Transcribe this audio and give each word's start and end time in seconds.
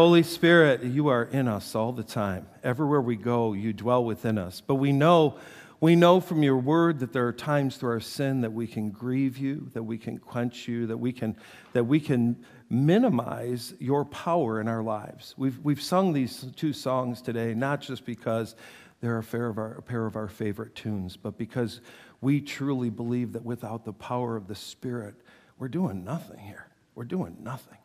Holy 0.00 0.22
Spirit, 0.22 0.82
you 0.82 1.08
are 1.08 1.24
in 1.24 1.46
us 1.46 1.74
all 1.74 1.92
the 1.92 2.02
time. 2.02 2.46
Everywhere 2.64 3.02
we 3.02 3.16
go, 3.16 3.52
you 3.52 3.74
dwell 3.74 4.02
within 4.02 4.38
us. 4.38 4.62
But 4.66 4.76
we 4.76 4.92
know, 4.92 5.36
we 5.78 5.94
know 5.94 6.22
from 6.22 6.42
your 6.42 6.56
word 6.56 7.00
that 7.00 7.12
there 7.12 7.26
are 7.26 7.34
times 7.34 7.76
through 7.76 7.90
our 7.90 8.00
sin 8.00 8.40
that 8.40 8.50
we 8.54 8.66
can 8.66 8.88
grieve 8.92 9.36
you, 9.36 9.68
that 9.74 9.82
we 9.82 9.98
can 9.98 10.16
quench 10.16 10.66
you, 10.66 10.86
that 10.86 10.96
we 10.96 11.12
can, 11.12 11.36
that 11.74 11.84
we 11.84 12.00
can 12.00 12.42
minimize 12.70 13.74
your 13.78 14.06
power 14.06 14.58
in 14.58 14.68
our 14.68 14.82
lives. 14.82 15.34
We've, 15.36 15.58
we've 15.58 15.82
sung 15.82 16.14
these 16.14 16.46
two 16.56 16.72
songs 16.72 17.20
today, 17.20 17.52
not 17.52 17.82
just 17.82 18.06
because 18.06 18.54
they're 19.02 19.18
a 19.18 19.22
pair, 19.22 19.48
of 19.48 19.58
our, 19.58 19.72
a 19.72 19.82
pair 19.82 20.06
of 20.06 20.16
our 20.16 20.28
favorite 20.28 20.74
tunes, 20.74 21.18
but 21.18 21.36
because 21.36 21.82
we 22.22 22.40
truly 22.40 22.88
believe 22.88 23.34
that 23.34 23.44
without 23.44 23.84
the 23.84 23.92
power 23.92 24.34
of 24.34 24.48
the 24.48 24.54
Spirit, 24.54 25.14
we're 25.58 25.68
doing 25.68 26.04
nothing 26.04 26.38
here. 26.38 26.68
We're 26.94 27.04
doing 27.04 27.36
nothing. 27.42 27.79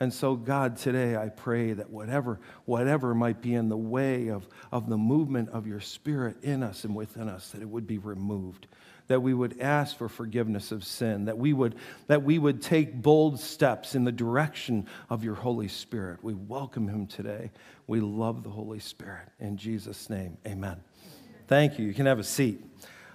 And 0.00 0.12
so, 0.12 0.34
God, 0.34 0.76
today 0.76 1.16
I 1.16 1.28
pray 1.28 1.72
that 1.72 1.88
whatever, 1.88 2.40
whatever 2.64 3.14
might 3.14 3.40
be 3.40 3.54
in 3.54 3.68
the 3.68 3.76
way 3.76 4.28
of, 4.28 4.48
of 4.72 4.88
the 4.88 4.96
movement 4.96 5.50
of 5.50 5.66
your 5.66 5.80
Spirit 5.80 6.42
in 6.42 6.64
us 6.64 6.84
and 6.84 6.96
within 6.96 7.28
us, 7.28 7.50
that 7.50 7.62
it 7.62 7.68
would 7.68 7.86
be 7.86 7.98
removed. 7.98 8.66
That 9.06 9.20
we 9.20 9.34
would 9.34 9.60
ask 9.60 9.96
for 9.96 10.08
forgiveness 10.08 10.72
of 10.72 10.82
sin, 10.82 11.26
that 11.26 11.38
we 11.38 11.52
would, 11.52 11.76
that 12.06 12.22
we 12.22 12.38
would 12.38 12.60
take 12.60 13.00
bold 13.02 13.38
steps 13.38 13.94
in 13.94 14.04
the 14.04 14.12
direction 14.12 14.86
of 15.10 15.22
your 15.22 15.34
Holy 15.34 15.68
Spirit. 15.68 16.24
We 16.24 16.34
welcome 16.34 16.88
him 16.88 17.06
today. 17.06 17.50
We 17.86 18.00
love 18.00 18.42
the 18.42 18.50
Holy 18.50 18.80
Spirit. 18.80 19.28
In 19.38 19.56
Jesus' 19.58 20.08
name, 20.10 20.38
amen. 20.46 20.80
Thank 21.46 21.78
you. 21.78 21.86
You 21.86 21.94
can 21.94 22.06
have 22.06 22.18
a 22.18 22.24
seat 22.24 22.64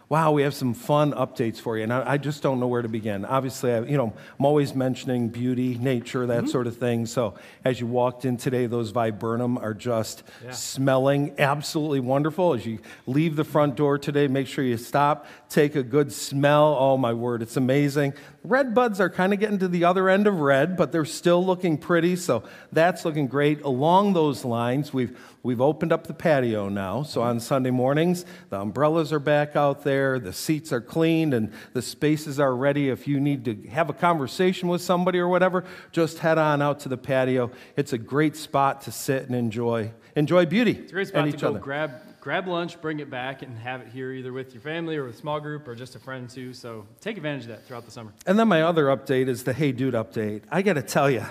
wow, 0.09 0.31
we 0.31 0.41
have 0.41 0.55
some 0.55 0.73
fun 0.73 1.13
updates 1.13 1.57
for 1.57 1.77
you. 1.77 1.83
And 1.83 1.93
I, 1.93 2.13
I 2.13 2.17
just 2.17 2.41
don't 2.41 2.59
know 2.59 2.67
where 2.67 2.81
to 2.81 2.89
begin. 2.89 3.25
Obviously, 3.25 3.71
I, 3.71 3.81
you 3.81 3.95
know, 3.95 4.11
I'm 4.39 4.45
always 4.45 4.73
mentioning 4.73 5.29
beauty, 5.29 5.77
nature, 5.77 6.25
that 6.25 6.37
mm-hmm. 6.39 6.47
sort 6.47 6.65
of 6.65 6.77
thing. 6.77 7.05
So 7.05 7.35
as 7.63 7.79
you 7.79 7.85
walked 7.85 8.25
in 8.25 8.35
today, 8.35 8.65
those 8.65 8.89
viburnum 8.89 9.59
are 9.59 9.75
just 9.75 10.23
yeah. 10.43 10.49
smelling 10.49 11.35
absolutely 11.37 11.99
wonderful. 11.99 12.55
As 12.55 12.65
you 12.65 12.79
leave 13.05 13.35
the 13.35 13.43
front 13.43 13.75
door 13.75 13.99
today, 13.99 14.27
make 14.27 14.47
sure 14.47 14.63
you 14.63 14.77
stop, 14.77 15.27
take 15.47 15.75
a 15.75 15.83
good 15.83 16.11
smell. 16.11 16.75
Oh, 16.79 16.97
my 16.97 17.13
word, 17.13 17.43
it's 17.43 17.55
amazing. 17.55 18.13
Red 18.43 18.73
buds 18.73 18.99
are 18.99 19.09
kind 19.09 19.33
of 19.33 19.39
getting 19.39 19.59
to 19.59 19.67
the 19.67 19.83
other 19.83 20.09
end 20.09 20.27
of 20.27 20.39
red, 20.39 20.77
but 20.77 20.91
they're 20.91 21.05
still 21.05 21.45
looking 21.45 21.77
pretty. 21.77 22.15
So 22.15 22.43
that's 22.71 23.03
looking 23.05 23.27
great. 23.27 23.61
Along 23.61 24.13
those 24.13 24.45
lines, 24.45 24.93
we've 24.93 25.17
We've 25.41 25.61
opened 25.61 25.93
up 25.93 26.05
the 26.05 26.13
patio 26.13 26.67
now, 26.67 27.03
so 27.03 27.21
on 27.21 27.39
Sunday 27.39 27.71
mornings, 27.71 28.25
the 28.49 28.59
umbrellas 28.59 29.13
are 29.13 29.19
back 29.19 29.55
out 29.55 29.85
there, 29.85 30.19
the 30.19 30.33
seats 30.33 30.73
are 30.73 30.81
cleaned, 30.81 31.33
and 31.33 31.53
the 31.71 31.81
spaces 31.81 32.41
are 32.41 32.53
ready. 32.53 32.89
If 32.89 33.07
you 33.07 33.21
need 33.21 33.45
to 33.45 33.55
have 33.69 33.89
a 33.89 33.93
conversation 33.93 34.67
with 34.67 34.81
somebody 34.81 35.17
or 35.17 35.29
whatever, 35.29 35.63
just 35.93 36.19
head 36.19 36.37
on 36.37 36.61
out 36.61 36.81
to 36.81 36.89
the 36.89 36.97
patio. 36.97 37.51
It's 37.77 37.93
a 37.93 37.97
great 37.97 38.35
spot 38.35 38.81
to 38.81 38.91
sit 38.91 39.27
and 39.27 39.35
enjoy 39.35 39.91
enjoy 40.17 40.45
beauty. 40.45 40.71
It's 40.71 40.91
a 40.91 40.93
great 40.93 41.07
spot 41.07 41.31
to 41.31 41.37
go 41.37 41.47
other. 41.47 41.59
grab 41.59 41.91
grab 42.21 42.47
lunch, 42.47 42.79
bring 42.81 42.99
it 42.99 43.09
back, 43.09 43.41
and 43.41 43.57
have 43.59 43.81
it 43.81 43.87
here 43.87 44.11
either 44.11 44.33
with 44.33 44.53
your 44.53 44.61
family 44.61 44.97
or 44.97 45.05
with 45.05 45.15
a 45.15 45.17
small 45.17 45.39
group 45.39 45.67
or 45.67 45.75
just 45.75 45.95
a 45.95 45.99
friend 45.99 46.29
too. 46.29 46.53
So 46.53 46.85
take 47.01 47.17
advantage 47.17 47.43
of 47.43 47.49
that 47.49 47.65
throughout 47.65 47.85
the 47.85 47.91
summer. 47.91 48.13
And 48.25 48.37
then 48.37 48.47
my 48.47 48.61
other 48.61 48.85
update 48.85 49.27
is 49.27 49.43
the 49.43 49.53
Hey 49.53 49.71
Dude 49.71 49.93
update. 49.93 50.43
I 50.51 50.61
got 50.61 50.73
to 50.73 50.81
tell 50.81 51.09
you, 51.09 51.25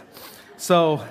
so 0.56 1.04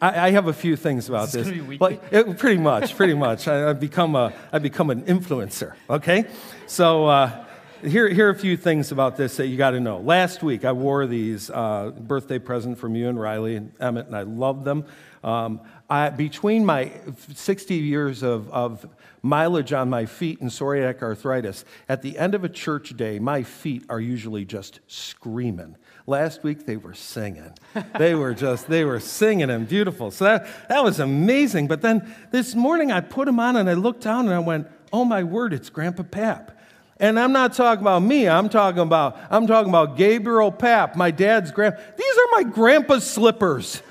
I, 0.00 0.28
I, 0.28 0.30
have 0.30 0.46
a 0.46 0.52
few 0.52 0.76
things 0.76 1.08
about 1.08 1.30
this. 1.30 1.48
this. 1.48 1.80
Like, 1.80 2.02
it, 2.10 2.38
pretty 2.38 2.60
much, 2.60 2.96
pretty 2.96 3.14
much. 3.14 3.48
I, 3.48 3.68
have 3.68 3.80
become 3.80 4.14
a, 4.14 4.32
I've 4.52 4.62
become 4.62 4.90
an 4.90 5.02
influencer. 5.02 5.74
Okay, 5.88 6.24
so 6.66 7.06
uh, 7.06 7.46
here, 7.82 8.08
here 8.08 8.28
are 8.28 8.30
a 8.30 8.38
few 8.38 8.56
things 8.56 8.92
about 8.92 9.16
this 9.16 9.36
that 9.36 9.46
you 9.46 9.56
got 9.56 9.70
to 9.70 9.80
know. 9.80 9.98
Last 9.98 10.42
week, 10.42 10.64
I 10.64 10.72
wore 10.72 11.06
these 11.06 11.50
uh, 11.50 11.92
birthday 11.98 12.38
present 12.38 12.78
from 12.78 12.94
you 12.94 13.08
and 13.08 13.20
Riley 13.20 13.56
and 13.56 13.72
Emmett, 13.80 14.06
and 14.06 14.16
I 14.16 14.22
love 14.22 14.64
them. 14.64 14.86
Um, 15.26 15.60
I, 15.90 16.10
between 16.10 16.64
my 16.64 16.92
60 17.34 17.74
years 17.74 18.22
of, 18.22 18.48
of 18.50 18.86
mileage 19.22 19.72
on 19.72 19.90
my 19.90 20.06
feet 20.06 20.40
and 20.40 20.48
psoriatic 20.48 21.02
arthritis, 21.02 21.64
at 21.88 22.00
the 22.00 22.16
end 22.16 22.36
of 22.36 22.44
a 22.44 22.48
church 22.48 22.96
day, 22.96 23.18
my 23.18 23.42
feet 23.42 23.84
are 23.88 23.98
usually 24.00 24.44
just 24.44 24.78
screaming. 24.86 25.76
Last 26.06 26.44
week 26.44 26.64
they 26.64 26.76
were 26.76 26.94
singing. 26.94 27.50
They 27.98 28.14
were 28.14 28.34
just, 28.46 28.68
they 28.68 28.84
were 28.84 29.00
singing 29.00 29.50
and 29.50 29.68
beautiful. 29.68 30.12
So 30.12 30.24
that, 30.26 30.68
that 30.68 30.84
was 30.84 31.00
amazing. 31.00 31.66
But 31.66 31.82
then 31.82 32.14
this 32.30 32.54
morning 32.54 32.92
I 32.92 33.00
put 33.00 33.26
them 33.26 33.40
on 33.40 33.56
and 33.56 33.68
I 33.68 33.74
looked 33.74 34.02
down 34.02 34.26
and 34.26 34.34
I 34.34 34.38
went, 34.38 34.68
oh 34.92 35.04
my 35.04 35.24
word, 35.24 35.52
it's 35.52 35.70
Grandpa 35.70 36.04
Pap. 36.04 36.52
And 36.98 37.18
I'm 37.18 37.32
not 37.32 37.52
talking 37.52 37.82
about 37.82 38.02
me. 38.02 38.28
I'm 38.28 38.48
talking 38.48 38.80
about 38.80 39.18
I'm 39.28 39.46
talking 39.46 39.68
about 39.68 39.98
Gabriel 39.98 40.50
Pap, 40.50 40.96
my 40.96 41.10
dad's 41.10 41.50
grand. 41.50 41.76
These 41.96 42.16
are 42.16 42.42
my 42.42 42.50
grandpa's 42.50 43.04
slippers. 43.04 43.82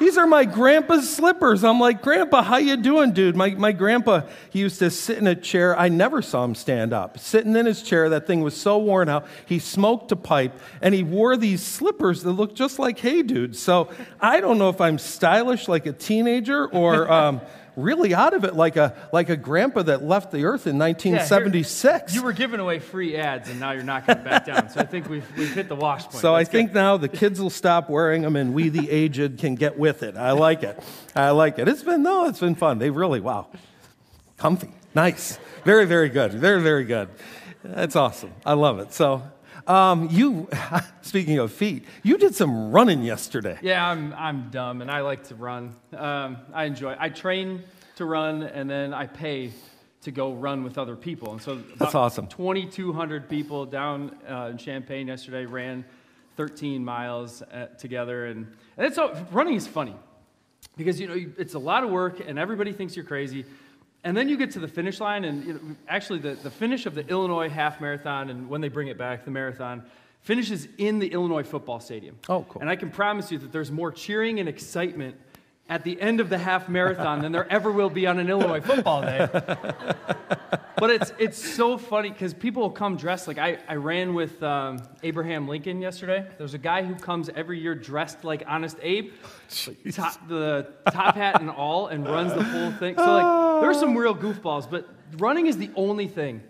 These 0.00 0.16
are 0.16 0.26
my 0.26 0.46
grandpa's 0.46 1.14
slippers. 1.14 1.62
I'm 1.62 1.78
like, 1.78 2.00
Grandpa, 2.00 2.42
how 2.42 2.56
you 2.56 2.78
doing, 2.78 3.12
dude? 3.12 3.36
My, 3.36 3.50
my 3.50 3.72
grandpa, 3.72 4.22
he 4.48 4.60
used 4.60 4.78
to 4.78 4.90
sit 4.90 5.18
in 5.18 5.26
a 5.26 5.34
chair. 5.34 5.78
I 5.78 5.90
never 5.90 6.22
saw 6.22 6.42
him 6.42 6.54
stand 6.54 6.94
up. 6.94 7.18
Sitting 7.18 7.54
in 7.54 7.66
his 7.66 7.82
chair, 7.82 8.08
that 8.08 8.26
thing 8.26 8.40
was 8.40 8.56
so 8.56 8.78
worn 8.78 9.10
out. 9.10 9.26
He 9.44 9.58
smoked 9.58 10.10
a 10.10 10.16
pipe, 10.16 10.58
and 10.80 10.94
he 10.94 11.02
wore 11.02 11.36
these 11.36 11.62
slippers 11.62 12.22
that 12.22 12.32
looked 12.32 12.54
just 12.54 12.78
like 12.78 12.98
Hey 12.98 13.22
Dude. 13.22 13.54
So 13.54 13.90
I 14.18 14.40
don't 14.40 14.56
know 14.56 14.70
if 14.70 14.80
I'm 14.80 14.98
stylish 14.98 15.68
like 15.68 15.84
a 15.84 15.92
teenager 15.92 16.66
or... 16.66 17.10
Um, 17.12 17.42
really 17.82 18.14
out 18.14 18.34
of 18.34 18.44
it 18.44 18.54
like 18.54 18.76
a, 18.76 18.94
like 19.12 19.28
a 19.28 19.36
grandpa 19.36 19.82
that 19.82 20.02
left 20.02 20.30
the 20.30 20.44
earth 20.44 20.66
in 20.66 20.78
1976. 20.78 22.12
Yeah, 22.14 22.20
you 22.20 22.24
were 22.24 22.32
giving 22.32 22.60
away 22.60 22.78
free 22.78 23.16
ads, 23.16 23.48
and 23.48 23.60
now 23.60 23.72
you're 23.72 23.82
not 23.82 24.06
going 24.06 24.22
back 24.22 24.44
down. 24.46 24.70
So 24.70 24.80
I 24.80 24.84
think 24.84 25.08
we've, 25.08 25.26
we've 25.36 25.52
hit 25.52 25.68
the 25.68 25.76
wash 25.76 26.02
point. 26.04 26.16
So 26.16 26.34
That's 26.34 26.48
I 26.48 26.52
think 26.52 26.72
now 26.72 26.96
the 26.96 27.08
kids 27.08 27.40
will 27.40 27.50
stop 27.50 27.90
wearing 27.90 28.22
them, 28.22 28.36
and 28.36 28.54
we, 28.54 28.68
the 28.68 28.90
aged, 28.90 29.38
can 29.38 29.54
get 29.54 29.78
with 29.78 30.02
it. 30.02 30.16
I 30.16 30.32
like 30.32 30.62
it. 30.62 30.82
I 31.14 31.30
like 31.30 31.58
it. 31.58 31.68
It's 31.68 31.82
been, 31.82 32.02
no, 32.02 32.26
it's 32.26 32.40
been 32.40 32.54
fun. 32.54 32.78
They 32.78 32.90
really, 32.90 33.20
wow. 33.20 33.48
Comfy. 34.36 34.70
Nice. 34.94 35.38
Very, 35.64 35.86
very 35.86 36.08
good. 36.08 36.32
Very, 36.32 36.62
very 36.62 36.84
good. 36.84 37.08
That's 37.62 37.96
awesome. 37.96 38.32
I 38.44 38.54
love 38.54 38.78
it. 38.78 38.92
So 38.92 39.22
um, 39.66 40.08
you, 40.10 40.48
speaking 41.02 41.38
of 41.38 41.52
feet, 41.52 41.84
you 42.02 42.18
did 42.18 42.34
some 42.34 42.70
running 42.70 43.02
yesterday. 43.02 43.58
Yeah, 43.62 43.86
I'm, 43.86 44.12
I'm 44.14 44.50
dumb 44.50 44.82
and 44.82 44.90
I 44.90 45.00
like 45.00 45.24
to 45.28 45.34
run. 45.34 45.74
Um, 45.96 46.38
I 46.52 46.64
enjoy. 46.64 46.96
I 46.98 47.08
train 47.08 47.62
to 47.96 48.04
run 48.04 48.42
and 48.42 48.68
then 48.68 48.94
I 48.94 49.06
pay 49.06 49.52
to 50.02 50.10
go 50.10 50.32
run 50.32 50.64
with 50.64 50.78
other 50.78 50.96
people. 50.96 51.32
And 51.32 51.42
so 51.42 51.62
that's 51.76 51.94
awesome. 51.94 52.26
2,200 52.26 53.28
people 53.28 53.66
down 53.66 54.16
uh, 54.28 54.48
in 54.50 54.56
Champaign 54.56 55.08
yesterday 55.08 55.44
ran 55.44 55.84
13 56.36 56.82
miles 56.82 57.42
at, 57.42 57.52
uh, 57.52 57.66
together, 57.74 58.26
and, 58.26 58.46
and 58.78 58.86
it's 58.86 58.98
running 59.30 59.54
is 59.54 59.66
funny 59.66 59.94
because 60.76 60.98
you 60.98 61.06
know 61.06 61.32
it's 61.36 61.52
a 61.52 61.58
lot 61.58 61.84
of 61.84 61.90
work 61.90 62.26
and 62.26 62.38
everybody 62.38 62.72
thinks 62.72 62.96
you're 62.96 63.04
crazy. 63.04 63.44
And 64.02 64.16
then 64.16 64.28
you 64.28 64.36
get 64.36 64.50
to 64.52 64.58
the 64.58 64.68
finish 64.68 64.98
line, 65.00 65.24
and 65.24 65.44
you 65.44 65.52
know, 65.52 65.60
actually, 65.88 66.20
the, 66.20 66.34
the 66.34 66.50
finish 66.50 66.86
of 66.86 66.94
the 66.94 67.06
Illinois 67.08 67.50
half 67.50 67.80
marathon, 67.80 68.30
and 68.30 68.48
when 68.48 68.60
they 68.60 68.68
bring 68.68 68.88
it 68.88 68.96
back, 68.96 69.24
the 69.24 69.30
marathon, 69.30 69.82
finishes 70.22 70.68
in 70.78 70.98
the 70.98 71.08
Illinois 71.08 71.42
football 71.42 71.80
stadium. 71.80 72.18
Oh, 72.28 72.44
cool. 72.48 72.62
And 72.62 72.70
I 72.70 72.76
can 72.76 72.90
promise 72.90 73.30
you 73.30 73.38
that 73.38 73.52
there's 73.52 73.70
more 73.70 73.92
cheering 73.92 74.40
and 74.40 74.48
excitement 74.48 75.16
at 75.70 75.84
the 75.84 75.98
end 76.00 76.18
of 76.18 76.28
the 76.28 76.36
half 76.36 76.68
marathon 76.68 77.22
than 77.22 77.30
there 77.30 77.50
ever 77.50 77.70
will 77.70 77.88
be 77.88 78.04
on 78.04 78.18
an 78.18 78.28
Illinois 78.28 78.60
football 78.60 79.02
day. 79.02 79.28
but 80.76 80.90
it's, 80.90 81.12
it's 81.16 81.38
so 81.38 81.78
funny 81.78 82.10
because 82.10 82.34
people 82.34 82.62
will 82.62 82.70
come 82.70 82.96
dressed 82.96 83.28
like 83.28 83.38
I, 83.38 83.56
I 83.68 83.76
ran 83.76 84.12
with 84.12 84.42
um, 84.42 84.82
Abraham 85.04 85.46
Lincoln 85.46 85.80
yesterday. 85.80 86.26
There's 86.38 86.54
a 86.54 86.58
guy 86.58 86.82
who 86.82 86.96
comes 86.96 87.30
every 87.36 87.60
year 87.60 87.76
dressed 87.76 88.24
like 88.24 88.42
Honest 88.48 88.78
Abe, 88.82 89.12
top, 89.92 90.28
the 90.28 90.72
top 90.90 91.14
hat 91.14 91.40
and 91.40 91.48
all, 91.48 91.86
and 91.86 92.04
runs 92.04 92.34
the 92.34 92.42
whole 92.42 92.72
thing. 92.72 92.96
So, 92.96 93.04
like, 93.04 93.60
there 93.62 93.70
are 93.70 93.74
some 93.74 93.96
real 93.96 94.14
goofballs, 94.14 94.68
but 94.68 94.88
running 95.18 95.46
is 95.46 95.56
the 95.56 95.70
only 95.76 96.08
thing. 96.08 96.42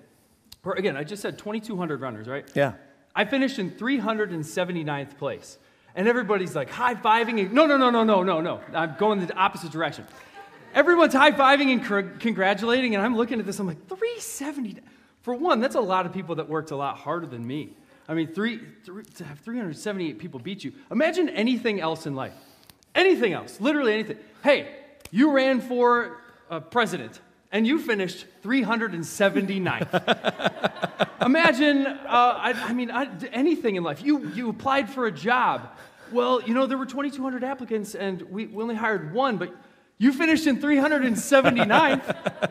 Or, 0.64 0.74
again, 0.74 0.96
I 0.96 1.04
just 1.04 1.20
said 1.20 1.38
2,200 1.38 2.00
runners, 2.00 2.26
right? 2.26 2.48
Yeah. 2.54 2.72
I 3.14 3.26
finished 3.26 3.58
in 3.58 3.70
379th 3.72 5.18
place. 5.18 5.58
And 5.94 6.08
everybody's 6.08 6.54
like 6.54 6.70
high 6.70 6.94
fiving. 6.94 7.50
No, 7.50 7.66
no, 7.66 7.76
no, 7.76 7.90
no, 7.90 8.04
no, 8.04 8.22
no, 8.22 8.40
no. 8.40 8.60
I'm 8.74 8.96
going 8.98 9.24
the 9.26 9.34
opposite 9.34 9.72
direction. 9.72 10.06
Everyone's 10.74 11.14
high 11.14 11.32
fiving 11.32 11.72
and 11.72 12.20
congratulating, 12.20 12.94
and 12.94 13.04
I'm 13.04 13.16
looking 13.16 13.40
at 13.40 13.46
this. 13.46 13.58
I'm 13.58 13.66
like, 13.66 13.88
370. 13.88 14.76
For 15.22 15.34
one, 15.34 15.60
that's 15.60 15.74
a 15.74 15.80
lot 15.80 16.06
of 16.06 16.12
people 16.12 16.36
that 16.36 16.48
worked 16.48 16.70
a 16.70 16.76
lot 16.76 16.96
harder 16.96 17.26
than 17.26 17.46
me. 17.46 17.70
I 18.08 18.14
mean, 18.14 18.32
three, 18.32 18.60
three, 18.84 19.04
to 19.04 19.24
have 19.24 19.38
378 19.40 20.18
people 20.18 20.40
beat 20.40 20.64
you. 20.64 20.72
Imagine 20.90 21.28
anything 21.28 21.80
else 21.80 22.06
in 22.06 22.14
life. 22.14 22.34
Anything 22.94 23.32
else, 23.32 23.60
literally 23.60 23.92
anything. 23.92 24.18
Hey, 24.42 24.68
you 25.10 25.32
ran 25.32 25.60
for 25.60 26.18
uh, 26.50 26.60
president 26.60 27.20
and 27.52 27.66
you 27.66 27.80
finished 27.80 28.26
379th. 28.42 31.24
Imagine, 31.24 31.86
uh, 31.86 32.08
I, 32.08 32.52
I, 32.52 32.72
mean, 32.72 32.90
I, 32.90 33.08
anything 33.32 33.76
in 33.76 33.82
life. 33.82 34.02
You, 34.02 34.28
you 34.28 34.50
applied 34.50 34.88
for 34.88 35.06
a 35.06 35.12
job. 35.12 35.76
Well, 36.12 36.42
you 36.42 36.54
know, 36.54 36.66
there 36.66 36.78
were 36.78 36.86
2,200 36.86 37.44
applicants 37.44 37.94
and 37.94 38.22
we, 38.22 38.46
we 38.46 38.62
only 38.62 38.74
hired 38.74 39.12
one, 39.12 39.36
but 39.36 39.54
you 39.98 40.12
finished 40.12 40.46
in 40.46 40.58
379th. 40.58 42.50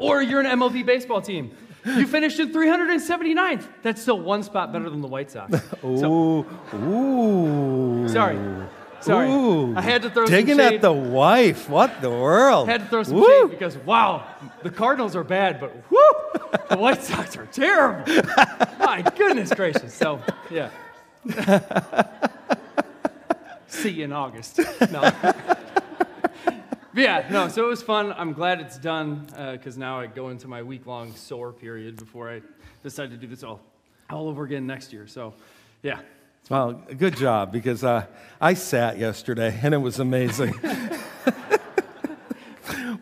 or 0.00 0.22
you're 0.22 0.40
an 0.40 0.58
MLB 0.58 0.86
baseball 0.86 1.20
team. 1.20 1.50
You 1.84 2.06
finished 2.06 2.38
in 2.38 2.52
379th. 2.52 3.66
That's 3.82 4.02
still 4.02 4.20
one 4.20 4.42
spot 4.42 4.72
better 4.72 4.90
than 4.90 5.00
the 5.00 5.08
White 5.08 5.30
Sox. 5.30 5.54
Ooh. 5.84 5.98
So, 5.98 6.46
Ooh. 6.74 8.08
Sorry. 8.08 8.36
Sorry. 9.00 9.28
Ooh, 9.30 9.76
I 9.76 9.80
had 9.80 10.02
to 10.02 10.10
throw 10.10 10.26
some 10.26 10.34
digging 10.34 10.60
at 10.60 10.80
the 10.80 10.92
wife. 10.92 11.68
What 11.68 12.00
the 12.00 12.10
world? 12.10 12.68
I 12.68 12.72
Had 12.72 12.82
to 12.82 12.88
throw 12.88 13.02
some 13.02 13.16
Woo! 13.16 13.42
shade 13.42 13.50
because 13.50 13.76
wow, 13.78 14.26
the 14.62 14.70
Cardinals 14.70 15.14
are 15.14 15.24
bad, 15.24 15.60
but 15.60 15.72
whoo, 15.90 16.00
the 16.68 16.76
White 16.76 17.02
Sox 17.02 17.36
are 17.36 17.46
terrible. 17.46 18.04
My 18.78 19.02
goodness 19.16 19.52
gracious. 19.54 19.94
So 19.94 20.20
yeah. 20.50 20.70
See 23.68 23.90
you 23.90 24.04
in 24.04 24.12
August. 24.12 24.60
No. 24.90 25.10
But 26.94 27.02
yeah, 27.02 27.28
no. 27.30 27.46
So 27.46 27.64
it 27.64 27.68
was 27.68 27.80
fun. 27.80 28.12
I'm 28.16 28.32
glad 28.32 28.60
it's 28.60 28.76
done 28.76 29.28
uh, 29.36 29.52
because 29.52 29.78
now 29.78 30.00
I 30.00 30.06
go 30.06 30.30
into 30.30 30.48
my 30.48 30.64
week-long 30.64 31.14
sore 31.14 31.52
period 31.52 31.96
before 31.96 32.28
I 32.28 32.40
decide 32.82 33.10
to 33.10 33.16
do 33.16 33.28
this 33.28 33.44
all 33.44 33.60
all 34.10 34.26
over 34.26 34.42
again 34.42 34.66
next 34.66 34.92
year. 34.92 35.06
So 35.06 35.34
yeah, 35.82 36.00
Well, 36.48 36.82
good 36.96 37.14
job 37.14 37.52
because 37.52 37.84
uh, 37.84 38.06
I 38.40 38.54
sat 38.54 38.96
yesterday 38.96 39.60
and 39.62 39.74
it 39.74 39.78
was 39.78 39.98
amazing. 39.98 40.58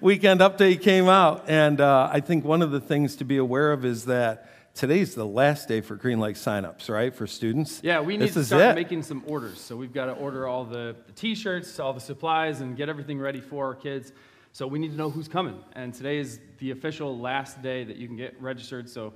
Weekend 0.00 0.40
update 0.40 0.82
came 0.82 1.08
out, 1.08 1.44
and 1.46 1.80
uh, 1.80 2.10
I 2.12 2.18
think 2.18 2.44
one 2.44 2.60
of 2.60 2.72
the 2.72 2.80
things 2.80 3.14
to 3.16 3.24
be 3.24 3.36
aware 3.36 3.70
of 3.70 3.84
is 3.84 4.06
that 4.06 4.50
today's 4.74 5.14
the 5.14 5.24
last 5.24 5.68
day 5.68 5.80
for 5.80 5.94
Green 5.94 6.18
Lake 6.18 6.34
signups, 6.34 6.88
right, 6.88 7.14
for 7.14 7.28
students? 7.28 7.80
Yeah, 7.84 8.00
we 8.00 8.16
need 8.16 8.26
this 8.26 8.34
to 8.34 8.44
start 8.44 8.74
making 8.74 9.04
some 9.04 9.22
orders. 9.28 9.60
So 9.60 9.76
we've 9.76 9.94
got 9.94 10.06
to 10.06 10.12
order 10.14 10.48
all 10.48 10.64
the, 10.64 10.96
the 11.06 11.12
t-shirts, 11.12 11.78
all 11.78 11.92
the 11.92 12.00
supplies, 12.00 12.62
and 12.62 12.76
get 12.76 12.88
everything 12.88 13.20
ready 13.20 13.40
for 13.40 13.66
our 13.66 13.76
kids. 13.76 14.12
So 14.52 14.66
we 14.66 14.80
need 14.80 14.90
to 14.90 14.96
know 14.96 15.08
who's 15.08 15.28
coming. 15.28 15.62
And 15.74 15.94
today 15.94 16.18
is 16.18 16.40
the 16.58 16.72
official 16.72 17.16
last 17.16 17.62
day 17.62 17.84
that 17.84 17.96
you 17.96 18.08
can 18.08 18.16
get 18.16 18.34
registered. 18.42 18.90
So 18.90 19.12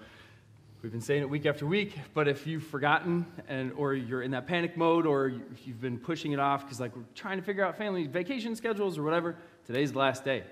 we've 0.83 0.93
been 0.93 1.01
saying 1.01 1.23
it 1.23 1.29
week 1.29 1.47
after 1.47 1.67
week, 1.67 1.95
but 2.15 2.27
if 2.29 2.47
you've 2.47 2.65
forgotten 2.65 3.27
and 3.49 3.73
or 3.75 3.95
you're 3.95 4.23
in 4.23 4.31
that 4.31 4.47
panic 4.47 4.77
mode 4.77 5.07
or 5.07 5.29
you- 5.29 5.43
you've 5.65 5.81
been 5.81 5.99
pushing 5.99 6.33
it 6.33 6.41
off 6.41 6.65
because 6.65 6.81
like 6.81 6.97
we're 6.97 7.03
trying 7.15 7.37
to 7.39 7.43
figure 7.45 7.65
out 7.65 7.77
family 7.77 8.07
vacation 8.07 8.57
schedules 8.57 8.97
or 8.99 9.03
whatever, 9.03 9.37
today's 9.67 9.93
the 9.93 9.99
last 9.99 10.25
day. 10.25 10.43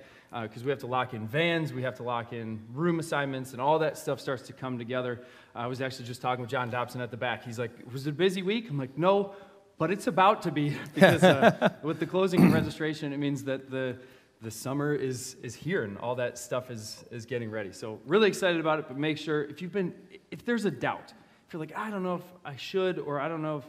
Because 0.43 0.63
we 0.63 0.69
have 0.69 0.81
to 0.81 0.87
lock 0.87 1.15
in 1.15 1.27
vans, 1.27 1.73
we 1.73 1.81
have 1.83 1.97
to 1.97 2.03
lock 2.03 2.35
in 2.35 2.61
room 2.75 2.99
assignments, 3.01 3.53
and 3.53 3.63
all 3.63 3.79
that 3.79 3.97
stuff 3.97 4.21
starts 4.21 4.43
to 4.49 4.53
come 4.53 4.77
together. 4.77 5.23
I 5.55 5.69
was 5.69 5.81
actually 5.81 6.05
just 6.05 6.21
talking 6.21 6.43
with 6.43 6.51
John 6.51 6.69
Dobson 6.69 7.01
at 7.01 7.11
the 7.11 7.17
back. 7.17 7.45
He's 7.45 7.59
like, 7.59 7.71
"Was 7.91 8.07
it 8.07 8.11
a 8.11 8.13
busy 8.13 8.43
week?" 8.43 8.69
I'm 8.69 8.77
like, 8.77 8.99
"No, 8.99 9.33
but 9.79 9.91
it's 9.91 10.07
about 10.07 10.43
to 10.43 10.51
be 10.51 10.77
because 10.95 11.25
uh, 11.25 11.71
with 11.83 11.99
the 11.99 12.05
closing 12.05 12.45
of 12.45 12.53
registration, 12.53 13.15
it 13.15 13.17
means 13.17 13.45
that 13.45 13.71
the 13.71 13.97
the 14.41 14.51
summer 14.51 14.95
is 14.95 15.37
is 15.43 15.55
here 15.55 15.83
and 15.85 15.99
all 15.99 16.15
that 16.17 16.39
stuff 16.39 16.71
is 16.71 17.05
is 17.11 17.27
getting 17.27 17.51
ready. 17.51 17.73
So 17.73 17.99
really 18.07 18.29
excited 18.29 18.61
about 18.61 18.79
it. 18.79 18.87
But 18.89 18.97
make 18.97 19.19
sure 19.19 19.45
if 19.45 19.61
you've 19.61 19.73
been 19.73 19.93
if 20.31 20.45
there's 20.45 20.65
a 20.65 20.71
doubt, 20.71 21.13
if 21.47 21.53
you're 21.53 21.61
like, 21.61 21.77
I 21.77 21.91
don't 21.91 22.03
know 22.03 22.17
if 22.17 22.25
I 22.45 22.57
should 22.57 22.99
or 22.99 23.21
I 23.21 23.29
don't 23.29 23.43
know 23.43 23.59
if 23.59 23.65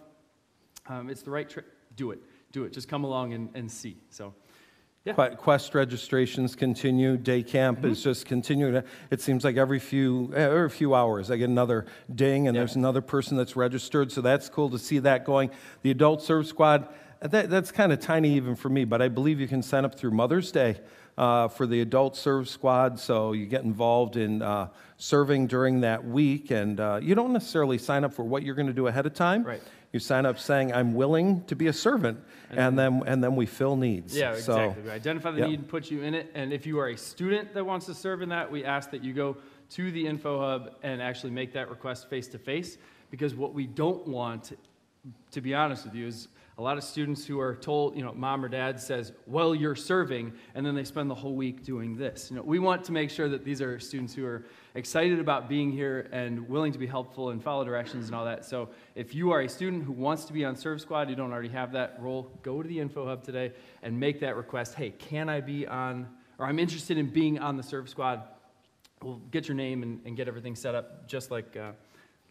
um, 0.92 1.10
it's 1.10 1.22
the 1.24 1.32
right 1.32 1.50
trip, 1.50 1.66
do 1.96 2.12
it. 2.12 2.20
Do 2.52 2.64
it. 2.66 2.74
Just 2.74 2.88
come 2.88 3.04
along 3.04 3.34
and, 3.34 3.50
and 3.54 3.72
see. 3.72 3.98
So 4.10 4.34
yeah. 5.06 5.14
Quest 5.36 5.74
registrations 5.76 6.56
continue. 6.56 7.16
Day 7.18 7.42
camp 7.42 7.80
Mm-hmm. 7.80 7.92
is 7.92 8.04
just 8.04 8.26
continuing. 8.26 8.84
It 9.10 9.22
seems 9.22 9.44
like 9.44 9.56
every 9.56 9.80
few 9.80 10.32
every 10.36 10.70
few 10.70 10.94
hours 10.94 11.32
I 11.32 11.38
get 11.38 11.50
another 11.50 11.86
ding, 12.14 12.48
and 12.48 12.54
Yeah. 12.56 12.62
there's 12.62 12.76
another 12.76 13.02
person 13.02 13.38
that's 13.38 13.56
registered. 13.56 14.12
So 14.12 14.22
that's 14.22 14.50
cool 14.50 14.70
to 14.72 14.78
see 14.78 15.00
that 15.00 15.26
going. 15.26 15.50
The 15.82 15.90
adult 15.92 16.22
serve 16.22 16.46
squad. 16.48 16.90
That, 17.22 17.50
that's 17.50 17.72
kind 17.72 17.92
of 17.92 18.00
tiny 18.00 18.36
even 18.36 18.56
for 18.56 18.70
me, 18.70 18.86
but 18.86 19.02
I 19.02 19.10
believe 19.10 19.42
you 19.42 19.48
can 19.48 19.62
sign 19.62 19.84
up 19.84 19.96
through 19.96 20.12
Mother's 20.12 20.52
Day 20.54 20.80
uh, 21.18 21.50
for 21.50 21.68
the 21.68 21.82
adult 21.82 22.16
serve 22.16 22.48
squad. 22.48 22.98
So 22.98 23.34
you 23.34 23.46
get 23.46 23.64
involved 23.64 24.16
in 24.16 24.42
uh, 24.42 24.70
serving 24.98 25.48
during 25.48 25.82
that 25.82 26.06
week, 26.06 26.50
and 26.52 26.80
uh, 26.80 27.00
you 27.02 27.16
don't 27.16 27.34
necessarily 27.34 27.78
sign 27.78 28.06
up 28.06 28.14
for 28.14 28.24
what 28.24 28.44
you're 28.44 28.56
going 28.56 28.68
to 28.68 28.74
do 28.74 28.88
ahead 28.88 29.06
of 29.06 29.14
time. 29.14 29.44
Right. 29.44 29.62
You 29.92 30.00
sign 30.00 30.26
up 30.26 30.40
saying, 30.40 30.72
"I'm 30.72 30.94
willing 30.94 31.44
to 31.46 31.56
be 31.56 31.68
a 31.68 31.74
servant," 31.74 32.20
and 32.52 32.80
then 32.80 33.04
and 33.06 33.22
then 33.22 33.36
we 33.36 33.46
fill 33.48 33.76
needs. 33.76 34.16
Yeah, 34.16 34.36
So- 34.36 34.54
exactly. 34.58 34.84
We 34.84 34.90
identify 34.92 35.32
the 35.32 35.40
Yep. 35.40 35.50
need 35.50 35.60
and 35.60 35.68
put 35.68 35.92
you 35.92 36.04
in 36.04 36.14
it. 36.14 36.32
And 36.36 36.54
if 36.54 36.66
you 36.66 36.80
are 36.80 36.88
a 36.88 36.98
student 36.98 37.54
that 37.54 37.66
wants 37.66 37.86
to 37.88 37.94
serve 37.96 38.22
in 38.22 38.30
that, 38.30 38.50
we 38.50 38.64
ask 38.64 38.92
that 38.92 39.04
you 39.04 39.14
go 39.14 39.36
to 39.72 39.92
the 39.92 40.08
info 40.08 40.40
hub 40.40 40.76
and 40.84 41.02
actually 41.02 41.32
make 41.32 41.52
that 41.54 41.70
request 41.70 42.10
face 42.10 42.28
to 42.30 42.38
face. 42.40 42.78
Because 43.12 43.36
what 43.36 43.54
we 43.54 43.66
don't 43.66 44.08
want, 44.08 44.56
to 45.32 45.42
be 45.42 45.54
honest 45.56 45.84
with 45.86 45.96
you, 45.96 46.06
is 46.08 46.28
a 46.60 46.62
lot 46.62 46.78
of 46.78 46.84
students 46.84 47.26
who 47.26 47.40
are 47.40 47.56
told, 47.56 47.96
you 47.96 48.04
know, 48.04 48.12
mom 48.14 48.44
or 48.44 48.50
dad 48.50 48.82
says, 48.82 49.14
well, 49.26 49.56
you're 49.56 49.78
serving, 49.78 50.34
and 50.56 50.66
then 50.66 50.76
they 50.76 50.84
spend 50.84 51.10
the 51.10 51.16
whole 51.16 51.34
week 51.34 51.64
doing 51.64 51.96
this. 51.96 52.30
You 52.30 52.36
know, 52.36 52.44
we 52.44 52.60
want 52.60 52.84
to 52.84 52.92
make 52.92 53.10
sure 53.10 53.30
that 53.30 53.46
these 53.46 53.62
are 53.62 53.80
students 53.80 54.14
who 54.14 54.26
are 54.26 54.44
excited 54.76 55.20
about 55.20 55.48
being 55.48 55.72
here 55.72 56.10
and 56.12 56.50
willing 56.50 56.74
to 56.74 56.78
be 56.78 56.86
helpful 56.86 57.30
and 57.30 57.42
follow 57.42 57.64
directions 57.64 58.08
and 58.08 58.16
all 58.16 58.26
that. 58.26 58.44
So 58.44 58.68
if 58.94 59.16
you 59.16 59.32
are 59.32 59.40
a 59.40 59.48
student 59.48 59.86
who 59.86 59.94
wants 59.94 60.26
to 60.26 60.34
be 60.34 60.44
on 60.44 60.58
Serve 60.58 60.82
Squad, 60.82 61.10
you 61.10 61.16
don't 61.16 61.32
already 61.32 61.48
have 61.48 61.72
that 61.72 61.96
role, 62.02 62.30
go 62.44 62.62
to 62.62 62.68
the 62.68 62.78
info 62.78 63.06
hub 63.06 63.24
today 63.24 63.54
and 63.82 63.98
make 63.98 64.20
that 64.20 64.36
request. 64.36 64.76
Hey, 64.76 64.90
can 64.90 65.30
I 65.30 65.40
be 65.40 65.66
on, 65.66 66.10
or 66.38 66.46
I'm 66.46 66.60
interested 66.60 66.98
in 66.98 67.08
being 67.08 67.40
on 67.40 67.56
the 67.56 67.64
Serve 67.64 67.88
Squad. 67.88 68.24
We'll 69.02 69.22
get 69.32 69.48
your 69.48 69.56
name 69.56 69.82
and, 69.82 70.02
and 70.04 70.18
get 70.18 70.28
everything 70.28 70.58
set 70.58 70.76
up 70.76 71.08
just 71.08 71.32
like, 71.32 71.56
uh, 71.56 71.72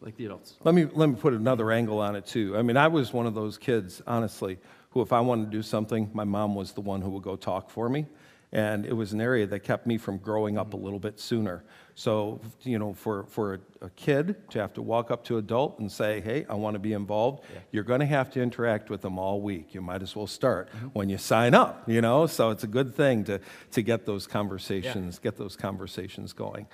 like 0.01 0.15
the 0.15 0.25
adults. 0.25 0.55
Let 0.63 0.75
me, 0.75 0.85
let 0.85 1.09
me 1.09 1.15
put 1.15 1.33
another 1.33 1.71
angle 1.71 1.99
on 1.99 2.15
it, 2.15 2.25
too. 2.25 2.57
I 2.57 2.61
mean, 2.61 2.77
I 2.77 2.87
was 2.87 3.11
one 3.11 3.25
of 3.25 3.33
those 3.33 3.57
kids, 3.57 4.01
honestly, 4.07 4.57
who, 4.91 5.01
if 5.01 5.11
I 5.11 5.19
wanted 5.19 5.51
to 5.51 5.57
do 5.57 5.61
something, 5.61 6.09
my 6.13 6.23
mom 6.23 6.55
was 6.55 6.71
the 6.71 6.81
one 6.81 7.01
who 7.01 7.09
would 7.11 7.23
go 7.23 7.35
talk 7.35 7.69
for 7.69 7.89
me. 7.89 8.05
And 8.51 8.83
it 8.83 8.93
was 8.93 9.13
an 9.13 9.21
area 9.21 9.45
that 9.45 9.59
kept 9.59 9.85
me 9.85 9.99
from 9.99 10.17
growing 10.17 10.57
up 10.57 10.73
a 10.73 10.75
mm-hmm. 10.75 10.83
little 10.83 10.99
bit 10.99 11.19
sooner. 11.19 11.63
So, 11.93 12.41
you 12.63 12.79
know, 12.79 12.93
for, 12.93 13.25
for 13.25 13.55
a, 13.55 13.85
a 13.85 13.89
kid 13.91 14.49
to 14.49 14.59
have 14.59 14.73
to 14.73 14.81
walk 14.81 15.11
up 15.11 15.23
to 15.25 15.37
adult 15.37 15.77
and 15.77 15.91
say, 15.91 16.19
hey, 16.21 16.47
I 16.49 16.55
want 16.55 16.73
to 16.73 16.79
be 16.79 16.93
involved, 16.93 17.43
you're 17.71 17.83
going 17.83 17.99
to 17.99 18.07
have 18.07 18.31
to 18.31 18.41
interact 18.41 18.89
with 18.89 19.01
them 19.01 19.19
all 19.19 19.41
week. 19.41 19.75
You 19.75 19.81
might 19.81 20.01
as 20.01 20.15
well 20.15 20.25
start 20.25 20.69
mm-hmm. 20.71 20.87
when 20.87 21.09
you 21.09 21.19
sign 21.19 21.53
up, 21.53 21.87
you 21.87 22.01
know? 22.01 22.25
So 22.25 22.49
it's 22.49 22.63
a 22.63 22.67
good 22.67 22.95
thing 22.95 23.25
to, 23.25 23.39
to 23.71 23.81
get 23.83 24.07
those 24.07 24.25
conversations, 24.25 25.19
get 25.19 25.37
those 25.37 25.55
conversations 25.55 26.33
going. 26.33 26.65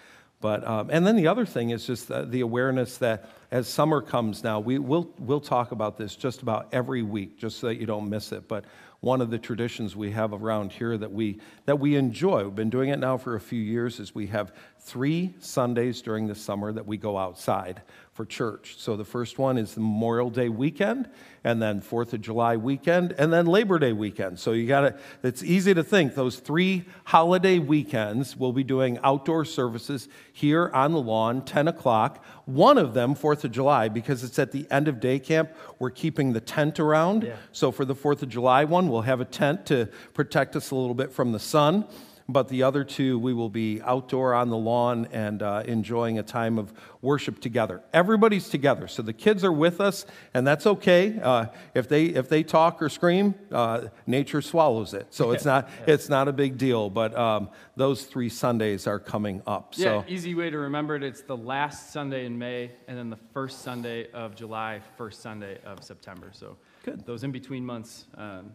But, 0.46 0.64
um, 0.68 0.92
and 0.92 1.08
then 1.08 1.16
the 1.16 1.26
other 1.26 1.44
thing 1.44 1.72
is 1.72 1.88
just 1.88 2.08
the, 2.08 2.24
the 2.24 2.42
awareness 2.42 3.00
that 3.00 3.32
as 3.50 3.68
summer 3.68 4.00
comes 4.00 4.44
now, 4.44 4.60
we, 4.60 4.78
we'll, 4.78 5.10
we'll 5.18 5.42
talk 5.42 5.72
about 5.72 5.98
this 5.98 6.16
just 6.16 6.44
about 6.44 6.68
every 6.72 7.02
week, 7.02 7.40
just 7.40 7.58
so 7.58 7.66
that 7.66 7.78
you 7.78 7.88
don't 7.88 8.08
miss 8.08 8.32
it. 8.32 8.48
But 8.48 8.66
one 9.00 9.22
of 9.22 9.32
the 9.32 9.40
traditions 9.40 9.96
we 9.96 10.12
have 10.12 10.34
around 10.34 10.72
here 10.72 11.00
that 11.00 11.12
we, 11.12 11.40
that 11.66 11.80
we 11.80 11.96
enjoy, 11.96 12.44
we've 12.44 12.54
been 12.54 12.70
doing 12.70 12.90
it 12.90 13.00
now 13.00 13.18
for 13.18 13.34
a 13.34 13.40
few 13.40 13.60
years, 13.60 14.00
is 14.00 14.14
we 14.14 14.28
have 14.28 14.54
three 14.80 15.34
Sundays 15.40 16.00
during 16.04 16.28
the 16.28 16.36
summer 16.36 16.72
that 16.72 16.86
we 16.86 16.96
go 16.96 17.18
outside 17.18 17.82
for 18.16 18.26
church. 18.26 18.76
So 18.78 18.96
the 18.96 19.04
first 19.04 19.38
one 19.38 19.58
is 19.58 19.74
the 19.74 19.82
Memorial 19.82 20.30
Day 20.30 20.48
weekend, 20.48 21.10
and 21.44 21.62
then 21.62 21.82
Fourth 21.82 22.14
of 22.14 22.22
July 22.22 22.56
weekend, 22.56 23.14
and 23.18 23.32
then 23.32 23.46
Labor 23.46 23.78
Day 23.78 23.92
weekend. 23.92 24.40
So 24.40 24.54
you 24.54 24.66
got 24.66 24.82
to, 24.82 24.98
it's 25.22 25.44
easy 25.44 25.74
to 25.74 25.84
think 25.84 26.16
those 26.16 26.40
three 26.40 26.86
holiday 27.04 27.60
weekends 27.60 28.38
we'll 28.38 28.54
be 28.54 28.64
doing 28.64 28.98
outdoor 29.04 29.44
services 29.44 30.08
here 30.32 30.72
on 30.74 30.94
the 30.94 31.02
lawn, 31.02 31.44
10 31.44 31.68
o'clock. 31.68 32.24
One 32.46 32.78
of 32.78 32.94
them, 32.94 33.16
Fourth 33.16 33.44
of 33.44 33.52
July, 33.52 33.90
because 33.90 34.24
it's 34.24 34.40
at 34.40 34.54
the 34.54 34.66
end 34.72 34.88
of 34.88 35.02
day 35.02 35.20
camp, 35.20 35.52
we're 35.78 35.92
keeping 35.92 36.32
the 36.32 36.40
tent 36.40 36.80
around. 36.80 37.24
Yeah. 37.24 37.36
So 37.52 37.70
for 37.70 37.84
the 37.84 37.96
Fourth 37.96 38.24
of 38.24 38.30
July 38.30 38.64
one, 38.64 38.88
we'll 38.88 39.02
have 39.02 39.20
a 39.20 39.26
tent 39.26 39.66
to 39.66 39.90
protect 40.14 40.56
us 40.56 40.72
a 40.72 40.76
little 40.76 40.96
bit 40.96 41.12
from 41.12 41.34
the 41.34 41.40
sun. 41.40 41.86
But 42.28 42.48
the 42.48 42.64
other 42.64 42.84
two, 42.84 43.20
we 43.20 43.36
will 43.36 43.50
be 43.50 43.82
outdoor 43.84 44.34
on 44.34 44.50
the 44.50 44.58
lawn 44.58 45.08
and 45.12 45.44
uh, 45.44 45.62
enjoying 45.66 46.18
a 46.18 46.24
time 46.24 46.58
of 46.58 46.74
worship 47.02 47.40
together. 47.40 47.84
Everybody's 47.94 48.50
together, 48.50 48.88
so 48.88 49.04
the 49.04 49.14
kids 49.14 49.44
are 49.44 49.52
with 49.52 49.80
us, 49.80 50.08
and 50.34 50.46
that's 50.46 50.66
okay. 50.66 51.20
Uh, 51.22 51.46
if 51.76 51.88
they 51.88 52.06
if 52.06 52.28
they 52.28 52.42
talk 52.42 52.82
or 52.82 52.90
scream, 52.90 53.36
uh, 53.52 53.90
nature 54.08 54.42
swallows 54.42 54.96
it, 54.96 55.06
so 55.12 55.32
it's 55.32 55.46
not 55.54 55.70
it's 55.86 56.10
not 56.10 56.28
a 56.28 56.34
big 56.34 56.58
deal. 56.58 56.90
But 56.90 57.16
um, 57.16 57.50
those 57.76 58.06
three 58.06 58.30
Sundays 58.30 58.88
are 58.88 59.00
coming 59.00 59.44
up. 59.46 59.74
Yeah, 59.76 60.02
So 60.02 60.06
easy 60.08 60.34
way 60.34 60.50
to 60.50 60.58
remember 60.58 60.96
it. 60.96 61.04
It's 61.04 61.22
the 61.22 61.38
last 61.38 61.94
Sunday 61.94 62.26
in 62.26 62.40
May, 62.40 62.72
and 62.88 62.98
then 62.98 63.12
the 63.12 63.20
first 63.34 63.62
Sunday 63.62 64.10
of 64.14 64.36
July, 64.36 64.82
first 64.98 65.22
Sunday 65.22 65.60
of 65.64 65.84
September. 65.84 66.32
So 66.34 66.58
Good. 66.84 67.06
those 67.06 67.24
in 67.24 67.32
between 67.32 67.64
months 67.64 68.08
um, 68.18 68.52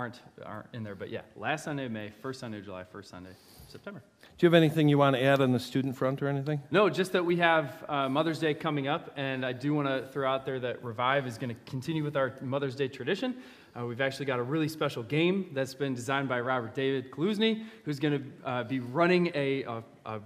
aren't 0.00 0.20
aren't 0.46 0.66
in 0.72 0.82
there. 0.82 0.94
But 0.94 1.10
yeah, 1.10 1.20
last 1.36 1.64
Sunday 1.64 1.84
of 1.84 1.92
May, 1.92 2.10
first 2.22 2.40
Sunday 2.40 2.58
of 2.58 2.64
July, 2.64 2.84
first 2.84 3.10
Sunday 3.10 3.30
of 3.30 3.36
September. 3.70 4.02
do 4.38 4.46
you 4.46 4.48
have 4.48 4.54
anything 4.54 4.88
you 4.88 4.96
want 4.98 5.14
to 5.14 5.22
add 5.22 5.40
on 5.42 5.52
the 5.52 5.60
student 5.60 5.94
front 5.96 6.22
or 6.22 6.28
anything? 6.28 6.60
No, 6.70 6.88
just 6.88 7.12
that 7.12 7.24
we 7.24 7.36
have 7.36 7.84
uh, 7.88 8.08
Mother's 8.08 8.38
Day 8.38 8.54
coming 8.54 8.88
up, 8.88 9.12
and 9.16 9.44
I 9.44 9.52
do 9.52 9.74
want 9.74 9.86
to 9.88 10.06
throw 10.10 10.28
out 10.28 10.44
there 10.46 10.58
that 10.60 10.82
Revive 10.82 11.26
is 11.26 11.36
going 11.38 11.54
to 11.54 11.70
continue 11.70 12.02
with 12.02 12.16
our 12.16 12.32
Mother's 12.40 12.74
Day 12.74 12.88
tradition. 12.88 13.36
Uh, 13.78 13.84
we've 13.86 14.00
actually 14.00 14.24
got 14.26 14.38
a 14.40 14.42
really 14.42 14.68
special 14.68 15.02
game 15.04 15.50
that's 15.52 15.74
been 15.74 15.94
designed 15.94 16.28
by 16.28 16.40
Robert 16.40 16.74
David 16.74 17.10
Kaluzny, 17.12 17.64
who's 17.84 18.00
going 18.00 18.14
to 18.18 18.48
uh, 18.48 18.64
be 18.64 18.80
running 18.80 19.30
a, 19.34 19.62
a, 19.64 19.82
a 20.06 20.20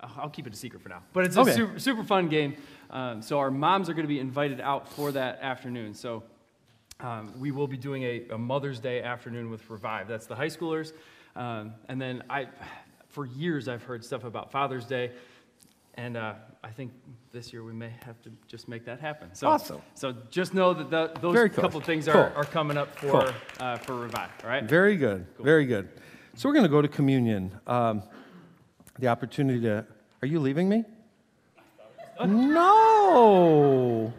I'll 0.00 0.28
keep 0.30 0.46
it 0.46 0.52
a 0.52 0.56
secret 0.56 0.82
for 0.82 0.88
now, 0.90 1.02
but 1.12 1.24
it's 1.24 1.36
a 1.36 1.40
Okay. 1.42 1.52
super, 1.54 1.78
super 1.78 2.04
fun 2.04 2.28
game. 2.28 2.56
Um, 2.90 3.22
so 3.22 3.38
our 3.38 3.50
moms 3.52 3.88
are 3.88 3.94
going 3.94 4.04
to 4.04 4.08
be 4.08 4.18
invited 4.18 4.60
out 4.60 4.90
for 4.92 5.12
that 5.12 5.38
afternoon. 5.40 5.94
So 5.94 6.24
um, 7.02 7.32
we 7.38 7.50
will 7.50 7.66
be 7.66 7.76
doing 7.76 8.02
a, 8.02 8.26
a 8.30 8.38
Mother's 8.38 8.80
Day 8.80 9.02
afternoon 9.02 9.50
with 9.50 9.68
Revive. 9.70 10.08
That's 10.08 10.26
the 10.26 10.34
high 10.36 10.48
schoolers. 10.48 10.92
Um, 11.36 11.74
and 11.88 12.00
then 12.00 12.22
I, 12.28 12.48
for 13.08 13.26
years, 13.26 13.68
I've 13.68 13.82
heard 13.82 14.04
stuff 14.04 14.24
about 14.24 14.50
Father's 14.50 14.84
Day. 14.84 15.12
And 15.94 16.16
uh, 16.16 16.34
I 16.62 16.70
think 16.70 16.92
this 17.32 17.52
year 17.52 17.62
we 17.64 17.72
may 17.72 17.92
have 18.04 18.20
to 18.22 18.30
just 18.46 18.68
make 18.68 18.84
that 18.86 19.00
happen. 19.00 19.34
So, 19.34 19.48
Awesome. 19.48 19.80
So 19.94 20.14
just 20.30 20.54
know 20.54 20.72
that 20.72 20.90
the, 20.90 21.10
those 21.20 21.34
cool. 21.36 21.48
couple 21.62 21.80
things 21.80 22.08
are, 22.08 22.30
Cool. 22.30 22.36
are 22.40 22.44
coming 22.44 22.76
up 22.76 22.96
for, 22.96 23.10
Cool. 23.10 23.32
uh, 23.60 23.76
for 23.78 23.96
Revive, 23.96 24.30
all 24.42 24.50
right? 24.50 24.64
Very 24.64 24.96
good. 24.96 25.26
Very 25.38 25.66
good. 25.66 25.88
So 26.36 26.48
we're 26.48 26.54
going 26.54 26.64
to 26.64 26.70
go 26.70 26.80
to 26.80 26.88
communion. 26.88 27.52
Um, 27.66 28.02
the 28.98 29.08
opportunity 29.08 29.60
to. 29.62 29.84
Are 30.22 30.26
you 30.26 30.40
leaving 30.40 30.68
me? 30.68 30.84
No. 32.26 34.12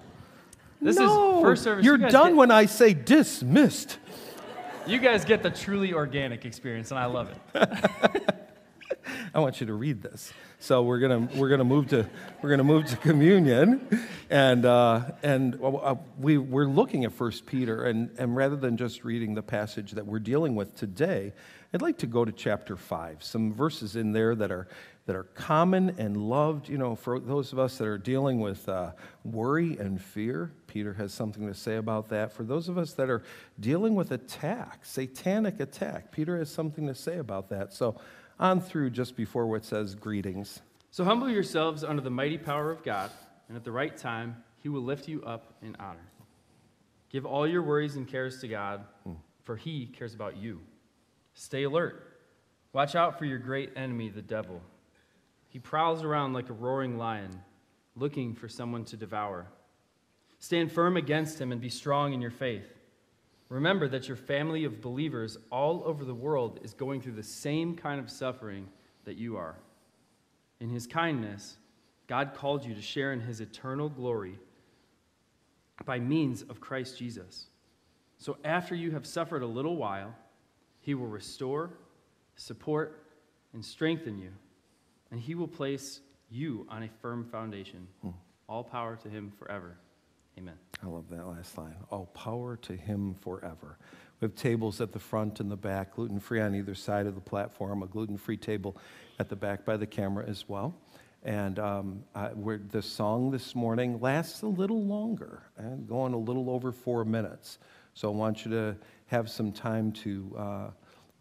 This 0.82 0.96
is 0.96 1.02
No. 1.02 1.42
first 1.42 1.64
service. 1.64 1.86
You're 1.86 2.00
You 2.00 2.10
done 2.10 2.32
get- 2.32 2.36
when 2.38 2.52
I 2.52 2.66
say 2.66 2.94
dismissed. 2.94 4.00
You 4.88 4.98
guys 4.98 5.26
get 5.26 5.44
the 5.44 5.52
truly 5.52 5.94
organic 5.94 6.44
experience, 6.44 6.90
and 6.92 7.00
I 7.00 7.06
love 7.06 7.30
it. 7.30 8.34
I 9.34 9.40
want 9.40 9.62
you 9.62 9.68
to 9.68 9.74
read 9.74 10.02
this. 10.02 10.34
So 10.60 10.84
we're 10.84 11.00
gonna 11.00 11.28
we're 11.36 11.50
gonna 11.50 11.64
move 11.64 11.88
to 11.90 12.08
we're 12.42 12.50
gonna 12.50 12.64
move 12.64 12.86
to 12.88 12.98
communion, 12.98 13.88
and 14.30 14.66
uh, 14.66 15.02
and 15.24 15.58
uh, 15.64 15.96
we 16.20 16.38
we're 16.38 16.66
looking 16.66 17.06
at 17.06 17.14
First 17.14 17.46
Peter, 17.46 17.84
and 17.86 18.10
and 18.18 18.36
rather 18.36 18.56
than 18.56 18.76
just 18.78 19.04
reading 19.04 19.34
the 19.34 19.42
passage 19.44 19.92
that 19.92 20.06
we're 20.06 20.20
dealing 20.20 20.56
with 20.56 20.76
today, 20.76 21.34
I'd 21.74 21.82
like 21.82 22.00
to 22.00 22.08
go 22.08 22.26
to 22.26 22.32
chapter 22.32 22.76
five. 22.76 23.24
Some 23.24 23.54
verses 23.54 23.96
in 23.96 24.12
there 24.12 24.36
that 24.36 24.52
are 24.52 24.68
that 25.06 25.16
are 25.16 25.24
common 25.24 25.96
and 25.98 26.18
loved. 26.18 26.70
You 26.70 26.78
know, 26.78 26.96
for 26.96 27.20
those 27.20 27.54
of 27.54 27.60
us 27.60 27.78
that 27.78 27.88
are 27.88 27.98
dealing 27.98 28.40
with 28.40 28.68
uh, 28.70 28.92
worry 29.24 29.78
and 29.78 30.02
fear, 30.02 30.52
Peter 30.68 30.94
has 30.94 31.14
something 31.14 31.48
to 31.48 31.54
say 31.54 31.78
about 31.78 32.10
that. 32.10 32.32
For 32.32 32.44
those 32.44 32.70
of 32.70 32.78
us 32.78 32.94
that 32.94 33.10
are 33.10 33.24
dealing 33.60 33.96
with 33.96 34.12
attack, 34.12 34.86
satanic 34.86 35.60
attack, 35.60 36.12
Peter 36.12 36.38
has 36.38 36.50
something 36.50 36.88
to 36.88 36.96
say 36.96 37.18
about 37.18 37.50
that. 37.50 37.74
So 37.74 38.00
on 38.40 38.60
through 38.60 38.90
just 38.90 39.16
before 39.16 39.48
what 39.48 39.64
says 39.64 39.96
greetings. 39.96 40.62
So 40.90 41.04
humble 41.04 41.30
yourselves 41.30 41.84
under 41.84 42.02
the 42.02 42.10
mighty 42.10 42.38
power 42.38 42.70
of 42.70 42.84
God, 42.84 43.12
and 43.48 43.56
at 43.56 43.64
the 43.64 43.72
right 43.72 43.96
time, 43.96 44.44
he 44.58 44.70
will 44.70 44.82
lift 44.82 45.08
you 45.08 45.24
up 45.24 45.54
in 45.62 45.76
honor. 45.80 46.08
Give 47.10 47.26
all 47.26 47.48
your 47.48 47.62
worries 47.62 47.96
and 47.96 48.08
cares 48.08 48.40
to 48.42 48.48
God, 48.48 48.86
for 49.44 49.56
he 49.56 49.86
cares 49.86 50.14
about 50.14 50.38
you. 50.38 50.62
Stay 51.34 51.64
alert. 51.64 52.20
Watch 52.74 52.96
out 52.96 53.18
for 53.18 53.26
your 53.26 53.38
great 53.38 53.72
enemy, 53.76 54.10
the 54.10 54.22
devil. 54.22 54.62
He 55.52 55.60
prowls 55.60 56.02
around 56.02 56.32
like 56.32 56.50
a 56.50 56.54
roaring 56.54 56.98
lion, 56.98 57.42
looking 57.98 58.34
for 58.34 58.48
someone 58.48 58.86
to 58.86 58.96
devour. 58.96 59.48
Stand 60.40 60.72
firm 60.72 60.96
against 60.96 61.42
him 61.42 61.52
and 61.52 61.60
be 61.60 61.68
strong 61.68 62.14
in 62.14 62.22
your 62.22 62.32
faith. 62.32 62.74
Remember 63.50 63.90
that 63.90 64.08
your 64.08 64.16
family 64.16 64.64
of 64.64 64.80
believers 64.80 65.38
all 65.52 65.84
over 65.86 66.06
the 66.06 66.16
world 66.16 66.62
is 66.64 66.74
going 66.74 67.02
through 67.02 67.16
the 67.16 67.22
same 67.22 67.76
kind 67.76 68.00
of 68.00 68.10
suffering 68.10 68.66
that 69.04 69.18
you 69.18 69.36
are. 69.36 69.58
In 70.62 70.70
his 70.70 70.88
kindness, 70.88 71.58
God 72.08 72.34
called 72.34 72.64
you 72.64 72.74
to 72.74 72.82
share 72.82 73.12
in 73.12 73.20
his 73.20 73.42
eternal 73.42 73.90
glory 73.90 74.40
by 75.84 76.00
means 76.00 76.44
of 76.44 76.62
Christ 76.62 76.98
Jesus. 76.98 77.48
So 78.18 78.38
after 78.46 78.74
you 78.74 78.92
have 78.92 79.06
suffered 79.06 79.44
a 79.44 79.48
little 79.48 79.76
while, 79.76 80.16
he 80.80 80.94
will 80.94 81.08
restore, 81.08 81.72
support, 82.38 83.04
and 83.54 83.66
strengthen 83.66 84.18
you, 84.18 84.32
and 85.12 85.20
he 85.20 85.36
will 85.36 85.48
place 85.48 86.02
you 86.30 86.66
on 86.70 86.84
a 86.84 86.90
firm 87.02 87.26
foundation. 87.26 87.88
All 88.48 88.64
power 88.64 88.98
to 89.04 89.10
him 89.10 89.32
forever. 89.38 89.78
Amen. 90.38 90.56
I 90.82 90.88
love 90.88 91.10
that 91.10 91.28
last 91.28 91.58
line. 91.58 91.76
All 91.90 92.06
power 92.08 92.56
to 92.58 92.74
him 92.74 93.16
forever. 93.22 93.78
We 94.20 94.26
have 94.26 94.36
tables 94.36 94.82
at 94.82 94.92
the 94.92 95.00
front 95.00 95.40
and 95.40 95.52
the 95.52 95.58
back, 95.58 95.96
gluten 95.96 96.20
free 96.20 96.42
on 96.42 96.56
either 96.56 96.76
side 96.76 97.06
of 97.06 97.16
the 97.16 97.22
platform, 97.22 97.84
a 97.84 97.88
gluten 97.88 98.18
free 98.18 98.38
table 98.38 98.78
at 99.20 99.30
the 99.30 99.36
back 99.36 99.66
by 99.66 99.78
the 99.78 99.86
camera 99.86 100.26
as 100.28 100.48
well. 100.48 100.76
And 101.24 101.60
um, 101.60 102.04
uh, 102.16 102.30
we're, 102.34 102.58
the 102.58 102.82
song 102.82 103.30
this 103.30 103.54
morning 103.54 104.00
lasts 104.00 104.42
a 104.42 104.48
little 104.48 104.84
longer, 104.84 105.44
and 105.58 105.88
going 105.88 106.14
a 106.14 106.18
little 106.18 106.50
over 106.50 106.72
four 106.72 107.06
minutes. 107.06 107.60
So 107.94 108.12
I 108.12 108.16
want 108.16 108.46
you 108.46 108.52
to 108.52 108.76
have 109.08 109.30
some 109.30 109.52
time 109.52 109.92
to 109.92 110.36
uh, 110.38 110.68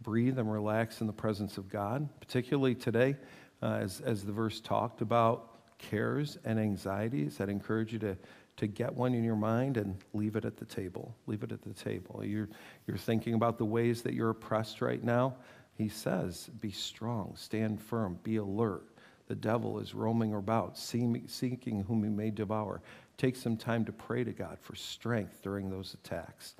breathe 0.02 0.38
and 0.38 0.50
relax 0.50 1.00
in 1.00 1.06
the 1.06 1.12
presence 1.12 1.58
of 1.58 1.68
God, 1.68 2.08
particularly 2.20 2.74
today, 2.74 3.16
uh, 3.62 3.78
as, 3.80 4.00
as 4.00 4.24
the 4.24 4.32
verse 4.32 4.60
talked 4.60 5.02
about 5.02 5.78
cares 5.78 6.38
and 6.44 6.58
anxieties. 6.58 7.40
I'd 7.40 7.48
encourage 7.48 7.92
you 7.92 7.98
to, 8.00 8.16
to 8.58 8.66
get 8.66 8.94
one 8.94 9.14
in 9.14 9.24
your 9.24 9.36
mind 9.36 9.76
and 9.76 9.96
leave 10.12 10.36
it 10.36 10.44
at 10.44 10.56
the 10.56 10.64
table. 10.64 11.14
Leave 11.26 11.42
it 11.42 11.52
at 11.52 11.62
the 11.62 11.72
table. 11.72 12.22
You're, 12.24 12.48
you're 12.86 12.98
thinking 12.98 13.34
about 13.34 13.58
the 13.58 13.64
ways 13.64 14.02
that 14.02 14.14
you're 14.14 14.30
oppressed 14.30 14.82
right 14.82 15.02
now. 15.02 15.36
He 15.74 15.88
says, 15.88 16.50
be 16.60 16.70
strong, 16.70 17.34
stand 17.36 17.80
firm, 17.80 18.18
be 18.22 18.36
alert. 18.36 18.86
The 19.28 19.34
devil 19.34 19.78
is 19.78 19.94
roaming 19.94 20.34
about, 20.34 20.76
seeking 20.76 21.84
whom 21.86 22.02
he 22.02 22.10
may 22.10 22.30
devour. 22.30 22.82
Take 23.16 23.36
some 23.36 23.56
time 23.56 23.84
to 23.84 23.92
pray 23.92 24.24
to 24.24 24.32
God 24.32 24.58
for 24.60 24.74
strength 24.74 25.40
during 25.42 25.70
those 25.70 25.94
attacks. 25.94 26.56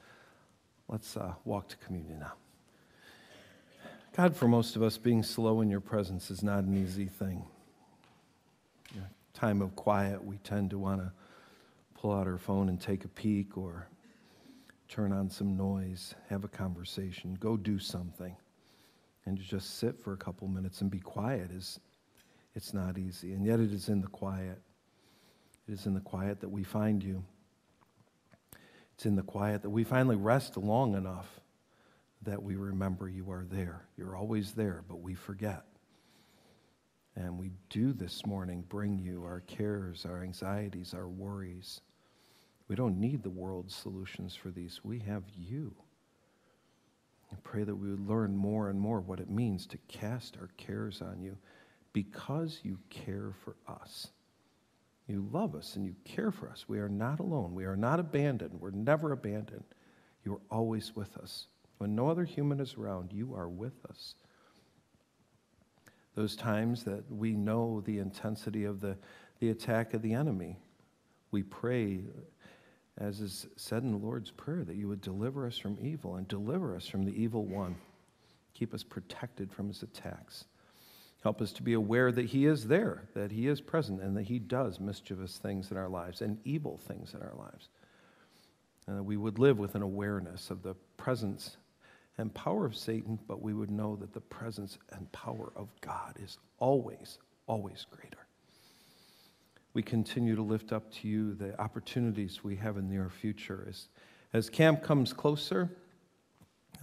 Let's 0.89 1.17
uh, 1.17 1.35
walk 1.45 1.69
to 1.69 1.77
communion 1.79 2.21
now. 2.21 2.33
God, 4.21 4.37
for 4.37 4.49
most 4.49 4.77
of 4.77 4.83
us, 4.83 4.99
being 4.99 5.23
slow 5.23 5.63
in 5.63 5.71
your 5.71 5.81
presence 5.81 6.31
is 6.31 6.43
not 6.43 6.65
an 6.65 6.77
easy 6.77 7.07
thing. 7.07 7.43
In 8.95 9.01
a 9.01 9.09
time 9.33 9.63
of 9.63 9.75
quiet, 9.75 10.23
we 10.23 10.37
tend 10.45 10.69
to 10.73 10.79
want 10.79 11.01
to 11.01 11.11
pull 11.99 12.13
out 12.13 12.27
our 12.27 12.37
phone 12.37 12.69
and 12.69 12.79
take 12.79 13.07
a 13.07 13.09
peek 13.09 13.57
or 13.57 13.89
turn 14.91 15.11
on 15.11 15.31
some 15.31 15.57
noise, 15.57 16.15
have 16.29 16.45
a 16.45 16.49
conversation, 16.49 17.35
go 17.41 17.57
do 17.57 17.79
something. 17.79 18.37
And 19.25 19.39
to 19.39 19.43
just 19.43 19.79
sit 19.79 19.99
for 19.99 20.13
a 20.13 20.19
couple 20.19 20.47
minutes 20.49 20.83
and 20.83 20.91
be 20.91 21.01
quiet 21.01 21.51
is 21.51 21.81
it's 22.55 22.75
not 22.75 22.99
easy. 22.99 23.33
And 23.33 23.43
yet 23.43 23.59
it 23.59 23.73
is 23.73 23.89
in 23.89 24.03
the 24.03 24.09
quiet. 24.09 24.61
It 25.67 25.73
is 25.73 25.87
in 25.87 25.95
the 25.95 26.01
quiet 26.01 26.43
that 26.43 26.51
we 26.51 26.63
find 26.63 27.03
you. 27.03 27.25
It's 28.93 29.07
in 29.07 29.17
the 29.17 29.23
quiet 29.23 29.63
that 29.63 29.71
we 29.71 29.83
finally 29.83 30.17
rest 30.17 30.59
long 30.59 30.95
enough 30.95 31.41
that 32.23 32.43
we 32.43 32.57
remember 32.57 33.09
you 33.09 33.31
are 33.31 33.45
there. 33.51 33.87
You're 33.97 34.17
always 34.17 34.53
there, 34.53 34.85
but 34.89 35.01
we 35.01 35.15
forget. 35.15 35.65
And 37.17 37.39
we 37.39 37.53
do 37.69 37.93
this 37.93 38.25
morning 38.27 38.65
bring 38.69 38.99
you 38.99 39.25
our 39.25 39.41
cares, 39.41 40.05
our 40.05 40.23
anxieties, 40.23 40.95
our 40.95 41.09
worries. 41.09 41.81
We 42.69 42.77
don't 42.77 43.01
need 43.01 43.23
the 43.23 43.31
world's 43.31 43.75
solutions 43.75 44.35
for 44.35 44.51
these. 44.51 44.81
We 44.85 45.01
have 45.01 45.25
you. 45.37 45.75
I 47.33 47.37
pray 47.43 47.65
that 47.65 47.75
we 47.75 47.91
would 47.91 48.09
learn 48.09 48.37
more 48.37 48.69
and 48.69 48.79
more 48.79 49.01
what 49.01 49.21
it 49.21 49.31
means 49.31 49.67
to 49.67 49.79
cast 49.89 50.37
our 50.37 50.51
cares 50.57 51.01
on 51.01 51.21
you 51.21 51.37
because 51.93 52.61
you 52.63 52.79
care 52.91 53.33
for 53.45 53.57
us. 53.67 54.09
You 55.07 55.29
love 55.33 55.55
us 55.57 55.75
and 55.75 55.85
you 55.85 55.95
care 56.05 56.31
for 56.31 56.49
us. 56.49 56.67
We 56.69 56.79
are 56.79 56.89
not 56.89 57.19
alone. 57.19 57.55
We 57.55 57.65
are 57.65 57.77
not 57.77 57.99
abandoned. 57.99 58.61
We're 58.61 58.71
never 58.71 59.13
abandoned. 59.13 59.65
You 60.25 60.35
are 60.35 60.41
always 60.51 60.95
with 60.95 61.17
us. 61.17 61.47
When 61.81 61.95
no 61.95 62.11
other 62.11 62.25
human 62.25 62.61
is 62.61 62.75
around, 62.75 63.11
you 63.11 63.35
are 63.35 63.49
with 63.49 63.87
us. 63.89 64.15
Those 66.15 66.37
times 66.37 66.85
that 66.85 67.11
we 67.11 67.33
know 67.33 67.81
the 67.81 68.01
intensity 68.01 68.67
of 68.67 68.83
the, 68.83 68.99
the 69.39 69.49
attack 69.49 69.95
of 69.95 70.03
the 70.03 70.13
enemy, 70.13 70.59
we 71.31 71.43
pray, 71.43 72.01
as 72.99 73.21
is 73.23 73.47
said 73.57 73.83
in 73.83 73.93
the 73.93 73.97
Lord's 73.97 74.31
Prayer, 74.31 74.63
that 74.63 74.77
you 74.77 74.89
would 74.89 75.01
deliver 75.01 75.47
us 75.47 75.57
from 75.57 75.79
evil 75.81 76.17
and 76.17 76.29
deliver 76.29 76.77
us 76.77 76.87
from 76.87 77.07
the 77.07 77.19
evil 77.19 77.47
one. 77.47 77.77
Keep 78.53 78.75
us 78.75 78.83
protected 78.83 79.51
from 79.51 79.69
his 79.69 79.83
attacks. 79.83 80.45
Help 81.23 81.41
us 81.41 81.51
to 81.53 81.63
be 81.63 81.73
aware 81.73 82.13
that 82.13 82.27
he 82.27 82.45
is 82.45 82.67
there, 82.67 83.09
that 83.15 83.33
he 83.33 83.47
is 83.47 83.63
present, 83.63 84.03
and 84.03 84.15
that 84.19 84.25
he 84.25 84.39
does 84.39 84.81
mischievous 84.81 85.39
things 85.39 85.71
in 85.71 85.79
our 85.79 85.89
lives 85.89 86.21
and 86.21 86.37
evil 86.45 86.77
things 86.77 87.15
in 87.15 87.23
our 87.23 87.35
lives. 87.39 87.71
And 88.87 88.99
that 88.99 89.03
we 89.03 89.17
would 89.17 89.39
live 89.39 89.59
with 89.59 89.77
an 89.77 89.83
awareness 89.83 90.51
of 90.51 90.63
the 90.63 90.75
presence 90.99 91.57
and 92.21 92.33
power 92.35 92.67
of 92.67 92.77
Satan, 92.77 93.19
but 93.27 93.43
we 93.43 93.55
would 93.55 93.71
know 93.71 93.97
that 93.97 94.13
the 94.13 94.21
presence 94.21 94.79
and 94.93 95.11
power 95.11 95.53
of 95.57 95.69
God 95.81 96.17
is 96.23 96.39
always, 96.59 97.19
always 97.47 97.87
greater. 97.91 98.27
We 99.73 99.83
continue 99.83 100.37
to 100.37 100.43
lift 100.43 100.73
up 100.73 100.93
to 100.95 101.09
you 101.09 101.35
the 101.35 101.59
opportunities 101.61 102.45
we 102.45 102.57
have 102.57 102.77
in 102.77 102.89
the 102.89 102.95
near 102.95 103.09
future. 103.09 103.67
As, 103.69 103.89
as 104.33 104.51
camp 104.51 104.83
comes 104.83 105.13
closer, 105.13 105.71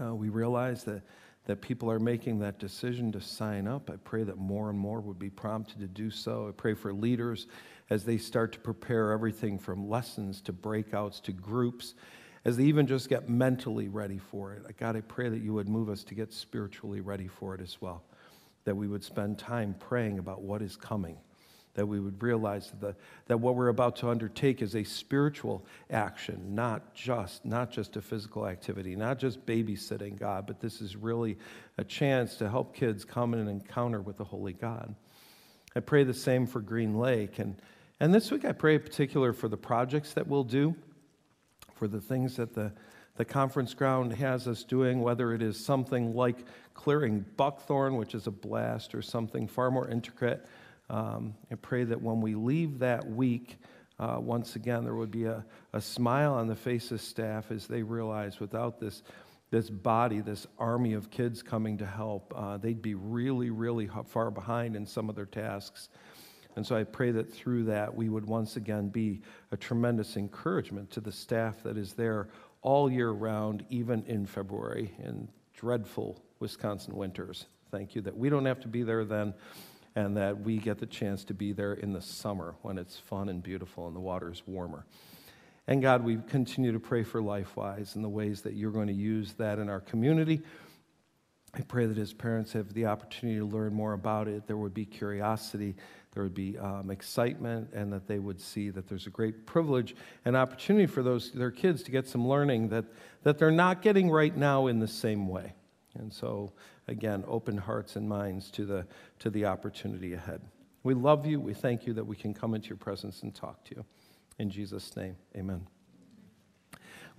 uh, 0.02 0.16
we 0.16 0.30
realize 0.30 0.84
that, 0.86 1.04
that 1.46 1.62
people 1.62 1.92
are 1.92 2.00
making 2.00 2.40
that 2.40 2.60
decision 2.60 3.12
to 3.12 3.22
sign 3.22 3.68
up. 3.68 3.90
I 3.90 3.98
pray 3.98 4.24
that 4.24 4.38
more 4.38 4.70
and 4.70 4.80
more 4.80 5.02
would 5.02 5.20
be 5.20 5.30
prompted 5.30 5.80
to 5.80 5.88
do 5.88 6.10
so. 6.10 6.48
I 6.48 6.52
pray 6.52 6.74
for 6.74 6.94
leaders 6.94 7.48
as 7.90 8.04
they 8.04 8.18
start 8.18 8.54
to 8.54 8.60
prepare 8.60 9.12
everything 9.12 9.60
from 9.60 9.88
lessons 9.88 10.42
to 10.42 10.54
breakouts 10.54 11.22
to 11.24 11.32
groups 11.32 11.94
as 12.48 12.56
they 12.56 12.64
even 12.64 12.88
just 12.88 13.10
get 13.10 13.28
mentally 13.28 13.90
ready 13.90 14.18
for 14.18 14.54
it. 14.54 14.78
God, 14.78 14.96
I 14.96 15.02
pray 15.02 15.28
that 15.28 15.42
you 15.42 15.54
would 15.54 15.68
move 15.68 15.90
us 15.90 16.06
to 16.06 16.16
get 16.16 16.32
spiritually 16.32 17.02
ready 17.02 17.28
for 17.28 17.54
it 17.54 17.60
as 17.60 17.82
well, 17.82 18.04
that 18.64 18.74
we 18.74 18.88
would 18.88 19.04
spend 19.04 19.38
time 19.38 19.76
praying 19.78 20.18
about 20.18 20.42
what 20.42 20.62
is 20.62 20.78
coming, 20.78 21.18
that 21.74 21.86
we 21.86 22.00
would 22.00 22.24
realize 22.24 22.70
that, 22.70 22.80
the, 22.80 22.96
that 23.26 23.42
what 23.42 23.56
we're 23.56 23.68
about 23.68 23.98
to 23.98 24.10
undertake 24.10 24.62
is 24.62 24.78
a 24.78 24.86
spiritual 24.86 25.66
action, 25.90 26.56
not 26.56 26.96
just, 26.96 27.44
not 27.44 27.70
just 27.70 27.98
a 27.98 28.02
physical 28.02 28.48
activity, 28.48 28.96
not 28.96 29.20
just 29.20 29.46
babysitting 29.46 30.18
God, 30.18 30.48
but 30.48 30.62
this 30.62 30.80
is 30.80 30.96
really 30.96 31.38
a 31.78 31.84
chance 31.84 32.38
to 32.38 32.50
help 32.50 32.74
kids 32.74 33.04
come 33.04 33.34
in 33.34 33.42
and 33.42 33.50
encounter 33.50 34.00
with 34.00 34.16
the 34.16 34.24
Holy 34.24 34.54
God. 34.54 34.96
I 35.76 35.82
pray 35.82 36.06
the 36.06 36.14
same 36.14 36.48
for 36.48 36.62
Green 36.62 36.98
Lake. 36.98 37.40
And, 37.40 37.62
and 38.00 38.14
this 38.14 38.32
week 38.32 38.46
I 38.46 38.54
pray 38.54 38.76
in 38.76 38.82
particular 38.84 39.34
for 39.34 39.50
the 39.50 39.58
projects 39.58 40.14
that 40.14 40.28
we'll 40.28 40.46
do, 40.46 40.76
for 41.78 41.88
the 41.88 42.02
things 42.02 42.36
that 42.36 42.54
the, 42.54 42.72
the 43.16 43.26
conference 43.26 43.74
ground 43.74 44.14
has 44.14 44.48
us 44.48 44.64
doing, 44.64 45.02
whether 45.02 45.34
it 45.34 45.42
is 45.42 45.64
something 45.64 46.16
like 46.16 46.38
clearing 46.74 47.26
buckthorn, 47.38 47.96
which 47.96 48.16
is 48.16 48.28
a 48.28 48.32
blast, 48.32 48.96
or 48.96 49.02
something 49.02 49.48
far 49.48 49.72
more 49.72 49.90
intricate. 49.90 50.46
Um, 50.90 51.36
I 51.52 51.56
pray 51.56 51.84
that 51.84 52.02
when 52.02 52.22
we 52.22 52.36
leave 52.36 52.80
that 52.80 53.10
week, 53.10 53.58
uh, 54.00 54.18
once 54.20 54.56
again, 54.56 54.84
there 54.84 54.96
would 54.96 55.12
be 55.12 55.26
a, 55.26 55.44
a 55.74 55.82
smile 55.82 56.34
on 56.34 56.48
the 56.48 56.56
face 56.56 56.92
of 56.92 57.02
staff 57.02 57.52
as 57.52 57.68
they 57.68 57.82
realize 57.82 58.40
without 58.40 58.80
this, 58.80 59.04
this 59.50 59.70
body, 59.70 60.22
this 60.22 60.46
army 60.60 60.94
of 60.94 61.10
kids 61.10 61.42
coming 61.42 61.78
to 61.80 61.86
help, 61.86 62.34
uh, 62.36 62.58
they'd 62.58 62.82
be 62.82 62.94
really, 62.94 63.50
really 63.50 63.90
far 64.08 64.30
behind 64.30 64.76
in 64.76 64.86
some 64.86 65.10
of 65.10 65.16
their 65.16 65.26
tasks. 65.26 65.90
And 66.58 66.66
so 66.66 66.76
I 66.76 66.84
pray 66.86 67.12
that 67.12 67.32
through 67.32 67.66
that, 67.66 67.96
we 67.96 68.10
would 68.10 68.26
once 68.26 68.56
again 68.56 68.90
be 68.90 69.22
a 69.52 69.58
tremendous 69.58 70.18
encouragement 70.18 70.90
to 70.90 71.00
the 71.00 71.12
staff 71.12 71.62
that 71.62 71.78
is 71.78 71.94
there 71.94 72.30
all 72.64 72.92
year 72.92 73.12
round, 73.12 73.64
even 73.70 74.04
in 74.08 74.26
February, 74.26 74.92
in 74.98 75.28
dreadful 75.54 76.20
Wisconsin 76.40 76.96
winters. 76.96 77.46
Thank 77.70 77.94
you 77.94 78.02
that 78.02 78.18
we 78.18 78.32
don't 78.32 78.46
have 78.46 78.60
to 78.62 78.68
be 78.68 78.82
there 78.82 79.06
then 79.06 79.36
and 79.96 80.18
that 80.18 80.40
we 80.40 80.58
get 80.58 80.80
the 80.80 80.88
chance 80.88 81.24
to 81.26 81.36
be 81.36 81.54
there 81.54 81.74
in 81.74 81.94
the 81.94 82.02
summer 82.02 82.56
when 82.64 82.80
it's 82.80 82.98
fun 82.98 83.30
and 83.30 83.44
beautiful 83.44 83.86
and 83.86 83.96
the 83.96 84.00
water 84.00 84.32
is 84.32 84.42
warmer. 84.48 84.88
And 85.68 85.80
God, 85.80 86.04
we 86.04 86.18
continue 86.28 86.72
to 86.72 86.80
pray 86.80 87.04
for 87.04 87.22
LifeWise 87.22 87.94
and 87.94 88.04
the 88.04 88.10
ways 88.10 88.42
that 88.42 88.56
you're 88.56 88.72
going 88.72 88.88
to 88.88 88.94
use 88.94 89.34
that 89.34 89.60
in 89.60 89.70
our 89.70 89.82
community. 89.82 90.42
I 91.54 91.62
pray 91.62 91.86
that 91.88 91.98
as 91.98 92.14
parents 92.14 92.54
have 92.54 92.74
the 92.74 92.86
opportunity 92.86 93.40
to 93.40 93.46
learn 93.46 93.74
more 93.74 93.94
about 93.94 94.28
it, 94.28 94.46
there 94.48 94.58
would 94.58 94.74
be 94.74 94.86
curiosity, 94.86 95.76
there 96.18 96.24
would 96.24 96.34
be 96.34 96.58
um, 96.58 96.90
excitement, 96.90 97.70
and 97.74 97.94
that 97.94 98.08
they 98.08 98.18
would 98.18 98.42
see 98.42 98.72
that 98.72 98.88
there's 98.88 99.06
a 99.06 99.12
great 99.12 99.46
privilege 99.46 99.96
and 100.26 100.36
opportunity 100.36 100.88
for 100.88 101.04
those 101.04 101.30
their 101.32 101.52
kids 101.52 101.84
to 101.84 101.92
get 101.92 102.08
some 102.08 102.28
learning 102.28 102.70
that, 102.70 102.86
that 103.22 103.38
they're 103.38 103.52
not 103.52 103.84
getting 103.84 104.10
right 104.10 104.36
now 104.36 104.66
in 104.66 104.80
the 104.80 104.88
same 104.88 105.28
way. 105.28 105.54
And 105.94 106.12
so 106.12 106.54
again, 106.88 107.24
open 107.28 107.56
hearts 107.56 107.98
and 107.98 108.10
minds 108.10 108.50
to 108.50 108.66
the, 108.66 108.88
to 109.20 109.30
the 109.30 109.46
opportunity 109.46 110.16
ahead. 110.16 110.42
We 110.82 110.96
love 110.96 111.28
you. 111.28 111.40
We 111.40 111.54
thank 111.54 111.86
you 111.86 111.94
that 111.94 112.08
we 112.08 112.16
can 112.16 112.34
come 112.34 112.56
into 112.56 112.70
your 112.70 112.78
presence 112.78 113.22
and 113.22 113.36
talk 113.36 113.64
to 113.66 113.76
you. 113.76 113.86
In 114.40 114.50
Jesus' 114.50 114.96
name, 114.98 115.18
amen. 115.36 115.68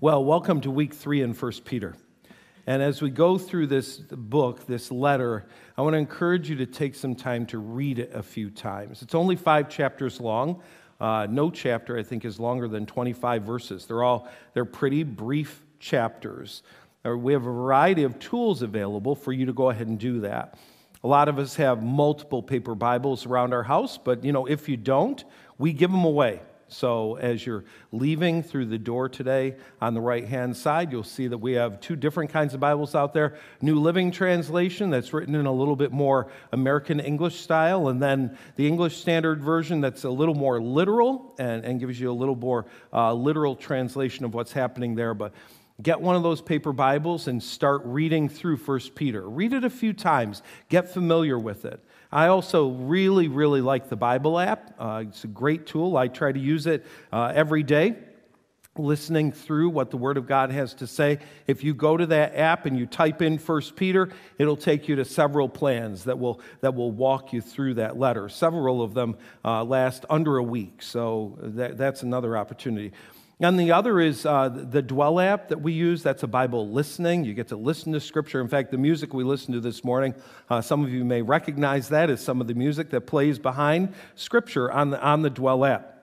Well, 0.01 0.25
welcome 0.25 0.61
to 0.63 0.73
week 0.73 0.93
three 0.93 1.23
in 1.23 1.35
1 1.35 1.53
Peter. 1.65 1.95
And 2.69 2.83
as 2.83 3.01
we 3.01 3.09
go 3.09 3.39
through 3.39 3.69
this 3.69 3.97
book, 3.97 4.67
this 4.67 4.93
letter, 4.93 5.47
I 5.77 5.83
want 5.83 5.95
to 5.95 5.99
encourage 5.99 6.51
you 6.51 6.57
to 6.57 6.67
take 6.67 6.95
some 6.95 7.15
time 7.15 7.47
to 7.47 7.59
read 7.59 7.99
it 7.99 8.11
a 8.13 8.23
few 8.23 8.51
times. 8.51 9.01
It's 9.01 9.15
only 9.15 9.37
five 9.37 9.71
chapters 9.71 10.21
long. 10.21 10.63
Uh, 11.01 11.27
no 11.31 11.51
chapter, 11.51 11.97
I 11.97 12.03
think, 12.03 12.25
is 12.25 12.39
longer 12.39 12.69
than 12.69 12.85
25 12.85 13.43
verses. 13.43 13.87
They're 13.87 14.03
all 14.03 14.29
they're 14.53 14.65
pretty 14.65 15.03
brief 15.03 15.63
chapters 15.81 16.63
we 17.17 17.33
have 17.33 17.43
a 17.43 17.53
variety 17.53 18.03
of 18.03 18.19
tools 18.19 18.63
available 18.63 19.15
for 19.15 19.33
you 19.33 19.47
to 19.47 19.53
go 19.53 19.71
ahead 19.71 19.87
and 19.87 19.99
do 19.99 20.21
that. 20.21 20.59
A 21.05 21.07
lot 21.07 21.29
of 21.29 21.39
us 21.39 21.57
have 21.57 21.83
multiple 21.83 22.43
paper 22.43 22.75
Bibles 22.75 23.25
around 23.25 23.53
our 23.53 23.63
house, 23.63 23.99
but 23.99 24.25
you 24.25 24.33
know, 24.33 24.47
if 24.47 24.69
you 24.69 24.77
don't, 24.77 25.23
we 25.59 25.73
give 25.73 25.91
them 25.91 26.05
away. 26.05 26.41
So 26.69 27.17
as 27.17 27.45
you're 27.47 27.65
leaving 27.93 28.43
through 28.43 28.67
the 28.67 28.79
door 28.79 29.09
today, 29.09 29.57
on 29.81 29.95
the 29.95 30.01
right 30.01 30.27
hand 30.27 30.57
side, 30.57 30.93
you'll 30.93 31.03
see 31.03 31.27
that 31.27 31.39
we 31.39 31.53
have 31.55 31.81
two 31.81 31.97
different 31.97 32.31
kinds 32.31 32.55
of 32.55 32.61
Bibles 32.61 32.95
out 32.95 33.13
there 33.13 33.37
New 33.61 33.81
Living 33.81 34.11
Translation, 34.11 34.91
that's 34.91 35.13
written 35.13 35.35
in 35.35 35.47
a 35.47 35.53
little 35.53 35.77
bit 35.77 35.93
more 35.93 36.31
American 36.53 37.01
English 37.01 37.41
style, 37.41 37.89
and 37.89 38.03
then 38.03 38.37
the 38.57 38.67
English 38.67 38.99
Standard 38.99 39.43
Version, 39.43 39.81
that's 39.81 40.05
a 40.05 40.11
little 40.11 40.35
more 40.35 40.61
literal 40.61 41.35
and, 41.39 41.65
and 41.65 41.81
gives 41.81 41.99
you 41.99 42.11
a 42.11 42.13
little 42.13 42.37
more 42.37 42.67
uh, 42.93 43.13
literal 43.13 43.57
translation 43.57 44.25
of 44.25 44.35
what's 44.35 44.53
happening 44.53 44.95
there. 44.95 45.15
But 45.15 45.33
Get 45.81 46.01
one 46.01 46.17
of 46.17 46.25
those 46.25 46.43
paper 46.43 46.73
Bibles 46.73 47.29
and 47.29 47.41
start 47.41 47.83
reading 47.85 48.29
through 48.29 48.57
1 48.57 48.81
Peter. 48.97 49.29
Read 49.29 49.53
it 49.53 49.63
a 49.63 49.71
few 49.71 49.93
times, 49.93 50.43
get 50.69 50.93
familiar 50.93 51.39
with 51.39 51.65
it. 51.65 51.85
I 52.11 52.29
also 52.29 52.69
really, 52.69 53.29
really 53.29 53.61
like 53.61 53.89
the 53.89 53.97
Bible 53.97 54.39
app. 54.39 54.75
Uh, 54.79 55.05
it's 55.07 55.25
a 55.25 55.29
great 55.29 55.67
tool. 55.67 55.97
I 55.97 56.09
try 56.09 56.33
to 56.33 56.41
use 56.41 56.67
it 56.67 56.87
uh, 57.13 57.33
every 57.35 57.63
day, 57.63 57.97
listening 58.77 59.31
through 59.31 59.69
what 59.69 59.91
the 59.91 59.99
Word 59.99 60.17
of 60.17 60.27
God 60.27 60.51
has 60.51 60.73
to 60.75 60.87
say. 60.87 61.19
If 61.47 61.63
you 61.63 61.75
go 61.75 61.99
to 61.99 62.07
that 62.07 62.35
app 62.35 62.65
and 62.65 62.79
you 62.79 62.87
type 62.87 63.21
in 63.21 63.37
1 63.37 63.63
Peter, 63.77 64.11
it'll 64.39 64.57
take 64.57 64.89
you 64.89 64.97
to 64.97 65.05
several 65.05 65.51
plans 65.51 66.05
that 66.05 66.19
will, 66.19 66.41
that 66.63 66.75
will 66.75 66.93
walk 66.93 67.35
you 67.35 67.43
through 67.43 67.75
that 67.75 67.99
letter. 67.99 68.31
Several 68.31 68.81
of 68.81 68.95
them 68.95 69.19
uh, 69.45 69.63
last 69.65 70.07
under 70.09 70.39
a 70.39 70.43
week, 70.43 70.81
so 70.81 71.37
that, 71.43 71.77
that's 71.77 72.03
another 72.03 72.39
opportunity. 72.39 72.93
And 73.41 73.59
the 73.59 73.71
other 73.71 74.01
is 74.01 74.27
uh, 74.27 74.49
the 74.49 74.83
Dwell 74.83 75.21
app 75.21 75.49
that 75.49 75.61
we 75.61 75.73
use. 75.73 76.03
That's 76.03 76.25
a 76.25 76.27
Bible 76.27 76.71
listening. 76.71 77.25
You 77.25 77.35
get 77.35 77.49
to 77.49 77.57
listen 77.57 77.93
to 77.93 78.01
Scripture. 78.01 78.41
In 78.41 78.49
fact, 78.49 78.73
the 78.73 78.79
music 78.79 79.15
we 79.15 79.23
listened 79.23 79.55
to 79.55 79.61
this 79.61 79.85
morning, 79.85 80.17
uh, 80.51 80.61
some 80.61 80.83
of 80.83 80.91
you 80.91 81.05
may 81.05 81.23
recognize 81.23 81.89
that 81.91 82.11
as 82.11 82.21
some 82.21 82.41
of 82.41 82.49
the 82.49 82.55
music 82.55 82.91
that 82.91 83.03
plays 83.03 83.39
behind 83.39 83.95
Scripture 84.17 84.73
on 84.73 84.91
the, 84.91 85.01
on 85.01 85.23
the 85.23 85.31
Dwell 85.31 85.65
app. 85.65 85.95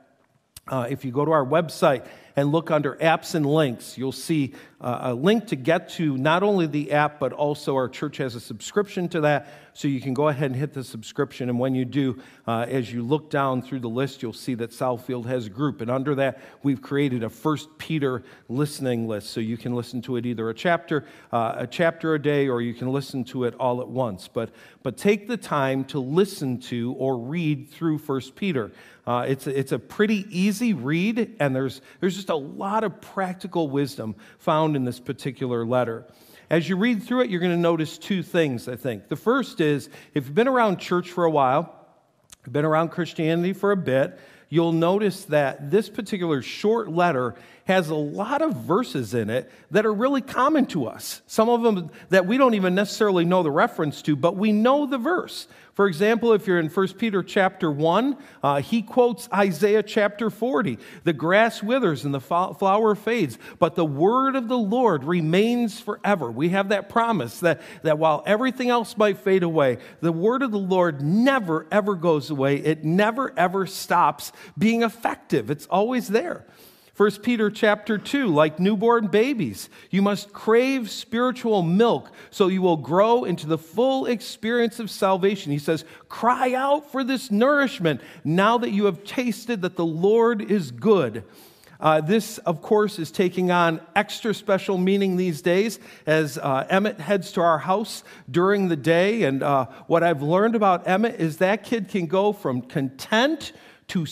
Uh, 0.67 0.87
if 0.89 1.03
you 1.03 1.11
go 1.11 1.25
to 1.25 1.31
our 1.31 1.45
website 1.45 2.05
and 2.35 2.51
look 2.51 2.71
under 2.71 2.95
apps 2.95 3.35
and 3.35 3.45
links, 3.45 3.97
you'll 3.97 4.11
see 4.11 4.53
uh, 4.81 4.99
a 5.01 5.13
link 5.13 5.47
to 5.47 5.55
get 5.55 5.89
to 5.89 6.17
not 6.17 6.43
only 6.43 6.67
the 6.67 6.91
app, 6.91 7.19
but 7.19 7.31
also 7.33 7.75
our 7.75 7.87
church 7.87 8.17
has 8.17 8.35
a 8.35 8.39
subscription 8.39 9.07
to 9.09 9.21
that. 9.21 9.47
So 9.73 9.87
you 9.89 9.99
can 9.99 10.13
go 10.13 10.29
ahead 10.29 10.51
and 10.51 10.55
hit 10.55 10.73
the 10.73 10.83
subscription. 10.83 11.49
And 11.49 11.59
when 11.59 11.75
you 11.75 11.83
do, 11.83 12.21
uh, 12.47 12.65
as 12.69 12.93
you 12.93 13.03
look 13.03 13.29
down 13.29 13.61
through 13.61 13.81
the 13.81 13.89
list, 13.89 14.21
you'll 14.21 14.31
see 14.31 14.53
that 14.55 14.71
Southfield 14.71 15.25
has 15.25 15.47
a 15.47 15.49
group. 15.49 15.81
And 15.81 15.91
under 15.91 16.15
that, 16.15 16.39
we've 16.63 16.81
created 16.81 17.23
a 17.23 17.29
First 17.29 17.77
Peter 17.77 18.23
listening 18.47 19.07
list. 19.07 19.31
So 19.31 19.41
you 19.41 19.57
can 19.57 19.75
listen 19.75 20.01
to 20.03 20.15
it 20.15 20.25
either 20.25 20.49
a 20.49 20.53
chapter, 20.53 21.05
uh, 21.33 21.55
a 21.57 21.67
chapter 21.67 22.13
a 22.13 22.21
day, 22.21 22.47
or 22.47 22.61
you 22.61 22.73
can 22.73 22.89
listen 22.89 23.25
to 23.25 23.43
it 23.45 23.53
all 23.55 23.81
at 23.81 23.87
once. 23.87 24.29
But, 24.29 24.51
but 24.81 24.97
take 24.97 25.27
the 25.27 25.37
time 25.37 25.83
to 25.85 25.99
listen 25.99 26.59
to 26.61 26.93
or 26.93 27.17
read 27.17 27.69
through 27.69 27.97
First 27.97 28.35
Peter. 28.35 28.71
Uh, 29.07 29.25
it's, 29.27 29.45
a, 29.45 29.59
it's 29.59 29.71
a 29.71 29.77
pretty 29.77 30.25
easy 30.31 30.73
read, 30.73 31.35
and 31.39 31.55
there's, 31.55 31.81
there's 31.99 32.15
just 32.25 32.31
a 32.31 32.35
lot 32.35 32.83
of 32.83 32.99
practical 33.01 33.69
wisdom 33.69 34.15
found 34.39 34.75
in 34.75 34.83
this 34.83 34.99
particular 34.99 35.63
letter. 35.63 36.07
As 36.49 36.67
you 36.67 36.75
read 36.75 37.03
through 37.03 37.21
it, 37.21 37.29
you're 37.29 37.39
going 37.39 37.51
to 37.51 37.57
notice 37.57 37.99
two 37.99 38.23
things, 38.23 38.67
I 38.67 38.75
think. 38.75 39.09
The 39.09 39.15
first 39.15 39.61
is 39.61 39.89
if 40.15 40.25
you've 40.25 40.33
been 40.33 40.47
around 40.47 40.77
church 40.77 41.11
for 41.11 41.25
a 41.25 41.29
while, 41.29 41.87
been 42.51 42.65
around 42.65 42.89
Christianity 42.89 43.53
for 43.53 43.71
a 43.71 43.77
bit, 43.77 44.17
you'll 44.49 44.71
notice 44.71 45.25
that 45.25 45.69
this 45.69 45.87
particular 45.87 46.41
short 46.41 46.89
letter 46.89 47.35
has 47.65 47.89
a 47.89 47.95
lot 47.95 48.41
of 48.41 48.55
verses 48.55 49.13
in 49.13 49.29
it 49.29 49.51
that 49.71 49.85
are 49.85 49.93
really 49.93 50.21
common 50.21 50.65
to 50.67 50.85
us. 50.85 51.21
Some 51.25 51.49
of 51.49 51.63
them 51.63 51.89
that 52.09 52.25
we 52.25 52.37
don't 52.37 52.53
even 52.53 52.75
necessarily 52.75 53.25
know 53.25 53.41
the 53.43 53.51
reference 53.51 54.01
to, 54.03 54.15
but 54.15 54.35
we 54.35 54.51
know 54.51 54.85
the 54.85 54.99
verse. 54.99 55.47
For 55.73 55.87
example, 55.87 56.31
if 56.31 56.47
you're 56.47 56.59
in 56.59 56.69
1 56.69 56.87
Peter 56.93 57.21
chapter 57.21 57.69
1, 57.69 58.17
uh, 58.43 58.61
he 58.61 58.81
quotes 58.81 59.27
Isaiah 59.33 59.83
chapter 59.83 60.29
40 60.29 60.77
The 61.03 61.11
grass 61.11 61.61
withers 61.61 62.05
and 62.05 62.13
the 62.13 62.21
flower 62.21 62.95
fades, 62.95 63.37
but 63.59 63.75
the 63.75 63.83
word 63.83 64.35
of 64.35 64.47
the 64.47 64.57
Lord 64.57 65.03
remains 65.03 65.79
forever. 65.79 66.31
We 66.31 66.49
have 66.49 66.69
that 66.69 66.87
promise 66.87 67.41
that, 67.41 67.61
that 67.81 67.97
while 67.97 68.23
everything 68.27 68.69
else 68.69 68.95
might 68.95 69.17
fade 69.17 69.43
away, 69.43 69.79
the 69.99 70.13
word 70.13 70.43
of 70.43 70.51
the 70.51 70.57
Lord 70.59 71.01
never, 71.01 71.67
ever 71.71 71.95
goes 71.95 72.29
away. 72.29 72.57
It 72.57 72.85
never, 72.85 73.33
ever 73.35 73.65
stops 73.65 74.31
being 74.57 74.83
effective, 74.83 75.49
it's 75.49 75.65
always 75.65 76.07
there. 76.07 76.45
1 76.97 77.11
Peter 77.23 77.51
chapter 77.51 77.97
2, 77.97 78.27
like 78.27 78.57
newborn 78.57 79.07
babies, 79.07 79.69
you 79.89 80.01
must 80.01 80.31
crave 80.31 80.89
spiritual 80.89 81.61
milk 81.61 82.09
so 82.29 82.47
you 82.47 82.61
will 82.61 82.77
grow 82.77 83.25
into 83.25 83.45
the 83.45 83.57
full 83.57 84.05
experience 84.05 84.79
of 84.79 84.89
salvation. 84.89 85.51
He 85.51 85.59
says, 85.59 85.83
Cry 86.07 86.53
out 86.53 86.89
for 86.89 87.03
this 87.03 87.29
nourishment 87.29 87.99
now 88.23 88.57
that 88.59 88.71
you 88.71 88.85
have 88.85 89.03
tasted 89.03 89.61
that 89.63 89.75
the 89.75 89.85
Lord 89.85 90.41
is 90.41 90.71
good. 90.71 91.25
Uh, 91.81 91.99
this, 91.99 92.37
of 92.39 92.61
course, 92.61 92.97
is 92.97 93.11
taking 93.11 93.51
on 93.51 93.81
extra 93.93 94.33
special 94.33 94.77
meaning 94.77 95.17
these 95.17 95.41
days 95.41 95.79
as 96.05 96.37
uh, 96.37 96.65
Emmett 96.69 97.01
heads 97.01 97.33
to 97.33 97.41
our 97.41 97.59
house 97.59 98.05
during 98.31 98.69
the 98.69 98.77
day. 98.77 99.23
And 99.23 99.43
uh, 99.43 99.65
what 99.87 100.01
I've 100.01 100.21
learned 100.21 100.55
about 100.55 100.87
Emmett 100.87 101.19
is 101.19 101.37
that 101.37 101.65
kid 101.65 101.89
can 101.89 102.05
go 102.05 102.31
from 102.31 102.61
content 102.61 103.51
to 103.89 104.05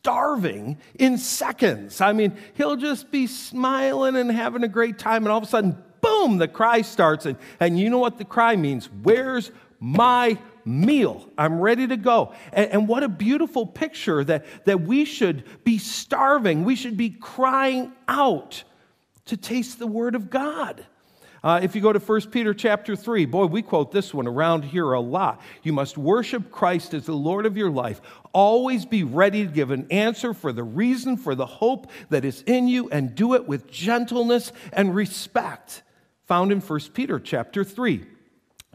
starving 0.00 0.78
in 0.98 1.18
seconds. 1.18 2.00
I 2.00 2.12
mean, 2.12 2.36
he'll 2.54 2.76
just 2.76 3.10
be 3.10 3.26
smiling 3.26 4.16
and 4.16 4.30
having 4.30 4.64
a 4.64 4.68
great 4.68 4.98
time, 4.98 5.24
and 5.24 5.28
all 5.32 5.38
of 5.38 5.44
a 5.44 5.46
sudden, 5.46 5.76
boom, 6.00 6.38
the 6.38 6.48
cry 6.48 6.80
starts. 6.80 7.26
And, 7.26 7.36
and 7.58 7.78
you 7.78 7.90
know 7.90 7.98
what 7.98 8.16
the 8.16 8.24
cry 8.24 8.56
means? 8.56 8.88
Where's 9.02 9.50
my 9.78 10.38
meal? 10.64 11.28
I'm 11.36 11.60
ready 11.60 11.86
to 11.86 11.98
go. 11.98 12.32
And, 12.52 12.70
and 12.70 12.88
what 12.88 13.02
a 13.02 13.08
beautiful 13.08 13.66
picture 13.66 14.24
that, 14.24 14.46
that 14.64 14.80
we 14.80 15.04
should 15.04 15.44
be 15.64 15.76
starving, 15.76 16.64
we 16.64 16.76
should 16.76 16.96
be 16.96 17.10
crying 17.10 17.92
out 18.08 18.64
to 19.26 19.36
taste 19.36 19.78
the 19.78 19.86
Word 19.86 20.14
of 20.14 20.30
God. 20.30 20.86
Uh, 21.42 21.60
if 21.62 21.74
you 21.74 21.80
go 21.80 21.92
to 21.92 21.98
1 21.98 22.30
Peter 22.30 22.52
chapter 22.52 22.94
3, 22.94 23.24
boy, 23.24 23.46
we 23.46 23.62
quote 23.62 23.92
this 23.92 24.12
one 24.12 24.26
around 24.26 24.62
here 24.62 24.92
a 24.92 25.00
lot. 25.00 25.40
You 25.62 25.72
must 25.72 25.96
worship 25.96 26.50
Christ 26.50 26.92
as 26.92 27.06
the 27.06 27.14
Lord 27.14 27.46
of 27.46 27.56
your 27.56 27.70
life. 27.70 28.02
Always 28.32 28.84
be 28.84 29.04
ready 29.04 29.46
to 29.46 29.52
give 29.52 29.70
an 29.70 29.86
answer 29.90 30.34
for 30.34 30.52
the 30.52 30.62
reason 30.62 31.16
for 31.16 31.34
the 31.34 31.46
hope 31.46 31.90
that 32.10 32.24
is 32.26 32.42
in 32.42 32.68
you 32.68 32.90
and 32.90 33.14
do 33.14 33.34
it 33.34 33.46
with 33.46 33.70
gentleness 33.70 34.52
and 34.72 34.94
respect. 34.94 35.82
Found 36.26 36.52
in 36.52 36.60
1 36.60 36.80
Peter 36.92 37.18
chapter 37.18 37.64
3. 37.64 38.04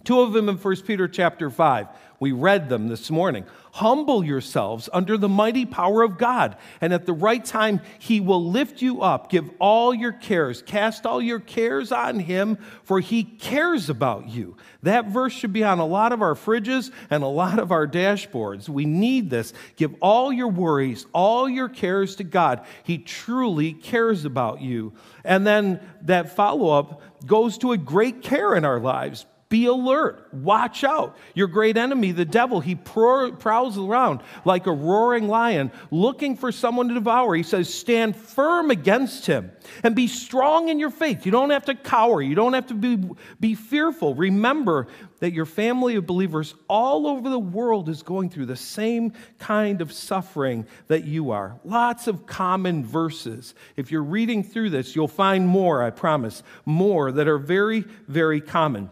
Two 0.03 0.21
of 0.21 0.33
them 0.33 0.49
in 0.49 0.57
1 0.57 0.75
Peter 0.81 1.07
chapter 1.07 1.49
5. 1.49 1.87
We 2.19 2.31
read 2.31 2.69
them 2.69 2.87
this 2.87 3.11
morning. 3.11 3.45
Humble 3.73 4.23
yourselves 4.23 4.87
under 4.93 5.17
the 5.17 5.27
mighty 5.27 5.65
power 5.65 6.01
of 6.01 6.17
God, 6.17 6.55
and 6.79 6.93
at 6.93 7.05
the 7.05 7.13
right 7.13 7.43
time, 7.43 7.81
He 7.99 8.21
will 8.21 8.43
lift 8.43 8.81
you 8.81 9.01
up. 9.01 9.29
Give 9.29 9.49
all 9.59 9.93
your 9.93 10.13
cares, 10.13 10.61
cast 10.61 11.05
all 11.05 11.21
your 11.21 11.41
cares 11.41 11.91
on 11.91 12.19
Him, 12.19 12.57
for 12.83 13.01
He 13.01 13.23
cares 13.23 13.89
about 13.89 14.29
you. 14.29 14.55
That 14.83 15.07
verse 15.07 15.33
should 15.33 15.51
be 15.51 15.65
on 15.65 15.79
a 15.79 15.85
lot 15.85 16.13
of 16.13 16.21
our 16.21 16.35
fridges 16.35 16.91
and 17.09 17.21
a 17.21 17.27
lot 17.27 17.59
of 17.59 17.73
our 17.73 17.85
dashboards. 17.85 18.69
We 18.69 18.85
need 18.85 19.29
this. 19.29 19.51
Give 19.75 19.93
all 19.99 20.31
your 20.31 20.47
worries, 20.47 21.05
all 21.11 21.49
your 21.49 21.67
cares 21.67 22.15
to 22.17 22.23
God. 22.23 22.65
He 22.83 22.97
truly 22.97 23.73
cares 23.73 24.23
about 24.23 24.61
you. 24.61 24.93
And 25.25 25.45
then 25.45 25.81
that 26.03 26.35
follow 26.35 26.69
up 26.69 27.01
goes 27.25 27.57
to 27.57 27.73
a 27.73 27.77
great 27.77 28.21
care 28.21 28.55
in 28.55 28.63
our 28.63 28.79
lives 28.79 29.25
be 29.47 29.67
alert. 29.67 30.33
Watch 30.33 30.83
out. 30.83 31.17
Your 31.35 31.47
great 31.47 31.77
enemy, 31.77 32.11
the 32.11 32.25
devil, 32.25 32.59
he 32.61 32.73
prowls 32.75 33.77
around 33.77 34.21
like 34.43 34.65
a 34.65 34.71
roaring 34.71 35.27
lion 35.27 35.71
looking 35.91 36.35
for 36.35 36.51
someone 36.51 36.87
to 36.87 36.95
devour. 36.95 37.35
He 37.35 37.43
says, 37.43 37.71
Stand 37.71 38.15
firm 38.15 38.71
against 38.71 39.27
him 39.27 39.51
and 39.83 39.95
be 39.95 40.07
strong 40.07 40.69
in 40.69 40.79
your 40.79 40.89
faith. 40.89 41.25
You 41.25 41.31
don't 41.31 41.51
have 41.51 41.65
to 41.65 41.75
cower, 41.75 42.21
you 42.21 42.33
don't 42.33 42.53
have 42.53 42.67
to 42.67 42.73
be, 42.73 43.09
be 43.39 43.53
fearful. 43.53 44.15
Remember 44.15 44.87
that 45.19 45.31
your 45.31 45.45
family 45.45 45.95
of 45.95 46.05
believers 46.05 46.55
all 46.67 47.07
over 47.07 47.29
the 47.29 47.39
world 47.39 47.87
is 47.87 48.01
going 48.01 48.29
through 48.29 48.47
the 48.47 48.55
same 48.55 49.13
kind 49.37 49.81
of 49.81 49.91
suffering 49.91 50.65
that 50.87 51.05
you 51.05 51.31
are. 51.31 51.59
Lots 51.63 52.07
of 52.07 52.25
common 52.25 52.83
verses. 52.83 53.53
If 53.75 53.91
you're 53.91 54.03
reading 54.03 54.43
through 54.43 54.71
this, 54.71 54.95
you'll 54.95 55.07
find 55.07 55.47
more, 55.47 55.83
I 55.83 55.91
promise, 55.91 56.43
more 56.65 57.11
that 57.11 57.27
are 57.27 57.37
very, 57.37 57.85
very 58.07 58.41
common. 58.41 58.89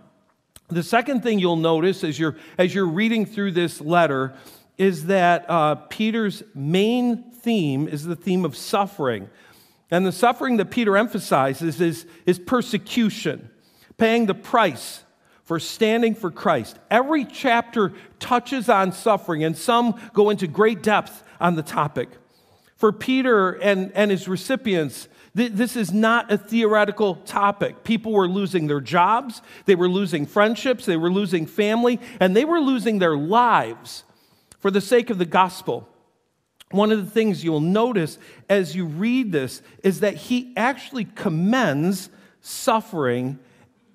The 0.73 0.83
second 0.83 1.21
thing 1.21 1.39
you'll 1.39 1.55
notice 1.55 2.03
as 2.03 2.17
you're, 2.17 2.35
as 2.57 2.73
you're 2.73 2.87
reading 2.87 3.25
through 3.25 3.51
this 3.51 3.79
letter 3.79 4.33
is 4.77 5.05
that 5.05 5.45
uh, 5.49 5.75
Peter's 5.75 6.43
main 6.55 7.31
theme 7.31 7.87
is 7.87 8.05
the 8.05 8.15
theme 8.15 8.45
of 8.45 8.55
suffering. 8.55 9.29
And 9.91 10.05
the 10.05 10.11
suffering 10.11 10.57
that 10.57 10.71
Peter 10.71 10.97
emphasizes 10.97 11.79
is, 11.79 12.05
is 12.25 12.39
persecution, 12.39 13.49
paying 13.97 14.25
the 14.25 14.33
price 14.33 15.03
for 15.43 15.59
standing 15.59 16.15
for 16.15 16.31
Christ. 16.31 16.79
Every 16.89 17.25
chapter 17.25 17.93
touches 18.19 18.69
on 18.69 18.91
suffering, 18.91 19.43
and 19.43 19.57
some 19.57 19.99
go 20.13 20.29
into 20.29 20.47
great 20.47 20.81
depth 20.81 21.23
on 21.39 21.55
the 21.55 21.63
topic. 21.63 22.09
For 22.75 22.91
Peter 22.91 23.51
and, 23.51 23.91
and 23.93 24.09
his 24.09 24.27
recipients, 24.27 25.07
this 25.35 25.75
is 25.75 25.91
not 25.91 26.31
a 26.31 26.37
theoretical 26.37 27.15
topic. 27.15 27.83
People 27.83 28.11
were 28.11 28.27
losing 28.27 28.67
their 28.67 28.81
jobs, 28.81 29.41
they 29.65 29.75
were 29.75 29.89
losing 29.89 30.25
friendships, 30.25 30.85
they 30.85 30.97
were 30.97 31.11
losing 31.11 31.47
family, 31.47 31.99
and 32.19 32.35
they 32.35 32.45
were 32.45 32.59
losing 32.59 32.99
their 32.99 33.17
lives 33.17 34.03
for 34.59 34.69
the 34.69 34.81
sake 34.81 35.09
of 35.09 35.17
the 35.17 35.25
gospel. 35.25 35.89
One 36.69 36.91
of 36.91 37.03
the 37.03 37.11
things 37.11 37.43
you'll 37.43 37.59
notice 37.59 38.17
as 38.49 38.75
you 38.75 38.85
read 38.85 39.31
this 39.31 39.61
is 39.83 39.99
that 39.99 40.15
he 40.15 40.53
actually 40.55 41.05
commends 41.05 42.09
suffering 42.41 43.39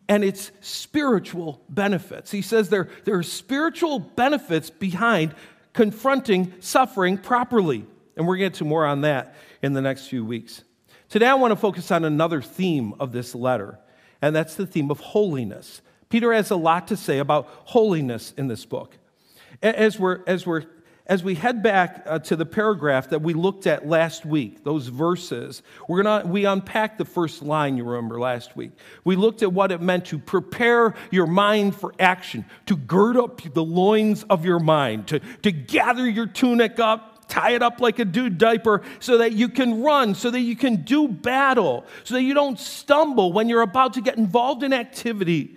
and 0.08 0.24
its 0.24 0.50
spiritual 0.60 1.60
benefits. 1.68 2.30
He 2.30 2.42
says 2.42 2.68
there, 2.68 2.88
there 3.04 3.16
are 3.16 3.22
spiritual 3.22 3.98
benefits 3.98 4.70
behind 4.70 5.34
confronting 5.72 6.54
suffering 6.60 7.18
properly. 7.18 7.84
And 8.16 8.26
we're 8.26 8.36
going 8.36 8.50
to 8.50 8.54
get 8.54 8.58
to 8.58 8.64
more 8.64 8.86
on 8.86 9.02
that 9.02 9.36
in 9.62 9.74
the 9.74 9.82
next 9.82 10.08
few 10.08 10.24
weeks. 10.24 10.64
Today, 11.08 11.26
I 11.26 11.34
want 11.34 11.52
to 11.52 11.56
focus 11.56 11.90
on 11.90 12.04
another 12.04 12.42
theme 12.42 12.92
of 13.00 13.12
this 13.12 13.34
letter, 13.34 13.78
and 14.20 14.36
that's 14.36 14.56
the 14.56 14.66
theme 14.66 14.90
of 14.90 15.00
holiness. 15.00 15.80
Peter 16.10 16.34
has 16.34 16.50
a 16.50 16.56
lot 16.56 16.88
to 16.88 16.98
say 16.98 17.18
about 17.18 17.48
holiness 17.64 18.34
in 18.36 18.46
this 18.46 18.66
book. 18.66 18.94
As, 19.62 19.98
we're, 19.98 20.20
as, 20.26 20.46
we're, 20.46 20.64
as 21.06 21.24
we 21.24 21.34
head 21.34 21.62
back 21.62 22.02
uh, 22.04 22.18
to 22.18 22.36
the 22.36 22.44
paragraph 22.44 23.08
that 23.08 23.22
we 23.22 23.32
looked 23.32 23.66
at 23.66 23.88
last 23.88 24.26
week, 24.26 24.64
those 24.64 24.88
verses, 24.88 25.62
we're 25.88 26.02
gonna, 26.02 26.26
we 26.26 26.44
unpacked 26.44 26.98
the 26.98 27.06
first 27.06 27.40
line, 27.42 27.78
you 27.78 27.84
remember, 27.84 28.20
last 28.20 28.54
week. 28.54 28.72
We 29.02 29.16
looked 29.16 29.42
at 29.42 29.50
what 29.50 29.72
it 29.72 29.80
meant 29.80 30.04
to 30.06 30.18
prepare 30.18 30.94
your 31.10 31.26
mind 31.26 31.74
for 31.74 31.94
action, 31.98 32.44
to 32.66 32.76
gird 32.76 33.16
up 33.16 33.40
the 33.54 33.64
loins 33.64 34.24
of 34.24 34.44
your 34.44 34.60
mind, 34.60 35.06
to, 35.08 35.20
to 35.20 35.52
gather 35.52 36.06
your 36.06 36.26
tunic 36.26 36.78
up, 36.78 37.17
tie 37.28 37.50
it 37.50 37.62
up 37.62 37.80
like 37.80 37.98
a 37.98 38.04
dude 38.04 38.38
diaper 38.38 38.82
so 39.00 39.18
that 39.18 39.32
you 39.32 39.48
can 39.48 39.82
run, 39.82 40.14
so 40.14 40.30
that 40.30 40.40
you 40.40 40.56
can 40.56 40.82
do 40.82 41.06
battle, 41.06 41.84
so 42.04 42.14
that 42.14 42.22
you 42.22 42.34
don't 42.34 42.58
stumble 42.58 43.32
when 43.32 43.48
you're 43.48 43.62
about 43.62 43.94
to 43.94 44.00
get 44.00 44.16
involved 44.16 44.62
in 44.62 44.72
activity. 44.72 45.56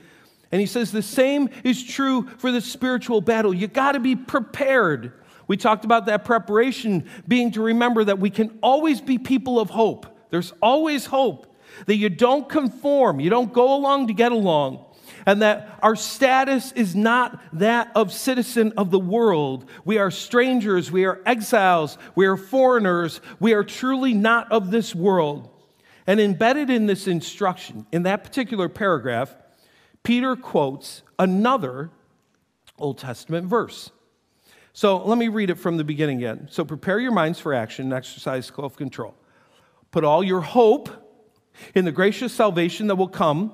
And 0.52 0.60
he 0.60 0.68
says 0.68 0.92
the 0.92 1.02
same 1.02 1.50
is 1.64 1.84
true 1.84 2.28
for 2.38 2.52
the 2.52 2.62
spiritual 2.62 3.22
battle. 3.22 3.54
You 3.54 3.68
got 3.68 3.94
to 3.94 4.00
be 4.00 4.16
prepared. 4.16 5.14
We 5.48 5.58
talked 5.58 5.86
about 5.86 6.06
that 6.08 6.26
preparation 6.26 7.10
being 7.28 7.52
to 7.52 7.62
remember 7.62 8.04
that 8.04 8.20
we 8.20 8.30
can 8.30 8.60
always 8.62 9.02
be 9.02 9.18
people 9.18 9.60
of 9.60 9.70
hope. 9.70 10.06
There's 10.30 10.54
always 10.62 11.06
hope. 11.06 11.48
That 11.86 11.96
you 11.96 12.10
don't 12.10 12.50
conform, 12.50 13.22
you 13.22 13.30
don't 13.30 13.54
go 13.54 13.74
along 13.74 14.08
to 14.08 14.14
get 14.14 14.34
along 14.34 14.86
and 15.26 15.42
that 15.42 15.80
our 15.82 15.96
status 15.96 16.72
is 16.74 16.96
not 16.96 17.42
that 17.54 17.92
of 17.96 18.12
citizen 18.12 18.74
of 18.78 18.92
the 18.92 19.00
world. 19.00 19.70
We 19.86 19.98
are 19.98 20.12
strangers, 20.12 20.92
we 20.92 21.06
are 21.06 21.22
exiles, 21.26 21.98
we 22.16 22.26
are 22.26 22.38
foreigners, 22.38 23.22
we 23.40 23.54
are 23.54 23.64
truly 23.64 24.14
not 24.14 24.52
of 24.52 24.72
this 24.72 24.96
world. 24.96 25.50
And 26.08 26.20
embedded 26.20 26.70
in 26.70 26.88
this 26.88 27.08
instruction, 27.08 27.86
in 27.92 28.04
that 28.04 28.24
particular 28.24 28.68
paragraph, 28.68 29.36
Peter 30.04 30.36
quotes 30.36 31.04
another 31.20 31.92
Old 32.78 32.98
Testament 32.98 33.48
verse. 33.48 33.92
So 34.74 35.06
let 35.06 35.18
me 35.18 35.28
read 35.28 35.50
it 35.50 35.56
from 35.56 35.78
the 35.78 35.84
beginning 35.84 36.18
again. 36.18 36.48
So 36.50 36.64
prepare 36.66 37.00
your 37.00 37.12
minds 37.12 37.40
for 37.40 37.54
action 37.54 37.86
and 37.86 37.94
exercise 37.94 38.52
self 38.56 38.76
control. 38.76 39.16
Put 39.92 40.04
all 40.04 40.24
your 40.24 40.42
hope 40.42 40.90
in 41.76 41.86
the 41.86 41.92
gracious 41.92 42.34
salvation 42.34 42.88
that 42.88 42.96
will 42.96 43.10
come 43.10 43.54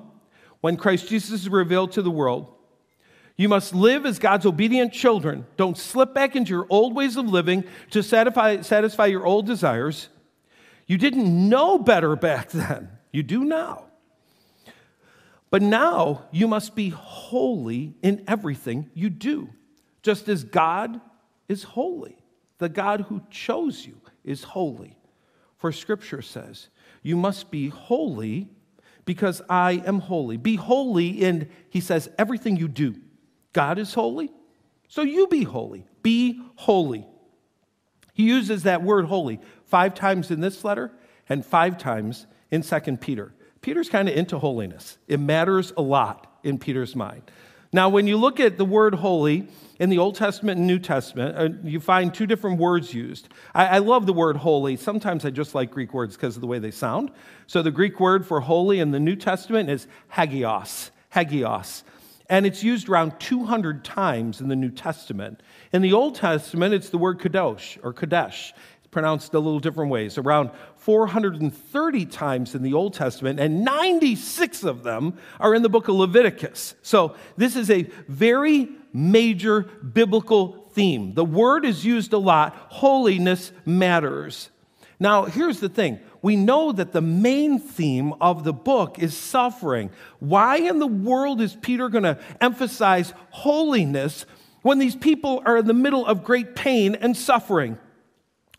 when 0.60 0.76
Christ 0.76 1.08
Jesus 1.08 1.42
is 1.42 1.48
revealed 1.48 1.92
to 1.92 2.02
the 2.02 2.10
world. 2.10 2.54
You 3.36 3.48
must 3.48 3.72
live 3.72 4.04
as 4.04 4.18
God's 4.18 4.46
obedient 4.46 4.92
children. 4.92 5.46
Don't 5.56 5.78
slip 5.78 6.12
back 6.12 6.34
into 6.34 6.50
your 6.50 6.66
old 6.68 6.94
ways 6.94 7.16
of 7.16 7.26
living 7.26 7.64
to 7.90 8.02
satisfy, 8.02 8.62
satisfy 8.62 9.06
your 9.06 9.24
old 9.24 9.46
desires. 9.46 10.08
You 10.88 10.98
didn't 10.98 11.48
know 11.48 11.78
better 11.78 12.16
back 12.16 12.50
then. 12.50 12.90
You 13.12 13.22
do 13.22 13.44
now. 13.44 13.84
But 15.50 15.62
now 15.62 16.24
you 16.30 16.48
must 16.48 16.74
be 16.74 16.90
holy 16.90 17.94
in 18.02 18.24
everything 18.26 18.90
you 18.92 19.08
do, 19.08 19.48
just 20.02 20.28
as 20.28 20.44
God 20.44 21.00
is 21.48 21.62
holy. 21.62 22.18
The 22.58 22.68
God 22.68 23.02
who 23.02 23.22
chose 23.30 23.86
you 23.86 24.00
is 24.24 24.42
holy. 24.42 24.98
For 25.56 25.72
scripture 25.72 26.22
says, 26.22 26.68
You 27.02 27.16
must 27.16 27.50
be 27.50 27.68
holy 27.68 28.50
because 29.08 29.40
I 29.48 29.82
am 29.86 30.00
holy. 30.00 30.36
Be 30.36 30.56
holy 30.56 31.08
in, 31.08 31.48
he 31.70 31.80
says, 31.80 32.10
everything 32.18 32.58
you 32.58 32.68
do. 32.68 32.94
God 33.54 33.78
is 33.78 33.94
holy, 33.94 34.30
so 34.86 35.00
you 35.00 35.26
be 35.28 35.44
holy. 35.44 35.86
Be 36.02 36.42
holy. 36.56 37.06
He 38.12 38.24
uses 38.24 38.64
that 38.64 38.82
word 38.82 39.06
holy 39.06 39.40
five 39.64 39.94
times 39.94 40.30
in 40.30 40.40
this 40.42 40.62
letter 40.62 40.92
and 41.26 41.42
five 41.42 41.78
times 41.78 42.26
in 42.50 42.60
2 42.60 42.98
Peter. 42.98 43.32
Peter's 43.62 43.88
kind 43.88 44.10
of 44.10 44.14
into 44.14 44.38
holiness, 44.38 44.98
it 45.08 45.20
matters 45.20 45.72
a 45.78 45.82
lot 45.82 46.30
in 46.42 46.58
Peter's 46.58 46.94
mind. 46.94 47.22
Now, 47.72 47.88
when 47.88 48.06
you 48.06 48.18
look 48.18 48.38
at 48.38 48.58
the 48.58 48.66
word 48.66 48.94
holy 48.96 49.48
in 49.78 49.90
the 49.90 49.98
Old 49.98 50.16
Testament 50.16 50.58
and 50.58 50.66
New 50.66 50.78
Testament, 50.78 51.36
uh, 51.36 51.56
you 51.62 51.78
find 51.80 52.12
two 52.12 52.26
different 52.26 52.58
words 52.58 52.92
used. 52.92 53.28
I, 53.54 53.66
I 53.66 53.78
love 53.78 54.06
the 54.06 54.12
word 54.12 54.36
holy. 54.36 54.76
Sometimes 54.76 55.24
I 55.24 55.30
just 55.30 55.54
like 55.54 55.70
Greek 55.70 55.94
words 55.94 56.16
because 56.16 56.36
of 56.36 56.40
the 56.40 56.46
way 56.46 56.58
they 56.58 56.70
sound. 56.70 57.10
So 57.46 57.62
the 57.62 57.70
Greek 57.70 58.00
word 58.00 58.26
for 58.26 58.40
holy 58.40 58.80
in 58.80 58.90
the 58.90 59.00
New 59.00 59.16
Testament 59.16 59.70
is 59.70 59.86
hagios, 60.08 60.90
hagios. 61.14 61.84
And 62.28 62.44
it's 62.44 62.62
used 62.62 62.88
around 62.88 63.18
200 63.20 63.84
times 63.84 64.40
in 64.40 64.48
the 64.48 64.56
New 64.56 64.70
Testament. 64.70 65.42
In 65.72 65.80
the 65.80 65.92
Old 65.92 66.14
Testament, 66.14 66.74
it's 66.74 66.90
the 66.90 66.98
word 66.98 67.18
kadosh 67.20 67.78
or 67.82 67.92
kadesh 67.92 68.52
pronounced 68.90 69.34
a 69.34 69.38
little 69.38 69.60
different 69.60 69.90
ways, 69.90 70.18
around 70.18 70.50
430 70.88 72.06
times 72.06 72.54
in 72.54 72.62
the 72.62 72.72
Old 72.72 72.94
Testament, 72.94 73.38
and 73.38 73.62
96 73.62 74.64
of 74.64 74.84
them 74.84 75.18
are 75.38 75.54
in 75.54 75.60
the 75.60 75.68
book 75.68 75.88
of 75.88 75.96
Leviticus. 75.96 76.76
So 76.80 77.14
this 77.36 77.56
is 77.56 77.70
a 77.70 77.82
very 78.08 78.70
major 78.94 79.64
biblical 79.64 80.70
theme. 80.72 81.12
The 81.12 81.26
word 81.26 81.66
is 81.66 81.84
used 81.84 82.14
a 82.14 82.18
lot 82.18 82.56
holiness 82.70 83.52
matters. 83.66 84.48
Now, 84.98 85.26
here's 85.26 85.60
the 85.60 85.68
thing 85.68 86.00
we 86.22 86.36
know 86.36 86.72
that 86.72 86.92
the 86.92 87.02
main 87.02 87.58
theme 87.58 88.14
of 88.18 88.44
the 88.44 88.54
book 88.54 88.98
is 88.98 89.14
suffering. 89.14 89.90
Why 90.20 90.56
in 90.56 90.78
the 90.78 90.86
world 90.86 91.42
is 91.42 91.54
Peter 91.54 91.90
going 91.90 92.04
to 92.04 92.18
emphasize 92.40 93.12
holiness 93.28 94.24
when 94.62 94.78
these 94.78 94.96
people 94.96 95.42
are 95.44 95.58
in 95.58 95.66
the 95.66 95.74
middle 95.74 96.06
of 96.06 96.24
great 96.24 96.56
pain 96.56 96.94
and 96.94 97.14
suffering? 97.14 97.76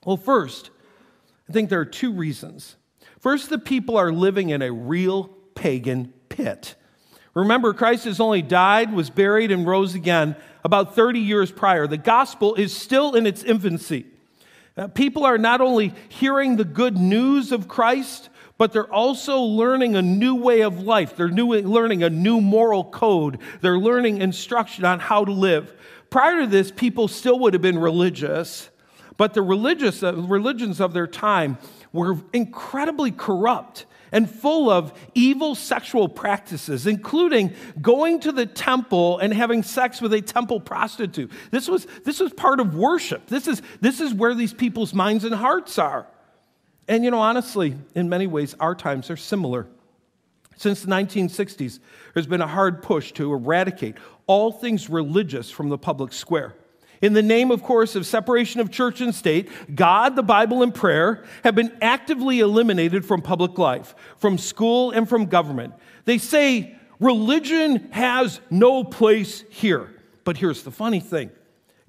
Well, 0.06 0.18
first, 0.18 0.70
I 1.50 1.52
think 1.52 1.70
there 1.70 1.80
are 1.80 1.86
two 1.86 2.14
reasons. 2.14 2.76
First, 3.20 3.50
the 3.50 3.58
people 3.58 3.98
are 3.98 4.12
living 4.12 4.50
in 4.50 4.62
a 4.62 4.72
real 4.72 5.26
pagan 5.56 6.14
pit. 6.30 6.76
Remember, 7.34 7.74
Christ 7.74 8.06
has 8.06 8.20
only 8.20 8.42
died, 8.42 8.94
was 8.94 9.10
buried, 9.10 9.52
and 9.52 9.66
rose 9.66 9.96
again 9.96 10.36
about 10.64 10.96
30 10.96 11.20
years 11.20 11.52
prior. 11.52 11.88
The 11.88 11.98
gospel 11.98 12.56
is 12.56 12.76
still 12.76 13.16
in 13.16 13.26
its 13.26 13.44
infancy. 13.44 14.06
Uh, 14.78 14.88
people 14.88 15.26
are 15.26 15.38
not 15.38 15.60
only 15.60 15.94
hearing 16.08 16.56
the 16.56 16.64
good 16.64 16.98
news 16.98 17.52
of 17.52 17.68
Christ, 17.68 18.30
but 18.58 18.72
they're 18.72 18.92
also 18.94 19.40
learning 19.40 19.96
a 19.96 20.02
new 20.02 20.36
way 20.36 20.62
of 20.62 20.82
life. 20.82 21.16
They're 21.16 21.30
new, 21.30 21.54
learning 21.54 22.04
a 22.04 22.10
new 22.10 22.42
moral 22.42 22.84
code. 22.84 23.40
They're 23.62 23.80
learning 23.80 24.22
instruction 24.22 24.86
on 24.86 25.00
how 25.00 25.26
to 25.26 25.32
live. 25.32 25.74
Prior 26.10 26.42
to 26.42 26.48
this, 26.48 26.72
people 26.72 27.08
still 27.08 27.40
would 27.40 27.54
have 27.54 27.62
been 27.62 27.80
religious, 27.80 28.70
but 29.20 29.34
the 29.34 29.42
religious, 29.42 30.02
uh, 30.02 30.16
religions 30.16 30.80
of 30.80 30.94
their 30.94 31.06
time 31.06 31.58
were 31.92 32.16
incredibly 32.32 33.12
corrupt 33.12 33.86
and 34.14 34.30
full 34.30 34.70
of 34.70 34.98
evil 35.14 35.56
sexual 35.56 36.08
practices, 36.08 36.88
including 36.88 37.54
going 37.82 38.22
to 38.22 38.32
the 38.32 38.46
temple 38.46 39.20
and 39.20 39.34
having 39.34 39.62
sex 39.62 40.00
with 40.00 40.14
a 40.14 40.22
temple 40.22 40.62
prostitute. 40.62 41.30
This 41.52 41.68
was, 41.68 41.86
this 42.06 42.22
was 42.22 42.32
part 42.32 42.62
of 42.62 42.76
worship. 42.76 43.28
This 43.28 43.50
is, 43.50 43.62
this 43.82 44.00
is 44.00 44.14
where 44.14 44.34
these 44.34 44.54
people's 44.54 44.94
minds 44.94 45.26
and 45.26 45.36
hearts 45.36 45.78
are. 45.78 46.08
And 46.88 47.04
you 47.04 47.12
know, 47.12 47.20
honestly, 47.20 47.76
in 47.96 48.08
many 48.08 48.26
ways, 48.26 48.56
our 48.58 48.74
times 48.74 49.10
are 49.10 49.18
similar. 49.18 49.68
Since 50.56 50.84
the 50.84 50.92
1960s, 50.92 51.80
there's 52.14 52.26
been 52.26 52.42
a 52.42 52.48
hard 52.48 52.82
push 52.82 53.12
to 53.14 53.34
eradicate 53.34 53.96
all 54.28 54.54
things 54.54 54.90
religious 54.90 55.52
from 55.52 55.68
the 55.68 55.78
public 55.78 56.14
square. 56.14 56.56
In 57.02 57.14
the 57.14 57.22
name, 57.22 57.50
of 57.50 57.64
course, 57.64 57.96
of 57.96 58.06
separation 58.06 58.60
of 58.60 58.72
church 58.72 59.00
and 59.00 59.16
state, 59.16 59.50
God, 59.74 60.16
the 60.16 60.24
Bible, 60.24 60.64
and 60.64 60.74
prayer 60.74 61.24
have 61.44 61.56
been 61.56 61.78
actively 61.82 62.40
eliminated 62.42 63.06
from 63.06 63.22
public 63.22 63.58
life, 63.58 63.96
from 64.18 64.38
school, 64.38 64.92
and 64.92 65.08
from 65.08 65.28
government. 65.28 65.74
They 66.06 66.18
say 66.18 66.76
religion 67.00 67.90
has 67.92 68.42
no 68.50 68.84
place 68.84 69.46
here. 69.50 69.90
But 70.26 70.38
here's 70.38 70.64
the 70.64 70.72
funny 70.72 71.00
thing 71.00 71.32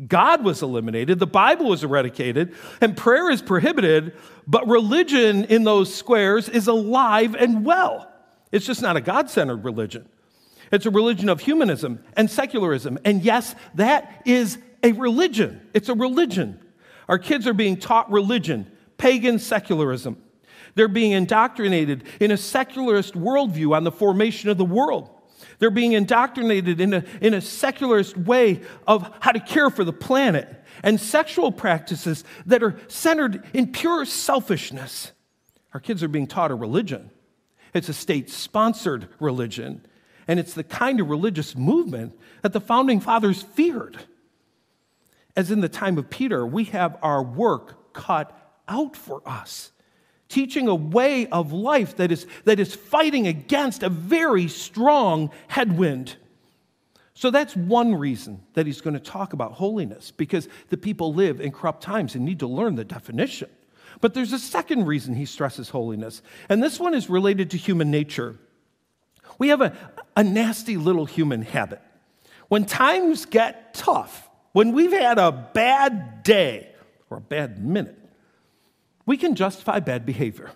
God 0.07 0.45
was 0.45 0.63
eliminated, 0.63 1.19
the 1.19 1.27
Bible 1.27 1.67
was 1.67 1.83
eradicated, 1.85 2.55
and 2.81 2.97
prayer 2.97 3.31
is 3.31 3.43
prohibited, 3.43 4.15
but 4.47 4.67
religion 4.69 5.45
in 5.45 5.65
those 5.65 5.93
squares 5.93 6.49
is 6.49 6.69
alive 6.69 7.35
and 7.35 7.65
well. 7.65 8.11
It's 8.53 8.67
just 8.67 8.81
not 8.81 8.97
a 8.97 9.01
God 9.01 9.29
centered 9.29 9.65
religion. 9.65 10.09
It's 10.73 10.87
a 10.87 10.91
religion 10.91 11.29
of 11.29 11.41
humanism 11.41 12.03
and 12.17 12.31
secularism. 12.31 12.99
And 13.05 13.23
yes, 13.23 13.55
that 13.75 14.23
is 14.25 14.59
a 14.83 14.93
religion. 14.93 15.61
It's 15.75 15.89
a 15.89 15.95
religion. 15.95 16.61
Our 17.09 17.19
kids 17.19 17.47
are 17.47 17.55
being 17.55 17.77
taught 17.77 18.11
religion, 18.11 18.71
pagan 18.97 19.39
secularism. 19.39 20.23
They're 20.75 20.89
being 20.89 21.13
indoctrinated 21.13 22.05
in 22.21 22.31
a 22.31 22.37
secularist 22.37 23.15
worldview 23.15 23.75
on 23.75 23.85
the 23.85 23.93
formation 23.93 24.51
of 24.51 24.59
the 24.59 24.65
world. 24.65 25.11
They're 25.59 25.71
being 25.71 25.93
indoctrinated 25.93 26.81
in 26.81 26.95
a, 26.95 27.05
in 27.21 27.35
a 27.35 27.41
secularist 27.41 28.17
way 28.17 28.61
of 28.87 29.11
how 29.21 29.33
to 29.33 29.41
care 29.41 29.71
for 29.71 29.85
the 29.85 29.93
planet 29.93 30.65
and 30.83 31.01
sexual 31.01 31.53
practices 31.53 32.25
that 32.47 32.63
are 32.63 32.77
centered 32.89 33.45
in 33.53 33.73
pure 33.73 34.05
selfishness. 34.05 35.13
Our 35.75 35.81
kids 35.81 36.03
are 36.03 36.09
being 36.09 36.27
taught 36.27 36.51
a 36.51 36.55
religion. 36.55 37.11
It's 37.75 37.89
a 37.89 37.95
state 37.95 38.31
sponsored 38.31 39.09
religion, 39.21 39.87
and 40.27 40.41
it's 40.41 40.55
the 40.55 40.65
kind 40.65 41.01
of 41.01 41.09
religious 41.09 41.57
movement 41.57 42.19
that 42.43 42.53
the 42.53 42.61
founding 42.61 43.01
fathers 43.01 43.43
feared 43.43 43.99
as 45.41 45.51
in 45.51 45.63
the 45.63 45.71
time 45.71 45.97
of 45.97 46.11
Peter, 46.11 46.47
we 46.47 46.65
have 46.65 46.99
our 47.03 47.23
work 47.23 47.95
cut 47.95 48.31
out 48.69 48.95
for 48.95 49.23
us, 49.25 49.73
teaching 50.29 50.69
a 50.69 50.75
way 50.75 51.27
of 51.29 51.51
life 51.51 51.97
that 51.97 52.13
is, 52.13 52.27
that 52.45 52.61
is 52.61 52.75
fighting 52.75 53.27
against 53.27 53.83
a 53.83 53.89
very 53.89 54.49
strong 54.49 55.31
headwind. 55.49 56.15
So 57.15 57.31
that's 57.31 57.57
one 57.57 57.95
reason 57.95 58.43
that 58.53 58.67
he's 58.67 58.83
going 58.83 58.95
to 58.95 59.01
talk 59.01 59.33
about 59.33 59.53
holiness, 59.53 60.11
because 60.11 60.47
the 60.69 60.77
people 60.77 61.15
live 61.15 61.41
in 61.41 61.53
corrupt 61.53 61.83
times 61.83 62.15
and 62.15 62.25
need 62.25 62.41
to 62.41 62.47
learn 62.47 62.75
the 62.75 62.85
definition. 62.85 63.49
But 64.03 64.13
there's 64.13 64.35
a 64.35 64.39
second 64.39 64.85
reason 64.85 65.15
he 65.15 65.25
stresses 65.25 65.71
holiness, 65.71 66.21
and 66.51 66.63
this 66.63 66.79
one 66.79 66.95
is 66.95 67.09
related 67.09 67.51
to 67.53 67.57
human 67.57 67.91
nature. 67.91 68.37
We 69.39 69.49
have 69.49 69.63
a, 69.63 69.75
a 70.15 70.23
nasty 70.23 70.77
little 70.77 71.07
human 71.07 71.43
habit. 71.43 71.81
When 72.49 72.67
times 72.67 73.25
get 73.25 73.73
tough, 73.73 74.30
when 74.53 74.73
we've 74.73 74.93
had 74.93 75.19
a 75.19 75.33
bad 75.33 76.23
day 76.23 76.69
or 77.09 77.19
a 77.19 77.21
bad 77.21 77.65
minute, 77.65 77.97
we 79.07 79.17
can 79.17 79.35
justify 79.35 79.81
bad 79.81 80.07
behavior. 80.07 80.51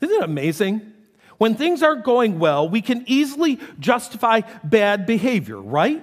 Isn't 0.00 0.16
it 0.16 0.22
amazing? 0.22 0.92
When 1.38 1.54
things 1.54 1.82
aren't 1.82 2.04
going 2.04 2.38
well, 2.38 2.68
we 2.68 2.80
can 2.80 3.04
easily 3.06 3.58
justify 3.78 4.40
bad 4.64 5.06
behavior, 5.06 5.60
right? 5.60 6.02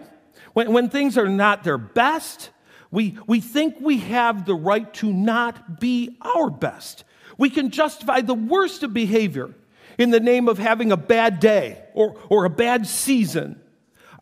When, 0.54 0.74
when 0.74 0.90
things 0.90 1.18
are 1.18 1.28
not 1.28 1.64
their 1.64 1.78
best, 1.78 2.52
we, 2.92 3.18
we 3.28 3.42
think 3.42 3.78
we 3.80 3.98
have 4.00 4.46
the 4.46 4.54
right 4.54 4.94
to 4.96 5.12
not 5.12 5.80
be 5.80 6.18
our 6.22 6.52
best. 6.52 7.04
We 7.38 7.50
can 7.50 7.72
justify 7.72 8.22
the 8.22 8.36
worst 8.36 8.84
of 8.84 8.94
behavior 8.94 9.54
in 9.98 10.12
the 10.12 10.20
name 10.20 10.48
of 10.48 10.60
having 10.60 10.92
a 10.92 10.98
bad 10.98 11.40
day 11.40 11.84
or, 11.94 12.16
or 12.30 12.46
a 12.46 12.50
bad 12.50 12.86
season 12.86 13.60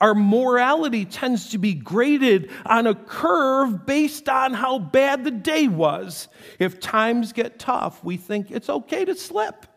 our 0.01 0.15
morality 0.15 1.05
tends 1.05 1.51
to 1.51 1.59
be 1.59 1.75
graded 1.75 2.49
on 2.65 2.87
a 2.87 2.95
curve 2.95 3.85
based 3.85 4.27
on 4.27 4.53
how 4.53 4.79
bad 4.79 5.23
the 5.23 5.31
day 5.31 5.67
was. 5.67 6.27
If 6.57 6.79
times 6.79 7.33
get 7.33 7.59
tough, 7.59 8.03
we 8.03 8.17
think 8.17 8.49
it's 8.49 8.67
okay 8.67 9.05
to 9.05 9.15
slip. 9.15 9.67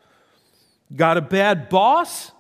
Got 0.97 1.19
a 1.19 1.21
bad 1.21 1.69
boss? 1.69 2.33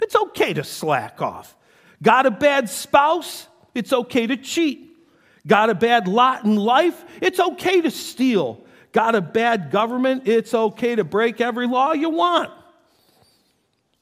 It's 0.00 0.14
okay 0.14 0.54
to 0.54 0.62
slack 0.62 1.20
off. 1.20 1.56
Got 2.00 2.26
a 2.26 2.30
bad 2.30 2.70
spouse? 2.70 3.48
It's 3.74 3.92
okay 3.92 4.28
to 4.28 4.36
cheat. 4.36 4.96
Got 5.44 5.68
a 5.70 5.74
bad 5.74 6.06
lot 6.06 6.44
in 6.44 6.54
life? 6.54 7.04
It's 7.20 7.40
okay 7.40 7.80
to 7.80 7.90
steal. 7.90 8.64
Got 8.92 9.16
a 9.16 9.20
bad 9.20 9.72
government? 9.72 10.28
It's 10.28 10.54
okay 10.54 10.94
to 10.94 11.02
break 11.02 11.40
every 11.40 11.66
law 11.66 11.92
you 11.92 12.10
want. 12.10 12.50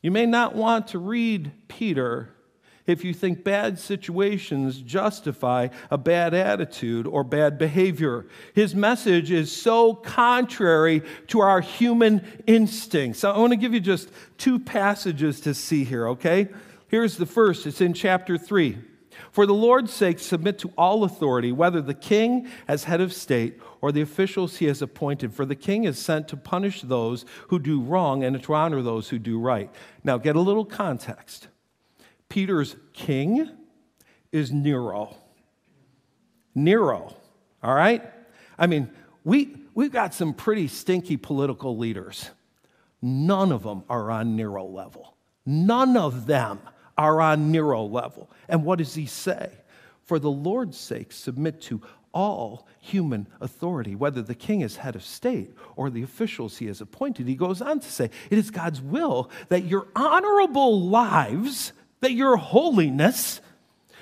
You 0.03 0.11
may 0.11 0.27
not 0.27 0.55
want 0.55 0.89
to 0.89 0.99
read 0.99 1.53
Peter 1.69 2.35
if 2.91 3.05
you 3.05 3.15
think 3.15 3.45
bad 3.45 3.79
situations 3.79 4.81
justify 4.81 5.69
a 5.91 5.99
bad 5.99 6.35
attitude 6.35 7.07
or 7.07 7.25
bad 7.25 7.59
behavior. 7.59 8.27
His 8.55 8.75
message 8.75 9.31
is 9.31 9.51
so 9.51 9.95
contrary 9.95 11.03
to 11.29 11.41
our 11.41 11.61
human 11.61 12.27
instincts. 12.47 13.25
I 13.25 13.37
want 13.39 13.53
to 13.53 13.57
give 13.57 13.73
you 13.73 13.81
just 13.81 14.11
two 14.39 14.59
passages 14.59 15.41
to 15.43 15.55
see 15.55 15.85
here, 15.85 16.09
okay? 16.09 16.49
Here's 16.89 17.17
the 17.17 17.27
first 17.27 17.67
it's 17.67 17.81
in 17.81 17.95
chapter 17.95 18.37
3. 18.37 18.79
For 19.31 19.47
the 19.47 19.55
Lord's 19.55 19.93
sake, 19.93 20.19
submit 20.19 20.59
to 20.61 20.73
all 20.77 21.05
authority, 21.05 21.53
whether 21.53 21.81
the 21.81 21.95
king 21.95 22.49
as 22.67 22.85
head 22.85 23.01
of 23.01 23.13
state 23.13 23.61
or 23.81 23.93
the 23.93 24.01
officials 24.01 24.57
he 24.57 24.67
has 24.67 24.83
appointed. 24.83 25.33
For 25.33 25.45
the 25.45 25.55
king 25.55 25.85
is 25.85 25.99
sent 25.99 26.27
to 26.29 26.37
punish 26.37 26.83
those 26.83 27.25
who 27.49 27.59
do 27.59 27.81
wrong 27.81 28.25
and 28.25 28.43
to 28.43 28.55
honor 28.55 28.83
those 28.83 29.09
who 29.09 29.19
do 29.19 29.39
right. 29.39 29.71
Now, 30.03 30.19
get 30.19 30.37
a 30.37 30.41
little 30.41 30.65
context. 30.65 31.49
Peter's 32.31 32.77
king 32.95 33.51
is 34.33 34.51
Nero. 34.51 35.17
Nero, 36.55 37.15
all 37.63 37.75
right? 37.75 38.03
I 38.59 38.67
mean, 38.67 38.91
we, 39.25 39.55
we've 39.75 39.93
got 39.93 40.15
some 40.15 40.33
pretty 40.33 40.69
stinky 40.69 41.19
political 41.19 41.77
leaders. 41.77 42.31
None 43.03 43.53
of 43.53 43.65
them 43.65 43.83
are 43.91 44.11
on 44.11 44.37
Nero 44.37 44.65
level. 44.65 45.15
None 45.45 45.97
of 45.97 46.27
them 46.27 46.61
are 46.97 47.21
on 47.21 47.51
Nero 47.51 47.83
level. 47.83 48.31
And 48.49 48.65
what 48.65 48.79
does 48.79 48.95
he 48.95 49.07
say? 49.07 49.51
For 50.05 50.19
the 50.19 50.31
Lord's 50.31 50.79
sake, 50.79 51.13
submit 51.13 51.61
to 51.63 51.83
all 52.13 52.67
human 52.81 53.27
authority, 53.41 53.95
whether 53.95 54.23
the 54.23 54.35
king 54.35 54.61
is 54.61 54.77
head 54.77 54.97
of 54.97 55.05
state 55.05 55.55
or 55.77 55.91
the 55.91 56.03
officials 56.03 56.59
he 56.59 56.67
has 56.67 56.81
appointed. 56.81 57.27
He 57.27 57.37
goes 57.37 57.63
on 57.63 57.81
to 57.81 57.91
say, 57.91 58.11
It 58.31 58.39
is 58.39 58.51
God's 58.51 58.81
will 58.81 59.31
that 59.49 59.65
your 59.65 59.87
honorable 59.95 60.89
lives 60.89 61.73
that 62.01 62.13
your 62.13 62.37
holiness 62.37 63.41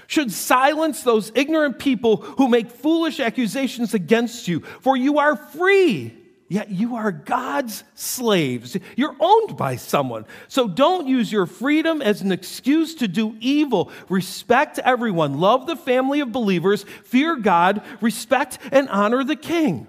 should 0.07 0.33
silence 0.33 1.03
those 1.03 1.31
ignorant 1.35 1.79
people 1.79 2.17
who 2.17 2.49
make 2.49 2.71
foolish 2.71 3.21
accusations 3.21 3.95
against 3.95 4.49
you, 4.49 4.61
for 4.81 4.97
you 4.97 5.19
are 5.19 5.37
free. 5.37 6.15
Yet 6.51 6.71
you 6.71 6.97
are 6.97 7.13
God's 7.13 7.85
slaves. 7.95 8.75
You're 8.97 9.15
owned 9.21 9.59
by 9.59 9.77
someone. 9.77 10.25
So 10.49 10.67
don't 10.67 11.07
use 11.07 11.31
your 11.31 11.45
freedom 11.45 12.01
as 12.01 12.23
an 12.23 12.33
excuse 12.33 12.95
to 12.97 13.09
do 13.09 13.37
evil. 13.39 13.91
Respect 14.09 14.79
everyone. 14.79 15.41
Love 15.41 15.67
the 15.67 15.77
family 15.77 16.21
of 16.21 16.33
believers. 16.33 16.85
Fear 17.05 17.37
God. 17.37 17.83
Respect 18.01 18.59
and 18.73 18.89
honor 18.89 19.25
the 19.25 19.37
king. 19.37 19.87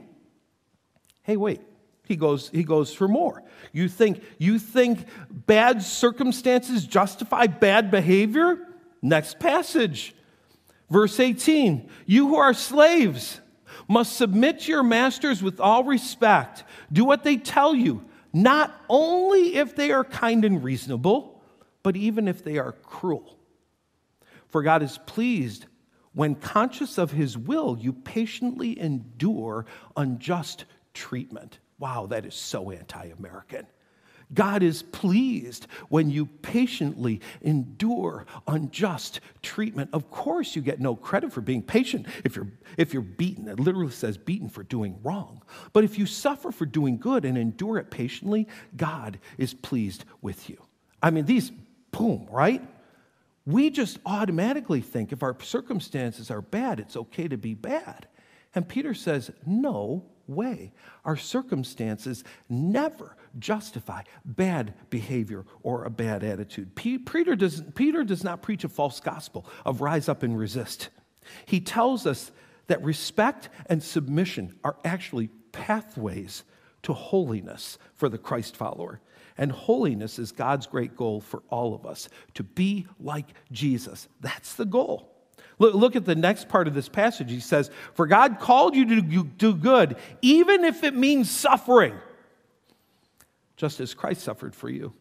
Hey, 1.23 1.37
wait. 1.37 1.61
He 2.09 2.15
goes, 2.15 2.49
he 2.49 2.63
goes 2.63 2.91
for 2.91 3.07
more. 3.07 3.43
You 3.71 3.87
think, 3.87 4.23
you 4.39 4.57
think 4.57 5.05
bad 5.29 5.83
circumstances 5.83 6.87
justify 6.87 7.45
bad 7.45 7.91
behavior? 7.91 8.57
Next 8.99 9.39
passage. 9.39 10.15
Verse 10.89 11.19
18 11.19 11.87
You 12.07 12.29
who 12.29 12.35
are 12.37 12.55
slaves 12.55 13.39
must 13.87 14.15
submit 14.17 14.61
to 14.61 14.71
your 14.71 14.81
masters 14.81 15.43
with 15.43 15.59
all 15.59 15.83
respect. 15.83 16.63
Do 16.91 17.05
what 17.05 17.23
they 17.23 17.37
tell 17.37 17.75
you, 17.75 18.03
not 18.33 18.75
only 18.89 19.57
if 19.57 19.75
they 19.75 19.91
are 19.91 20.03
kind 20.03 20.43
and 20.43 20.63
reasonable, 20.63 21.43
but 21.83 21.95
even 21.95 22.27
if 22.27 22.43
they 22.43 22.57
are 22.57 22.71
cruel. 22.71 23.37
For 24.47 24.63
God 24.63 24.81
is 24.81 24.97
pleased 25.05 25.67
when, 26.13 26.33
conscious 26.33 26.97
of 26.97 27.11
his 27.11 27.37
will, 27.37 27.77
you 27.79 27.93
patiently 27.93 28.79
endure 28.79 29.67
unjust 29.95 30.65
treatment. 30.95 31.59
Wow, 31.79 32.07
that 32.07 32.25
is 32.25 32.35
so 32.35 32.71
anti 32.71 33.07
American. 33.17 33.65
God 34.31 34.61
is 34.61 34.83
pleased 34.83 35.65
when 35.89 36.11
you 36.11 36.27
patiently 36.27 37.19
endure 37.41 38.27
unjust 38.47 39.21
treatment. 39.41 39.89
Of 39.91 40.11
course, 40.11 40.55
you 40.55 40.61
get 40.61 40.79
no 40.79 40.95
credit 40.95 41.33
for 41.33 41.41
being 41.41 41.63
patient 41.63 42.05
if 42.23 42.35
you're, 42.35 42.47
if 42.77 42.93
you're 42.93 43.01
beaten. 43.01 43.47
It 43.47 43.59
literally 43.59 43.91
says 43.91 44.17
beaten 44.17 44.49
for 44.49 44.61
doing 44.61 44.99
wrong. 45.01 45.41
But 45.73 45.83
if 45.83 45.97
you 45.97 46.05
suffer 46.05 46.51
for 46.51 46.67
doing 46.67 46.99
good 46.99 47.25
and 47.25 47.37
endure 47.37 47.79
it 47.79 47.89
patiently, 47.89 48.47
God 48.77 49.19
is 49.39 49.55
pleased 49.55 50.05
with 50.21 50.47
you. 50.47 50.61
I 51.01 51.09
mean, 51.09 51.25
these, 51.25 51.51
boom, 51.91 52.27
right? 52.29 52.61
We 53.47 53.71
just 53.71 53.97
automatically 54.05 54.81
think 54.81 55.11
if 55.11 55.23
our 55.23 55.35
circumstances 55.41 56.29
are 56.29 56.41
bad, 56.41 56.79
it's 56.79 56.95
okay 56.95 57.27
to 57.27 57.37
be 57.37 57.55
bad. 57.55 58.07
And 58.53 58.67
Peter 58.67 58.93
says, 58.93 59.31
no 59.43 60.05
way. 60.29 60.71
Our 61.03 61.17
circumstances 61.17 62.23
never 62.47 63.15
justify 63.37 64.03
bad 64.23 64.73
behavior 64.89 65.45
or 65.63 65.83
a 65.83 65.89
bad 65.89 66.23
attitude. 66.23 66.75
Peter 66.75 67.35
does, 67.35 67.63
Peter 67.75 68.03
does 68.03 68.23
not 68.23 68.41
preach 68.41 68.63
a 68.63 68.69
false 68.69 68.99
gospel 68.99 69.45
of 69.65 69.81
rise 69.81 70.07
up 70.07 70.23
and 70.23 70.37
resist. 70.37 70.89
He 71.45 71.59
tells 71.59 72.05
us 72.05 72.31
that 72.67 72.83
respect 72.83 73.49
and 73.65 73.83
submission 73.83 74.55
are 74.63 74.77
actually 74.85 75.29
pathways 75.51 76.43
to 76.83 76.93
holiness 76.93 77.77
for 77.95 78.09
the 78.09 78.17
Christ 78.17 78.55
follower. 78.55 79.01
And 79.37 79.51
holiness 79.51 80.19
is 80.19 80.31
God's 80.31 80.67
great 80.67 80.95
goal 80.95 81.21
for 81.21 81.43
all 81.49 81.73
of 81.73 81.85
us 81.85 82.09
to 82.35 82.43
be 82.43 82.87
like 82.99 83.27
Jesus. 83.51 84.07
That's 84.21 84.55
the 84.55 84.65
goal. 84.65 85.18
Look, 85.59 85.75
look 85.75 85.95
at 85.95 86.05
the 86.05 86.15
next 86.15 86.47
part 86.49 86.67
of 86.67 86.73
this 86.73 86.89
passage. 86.89 87.29
He 87.29 87.41
says, 87.41 87.69
For 87.93 88.07
God 88.07 88.39
called 88.39 88.75
you 88.75 88.85
to 88.85 89.23
do 89.23 89.53
good, 89.53 89.97
even 90.21 90.63
if 90.63 90.83
it 90.83 90.95
means 90.95 91.29
suffering, 91.29 91.95
just 93.57 93.79
as 93.79 93.93
Christ 93.93 94.23
suffered 94.23 94.55
for 94.55 94.69
you. 94.69 94.93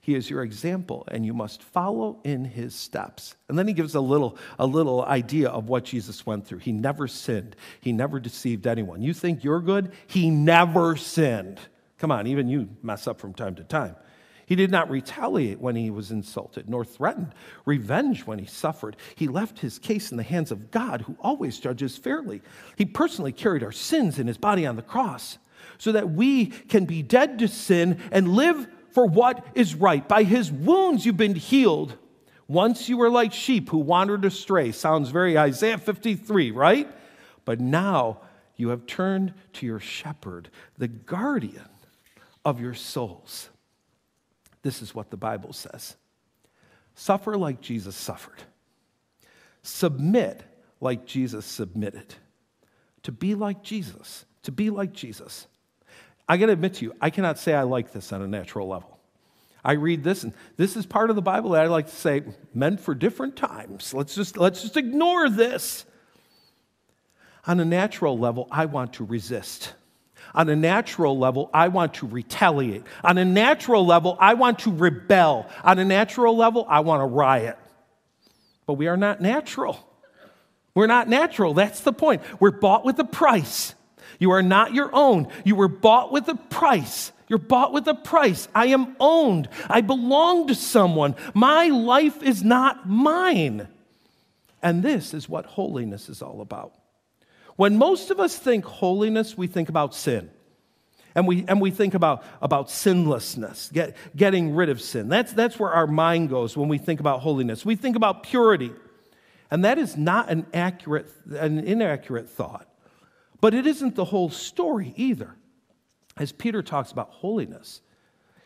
He 0.00 0.14
is 0.14 0.30
your 0.30 0.42
example, 0.42 1.04
and 1.08 1.26
you 1.26 1.34
must 1.34 1.62
follow 1.62 2.18
in 2.24 2.44
his 2.44 2.74
steps. 2.74 3.36
And 3.48 3.58
then 3.58 3.68
he 3.68 3.74
gives 3.74 3.94
a 3.94 4.00
little, 4.00 4.38
a 4.58 4.66
little 4.66 5.04
idea 5.04 5.50
of 5.50 5.68
what 5.68 5.84
Jesus 5.84 6.24
went 6.24 6.46
through. 6.46 6.58
He 6.58 6.72
never 6.72 7.06
sinned, 7.06 7.54
he 7.80 7.92
never 7.92 8.18
deceived 8.18 8.66
anyone. 8.66 9.02
You 9.02 9.12
think 9.12 9.44
you're 9.44 9.60
good? 9.60 9.92
He 10.06 10.30
never 10.30 10.96
sinned. 10.96 11.60
Come 11.98 12.10
on, 12.10 12.26
even 12.26 12.48
you 12.48 12.70
mess 12.82 13.06
up 13.06 13.20
from 13.20 13.34
time 13.34 13.54
to 13.56 13.64
time. 13.64 13.94
He 14.50 14.56
did 14.56 14.72
not 14.72 14.90
retaliate 14.90 15.60
when 15.60 15.76
he 15.76 15.90
was 15.90 16.10
insulted, 16.10 16.68
nor 16.68 16.84
threatened 16.84 17.36
revenge 17.64 18.26
when 18.26 18.40
he 18.40 18.46
suffered. 18.46 18.96
He 19.14 19.28
left 19.28 19.60
his 19.60 19.78
case 19.78 20.10
in 20.10 20.16
the 20.16 20.24
hands 20.24 20.50
of 20.50 20.72
God, 20.72 21.02
who 21.02 21.16
always 21.20 21.60
judges 21.60 21.96
fairly. 21.96 22.42
He 22.74 22.84
personally 22.84 23.30
carried 23.30 23.62
our 23.62 23.70
sins 23.70 24.18
in 24.18 24.26
his 24.26 24.38
body 24.38 24.66
on 24.66 24.74
the 24.74 24.82
cross 24.82 25.38
so 25.78 25.92
that 25.92 26.10
we 26.10 26.46
can 26.46 26.84
be 26.84 27.00
dead 27.00 27.38
to 27.38 27.46
sin 27.46 28.00
and 28.10 28.34
live 28.34 28.66
for 28.90 29.06
what 29.06 29.46
is 29.54 29.76
right. 29.76 30.08
By 30.08 30.24
his 30.24 30.50
wounds, 30.50 31.06
you've 31.06 31.16
been 31.16 31.36
healed. 31.36 31.96
Once 32.48 32.88
you 32.88 32.96
were 32.96 33.08
like 33.08 33.32
sheep 33.32 33.68
who 33.68 33.78
wandered 33.78 34.24
astray. 34.24 34.72
Sounds 34.72 35.10
very 35.10 35.38
Isaiah 35.38 35.78
53, 35.78 36.50
right? 36.50 36.92
But 37.44 37.60
now 37.60 38.22
you 38.56 38.70
have 38.70 38.86
turned 38.86 39.32
to 39.52 39.66
your 39.66 39.78
shepherd, 39.78 40.50
the 40.76 40.88
guardian 40.88 41.68
of 42.44 42.60
your 42.60 42.74
souls. 42.74 43.48
This 44.62 44.82
is 44.82 44.94
what 44.94 45.10
the 45.10 45.16
Bible 45.16 45.52
says 45.52 45.96
suffer 46.94 47.36
like 47.36 47.60
Jesus 47.60 47.96
suffered, 47.96 48.42
submit 49.62 50.42
like 50.80 51.06
Jesus 51.06 51.46
submitted. 51.46 52.14
To 53.04 53.12
be 53.12 53.34
like 53.34 53.62
Jesus, 53.62 54.26
to 54.42 54.52
be 54.52 54.68
like 54.68 54.92
Jesus. 54.92 55.46
I 56.28 56.36
got 56.36 56.46
to 56.46 56.52
admit 56.52 56.74
to 56.74 56.84
you, 56.84 56.94
I 57.00 57.08
cannot 57.10 57.38
say 57.38 57.54
I 57.54 57.62
like 57.62 57.92
this 57.92 58.12
on 58.12 58.20
a 58.20 58.26
natural 58.26 58.68
level. 58.68 58.98
I 59.64 59.72
read 59.72 60.04
this, 60.04 60.22
and 60.22 60.32
this 60.56 60.76
is 60.76 60.86
part 60.86 61.10
of 61.10 61.16
the 61.16 61.22
Bible 61.22 61.50
that 61.50 61.62
I 61.62 61.66
like 61.66 61.86
to 61.86 61.94
say 61.94 62.22
meant 62.54 62.80
for 62.80 62.94
different 62.94 63.36
times. 63.36 63.92
Let's 63.92 64.14
just, 64.14 64.36
let's 64.36 64.62
just 64.62 64.76
ignore 64.76 65.28
this. 65.28 65.84
On 67.46 67.58
a 67.58 67.64
natural 67.64 68.18
level, 68.18 68.48
I 68.50 68.66
want 68.66 68.94
to 68.94 69.04
resist. 69.04 69.74
On 70.34 70.48
a 70.48 70.56
natural 70.56 71.18
level, 71.18 71.50
I 71.52 71.68
want 71.68 71.94
to 71.94 72.06
retaliate. 72.06 72.84
On 73.02 73.18
a 73.18 73.24
natural 73.24 73.84
level, 73.84 74.16
I 74.20 74.34
want 74.34 74.60
to 74.60 74.72
rebel. 74.72 75.48
On 75.64 75.78
a 75.78 75.84
natural 75.84 76.36
level, 76.36 76.66
I 76.68 76.80
want 76.80 77.00
to 77.00 77.06
riot. 77.06 77.58
But 78.66 78.74
we 78.74 78.86
are 78.86 78.96
not 78.96 79.20
natural. 79.20 79.86
We're 80.74 80.86
not 80.86 81.08
natural. 81.08 81.54
That's 81.54 81.80
the 81.80 81.92
point. 81.92 82.22
We're 82.38 82.52
bought 82.52 82.84
with 82.84 82.98
a 82.98 83.04
price. 83.04 83.74
You 84.18 84.30
are 84.32 84.42
not 84.42 84.74
your 84.74 84.90
own. 84.92 85.28
You 85.44 85.56
were 85.56 85.68
bought 85.68 86.12
with 86.12 86.28
a 86.28 86.36
price. 86.36 87.10
You're 87.28 87.38
bought 87.38 87.72
with 87.72 87.86
a 87.88 87.94
price. 87.94 88.48
I 88.54 88.66
am 88.66 88.96
owned. 89.00 89.48
I 89.68 89.80
belong 89.80 90.48
to 90.48 90.54
someone. 90.54 91.16
My 91.34 91.68
life 91.68 92.22
is 92.22 92.42
not 92.42 92.88
mine. 92.88 93.68
And 94.62 94.82
this 94.82 95.14
is 95.14 95.28
what 95.28 95.46
holiness 95.46 96.08
is 96.08 96.22
all 96.22 96.40
about. 96.40 96.74
When 97.60 97.76
most 97.76 98.10
of 98.10 98.18
us 98.18 98.38
think 98.38 98.64
holiness, 98.64 99.36
we 99.36 99.46
think 99.46 99.68
about 99.68 99.94
sin. 99.94 100.30
And 101.14 101.28
we, 101.28 101.44
and 101.46 101.60
we 101.60 101.70
think 101.70 101.92
about, 101.92 102.24
about 102.40 102.70
sinlessness, 102.70 103.70
get, 103.70 103.98
getting 104.16 104.54
rid 104.54 104.70
of 104.70 104.80
sin. 104.80 105.10
That's, 105.10 105.34
that's 105.34 105.58
where 105.58 105.70
our 105.70 105.86
mind 105.86 106.30
goes 106.30 106.56
when 106.56 106.70
we 106.70 106.78
think 106.78 107.00
about 107.00 107.20
holiness. 107.20 107.62
We 107.62 107.76
think 107.76 107.96
about 107.96 108.22
purity. 108.22 108.72
And 109.50 109.62
that 109.66 109.76
is 109.76 109.94
not 109.94 110.30
an 110.30 110.46
accurate, 110.54 111.10
an 111.38 111.58
inaccurate 111.58 112.30
thought. 112.30 112.66
But 113.42 113.52
it 113.52 113.66
isn't 113.66 113.94
the 113.94 114.06
whole 114.06 114.30
story 114.30 114.94
either. 114.96 115.36
As 116.16 116.32
Peter 116.32 116.62
talks 116.62 116.90
about 116.92 117.10
holiness, 117.10 117.82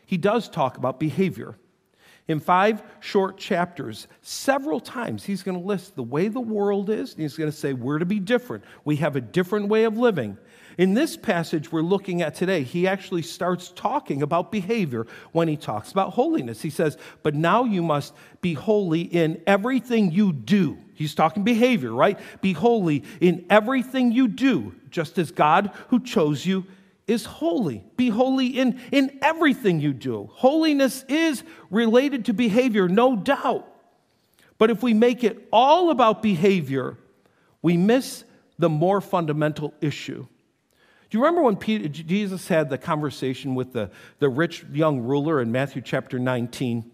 he 0.05 0.17
does 0.17 0.49
talk 0.49 0.75
about 0.75 0.99
behavior. 0.99 1.55
In 2.27 2.39
five 2.39 2.81
short 3.01 3.37
chapters, 3.37 4.07
several 4.21 4.79
times, 4.79 5.23
he's 5.23 5.43
going 5.43 5.59
to 5.59 5.63
list 5.63 5.95
the 5.95 6.01
way 6.01 6.27
the 6.27 6.41
world 6.41 6.89
is, 6.89 7.13
and 7.13 7.21
he's 7.21 7.37
going 7.37 7.51
to 7.51 7.55
say, 7.55 7.73
We're 7.73 7.99
to 7.99 8.05
be 8.05 8.19
different. 8.19 8.63
We 8.83 8.95
have 8.97 9.15
a 9.15 9.21
different 9.21 9.67
way 9.67 9.83
of 9.83 9.97
living. 9.97 10.37
In 10.77 10.93
this 10.93 11.15
passage 11.15 11.71
we're 11.71 11.81
looking 11.81 12.21
at 12.21 12.35
today, 12.35 12.63
he 12.63 12.87
actually 12.87 13.21
starts 13.21 13.71
talking 13.75 14.21
about 14.23 14.51
behavior 14.51 15.07
when 15.31 15.47
he 15.47 15.55
talks 15.55 15.91
about 15.91 16.13
holiness. 16.13 16.61
He 16.61 16.71
says, 16.71 16.97
But 17.21 17.35
now 17.35 17.63
you 17.63 17.83
must 17.83 18.13
be 18.41 18.53
holy 18.53 19.01
in 19.01 19.41
everything 19.45 20.11
you 20.11 20.33
do. 20.33 20.79
He's 20.95 21.13
talking 21.13 21.43
behavior, 21.43 21.91
right? 21.91 22.19
Be 22.41 22.53
holy 22.53 23.03
in 23.21 23.45
everything 23.51 24.11
you 24.11 24.27
do, 24.27 24.73
just 24.89 25.19
as 25.19 25.29
God 25.29 25.71
who 25.89 25.99
chose 25.99 26.45
you 26.45 26.65
is 27.07 27.25
holy. 27.25 27.85
Be 27.97 28.09
holy 28.09 28.47
in, 28.47 28.79
in 28.91 29.19
everything 29.21 29.79
you 29.79 29.93
do. 29.93 30.29
Holiness 30.33 31.05
is 31.07 31.43
related 31.69 32.25
to 32.25 32.33
behavior, 32.33 32.87
no 32.87 33.15
doubt. 33.15 33.67
But 34.57 34.71
if 34.71 34.81
we 34.81 34.93
make 34.93 35.23
it 35.23 35.47
all 35.51 35.91
about 35.91 36.23
behavior, 36.23 36.97
we 37.61 37.77
miss 37.77 38.23
the 38.57 38.69
more 38.69 39.01
fundamental 39.01 39.73
issue. 39.81 40.25
Do 41.09 41.17
you 41.17 41.23
remember 41.23 41.43
when 41.43 41.57
Peter, 41.57 41.87
Jesus 41.87 42.47
had 42.47 42.69
the 42.69 42.77
conversation 42.77 43.53
with 43.53 43.73
the, 43.73 43.91
the 44.19 44.29
rich 44.29 44.65
young 44.71 45.01
ruler 45.01 45.41
in 45.41 45.51
Matthew 45.51 45.81
chapter 45.81 46.17
19? 46.17 46.91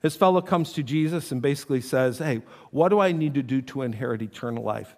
This 0.00 0.14
fellow 0.14 0.40
comes 0.40 0.72
to 0.74 0.82
Jesus 0.82 1.32
and 1.32 1.42
basically 1.42 1.80
says, 1.80 2.18
Hey, 2.18 2.42
what 2.70 2.90
do 2.90 3.00
I 3.00 3.12
need 3.12 3.34
to 3.34 3.42
do 3.42 3.60
to 3.62 3.82
inherit 3.82 4.22
eternal 4.22 4.62
life? 4.62 4.94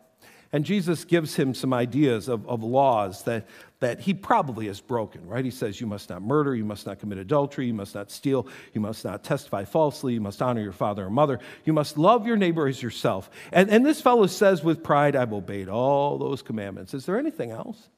And 0.53 0.65
Jesus 0.65 1.05
gives 1.05 1.37
him 1.37 1.55
some 1.55 1.73
ideas 1.73 2.29
of, 2.29 2.49
of 2.49 2.65
laws 2.65 3.23
that, 3.23 3.47
that 3.79 4.01
he 4.01 4.15
probably 4.15 4.67
has 4.67 4.81
broken, 4.81 5.25
right? 5.27 5.45
He 5.45 5.51
says, 5.51 5.81
You 5.81 5.87
must 5.87 6.11
not 6.11 6.23
murder, 6.23 6.57
you 6.57 6.65
must 6.65 6.87
not 6.87 6.99
commit 6.99 7.19
adultery, 7.19 7.67
you 7.67 7.75
must 7.75 7.95
not 7.95 8.11
steal, 8.11 8.49
you 8.75 8.81
must 8.81 9.05
not 9.05 9.23
testify 9.23 9.65
falsely, 9.65 10.15
you 10.15 10.21
must 10.21 10.43
honor 10.43 10.61
your 10.61 10.73
father 10.73 11.07
and 11.07 11.15
mother, 11.15 11.39
you 11.65 11.73
must 11.73 11.97
love 11.97 12.27
your 12.27 12.37
neighbor 12.37 12.67
as 12.67 12.83
yourself. 12.83 13.31
And, 13.53 13.71
and 13.71 13.87
this 13.87 14.01
fellow 14.01 14.27
says 14.27 14.65
with 14.65 14.83
pride, 14.83 15.15
I've 15.15 15.33
obeyed 15.33 15.69
all 15.69 16.19
those 16.19 16.43
commandments. 16.43 16.95
Is 16.95 17.07
there 17.07 17.19
anything 17.19 17.53
else? 17.53 17.89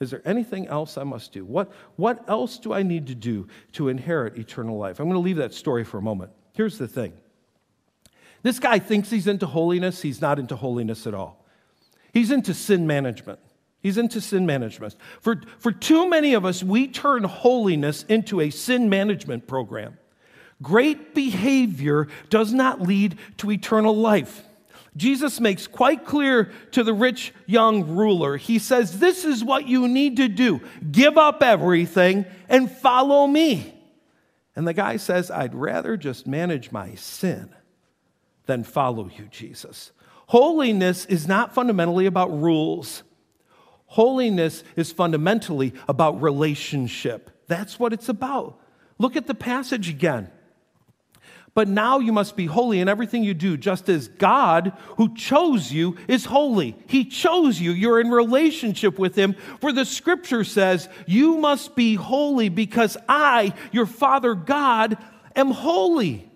Is 0.00 0.10
there 0.10 0.22
anything 0.24 0.66
else 0.66 0.98
I 0.98 1.04
must 1.04 1.32
do? 1.32 1.44
What, 1.44 1.70
what 1.94 2.28
else 2.28 2.58
do 2.58 2.72
I 2.72 2.82
need 2.82 3.06
to 3.06 3.14
do 3.14 3.46
to 3.72 3.88
inherit 3.88 4.36
eternal 4.36 4.76
life? 4.76 4.98
I'm 4.98 5.06
going 5.06 5.14
to 5.14 5.20
leave 5.20 5.36
that 5.36 5.54
story 5.54 5.84
for 5.84 5.98
a 5.98 6.02
moment. 6.02 6.32
Here's 6.54 6.76
the 6.76 6.88
thing 6.88 7.12
this 8.42 8.58
guy 8.58 8.80
thinks 8.80 9.10
he's 9.10 9.28
into 9.28 9.46
holiness, 9.46 10.02
he's 10.02 10.20
not 10.20 10.40
into 10.40 10.56
holiness 10.56 11.06
at 11.06 11.14
all. 11.14 11.43
He's 12.14 12.30
into 12.30 12.54
sin 12.54 12.86
management. 12.86 13.40
He's 13.80 13.98
into 13.98 14.20
sin 14.20 14.46
management. 14.46 14.94
For, 15.20 15.42
for 15.58 15.72
too 15.72 16.08
many 16.08 16.32
of 16.32 16.46
us, 16.46 16.62
we 16.62 16.86
turn 16.88 17.24
holiness 17.24 18.04
into 18.04 18.40
a 18.40 18.48
sin 18.50 18.88
management 18.88 19.48
program. 19.48 19.98
Great 20.62 21.14
behavior 21.14 22.06
does 22.30 22.54
not 22.54 22.80
lead 22.80 23.18
to 23.38 23.50
eternal 23.50 23.94
life. 23.94 24.44
Jesus 24.96 25.40
makes 25.40 25.66
quite 25.66 26.06
clear 26.06 26.52
to 26.70 26.84
the 26.84 26.94
rich 26.94 27.34
young 27.46 27.96
ruler. 27.96 28.36
He 28.36 28.60
says, 28.60 29.00
This 29.00 29.24
is 29.24 29.42
what 29.42 29.66
you 29.66 29.88
need 29.88 30.16
to 30.18 30.28
do 30.28 30.60
give 30.92 31.18
up 31.18 31.42
everything 31.42 32.26
and 32.48 32.70
follow 32.70 33.26
me. 33.26 33.74
And 34.54 34.68
the 34.68 34.72
guy 34.72 34.98
says, 34.98 35.32
I'd 35.32 35.54
rather 35.54 35.96
just 35.96 36.28
manage 36.28 36.70
my 36.70 36.94
sin 36.94 37.50
than 38.46 38.62
follow 38.62 39.10
you, 39.18 39.26
Jesus. 39.32 39.90
Holiness 40.26 41.04
is 41.06 41.28
not 41.28 41.54
fundamentally 41.54 42.06
about 42.06 42.30
rules. 42.30 43.02
Holiness 43.86 44.64
is 44.76 44.90
fundamentally 44.90 45.74
about 45.88 46.20
relationship. 46.20 47.30
That's 47.46 47.78
what 47.78 47.92
it's 47.92 48.08
about. 48.08 48.58
Look 48.98 49.16
at 49.16 49.26
the 49.26 49.34
passage 49.34 49.88
again. 49.88 50.30
But 51.54 51.68
now 51.68 52.00
you 52.00 52.12
must 52.12 52.36
be 52.36 52.46
holy 52.46 52.80
in 52.80 52.88
everything 52.88 53.22
you 53.22 53.32
do, 53.32 53.56
just 53.56 53.88
as 53.88 54.08
God, 54.08 54.72
who 54.96 55.14
chose 55.14 55.70
you, 55.72 55.96
is 56.08 56.24
holy. 56.24 56.76
He 56.88 57.04
chose 57.04 57.60
you. 57.60 57.70
You're 57.70 58.00
in 58.00 58.10
relationship 58.10 58.98
with 58.98 59.14
Him. 59.14 59.36
For 59.60 59.72
the 59.72 59.84
scripture 59.84 60.42
says, 60.42 60.88
You 61.06 61.36
must 61.36 61.76
be 61.76 61.94
holy 61.94 62.48
because 62.48 62.96
I, 63.08 63.54
your 63.70 63.86
Father 63.86 64.34
God, 64.34 64.98
am 65.36 65.52
holy. 65.52 66.28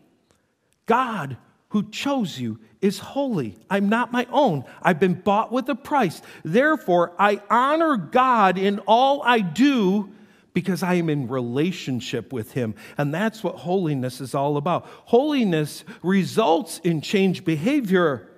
God, 0.86 1.36
who 1.70 1.90
chose 1.90 2.38
you, 2.38 2.58
is 2.80 2.98
holy. 2.98 3.58
I'm 3.68 3.88
not 3.88 4.12
my 4.12 4.26
own. 4.30 4.64
I've 4.80 5.00
been 5.00 5.14
bought 5.14 5.52
with 5.52 5.68
a 5.68 5.74
price. 5.74 6.22
Therefore, 6.44 7.12
I 7.18 7.42
honor 7.50 7.96
God 7.96 8.56
in 8.56 8.78
all 8.80 9.22
I 9.22 9.40
do 9.40 10.12
because 10.54 10.82
I 10.82 10.94
am 10.94 11.10
in 11.10 11.28
relationship 11.28 12.32
with 12.32 12.52
Him. 12.52 12.74
And 12.96 13.12
that's 13.12 13.44
what 13.44 13.56
holiness 13.56 14.20
is 14.20 14.34
all 14.34 14.56
about. 14.56 14.86
Holiness 15.04 15.84
results 16.02 16.78
in 16.82 17.00
changed 17.00 17.44
behavior, 17.44 18.30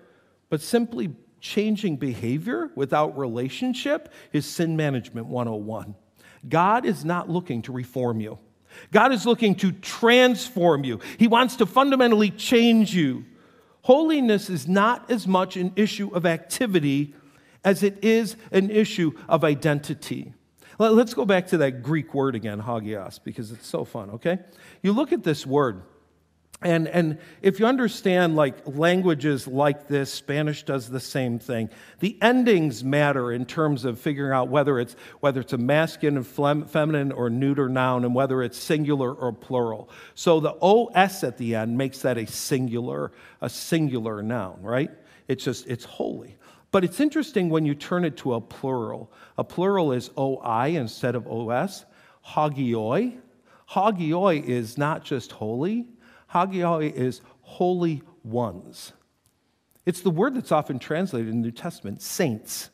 but 0.48 0.60
simply 0.60 1.14
changing 1.40 1.96
behavior 1.96 2.70
without 2.74 3.16
relationship 3.16 4.12
is 4.32 4.46
sin 4.46 4.76
management 4.76 5.28
101. 5.28 5.94
God 6.48 6.84
is 6.84 7.04
not 7.04 7.30
looking 7.30 7.62
to 7.62 7.72
reform 7.72 8.20
you. 8.20 8.38
God 8.92 9.12
is 9.12 9.26
looking 9.26 9.54
to 9.56 9.72
transform 9.72 10.84
you. 10.84 11.00
He 11.18 11.28
wants 11.28 11.56
to 11.56 11.66
fundamentally 11.66 12.30
change 12.30 12.94
you. 12.94 13.24
Holiness 13.82 14.50
is 14.50 14.68
not 14.68 15.10
as 15.10 15.26
much 15.26 15.56
an 15.56 15.72
issue 15.76 16.10
of 16.14 16.26
activity 16.26 17.14
as 17.64 17.82
it 17.82 18.02
is 18.04 18.36
an 18.52 18.70
issue 18.70 19.12
of 19.28 19.44
identity. 19.44 20.34
Let's 20.78 21.12
go 21.12 21.26
back 21.26 21.48
to 21.48 21.58
that 21.58 21.82
Greek 21.82 22.14
word 22.14 22.34
again, 22.34 22.60
hagios, 22.60 23.18
because 23.18 23.52
it's 23.52 23.66
so 23.66 23.84
fun, 23.84 24.10
okay? 24.12 24.38
You 24.82 24.92
look 24.92 25.12
at 25.12 25.22
this 25.22 25.46
word, 25.46 25.82
and, 26.62 26.88
and 26.88 27.18
if 27.40 27.58
you 27.58 27.64
understand 27.64 28.36
like 28.36 28.54
languages 28.66 29.46
like 29.46 29.88
this, 29.88 30.12
Spanish 30.12 30.62
does 30.62 30.90
the 30.90 31.00
same 31.00 31.38
thing. 31.38 31.70
The 32.00 32.18
endings 32.20 32.84
matter 32.84 33.32
in 33.32 33.46
terms 33.46 33.86
of 33.86 33.98
figuring 33.98 34.32
out 34.32 34.48
whether 34.48 34.78
it's, 34.78 34.94
whether 35.20 35.40
it's 35.40 35.54
a 35.54 35.58
masculine 35.58 36.18
and 36.18 36.70
feminine 36.70 37.12
or 37.12 37.30
neuter 37.30 37.70
noun 37.70 38.04
and 38.04 38.14
whether 38.14 38.42
it's 38.42 38.58
singular 38.58 39.14
or 39.14 39.32
plural. 39.32 39.88
So 40.14 40.38
the 40.38 40.54
OS 40.60 41.24
at 41.24 41.38
the 41.38 41.54
end 41.54 41.78
makes 41.78 42.00
that 42.02 42.18
a 42.18 42.26
singular, 42.26 43.12
a 43.40 43.48
singular 43.48 44.22
noun, 44.22 44.60
right? 44.60 44.90
It's 45.28 45.44
just, 45.44 45.66
it's 45.66 45.86
holy. 45.86 46.36
But 46.72 46.84
it's 46.84 47.00
interesting 47.00 47.48
when 47.48 47.64
you 47.64 47.74
turn 47.74 48.04
it 48.04 48.18
to 48.18 48.34
a 48.34 48.40
plural. 48.40 49.10
A 49.38 49.44
plural 49.44 49.92
is 49.92 50.10
OI 50.18 50.76
instead 50.76 51.14
of 51.14 51.26
OS. 51.26 51.86
Hagioi. 52.26 53.18
Hagioi 53.70 54.44
is 54.44 54.76
not 54.76 55.04
just 55.04 55.32
holy, 55.32 55.86
Hagioi 56.32 56.92
is 56.92 57.20
holy 57.42 58.02
ones. 58.22 58.92
It's 59.86 60.00
the 60.00 60.10
word 60.10 60.34
that's 60.34 60.52
often 60.52 60.78
translated 60.78 61.28
in 61.28 61.40
the 61.40 61.48
New 61.48 61.52
Testament 61.52 62.02
saints. 62.02 62.70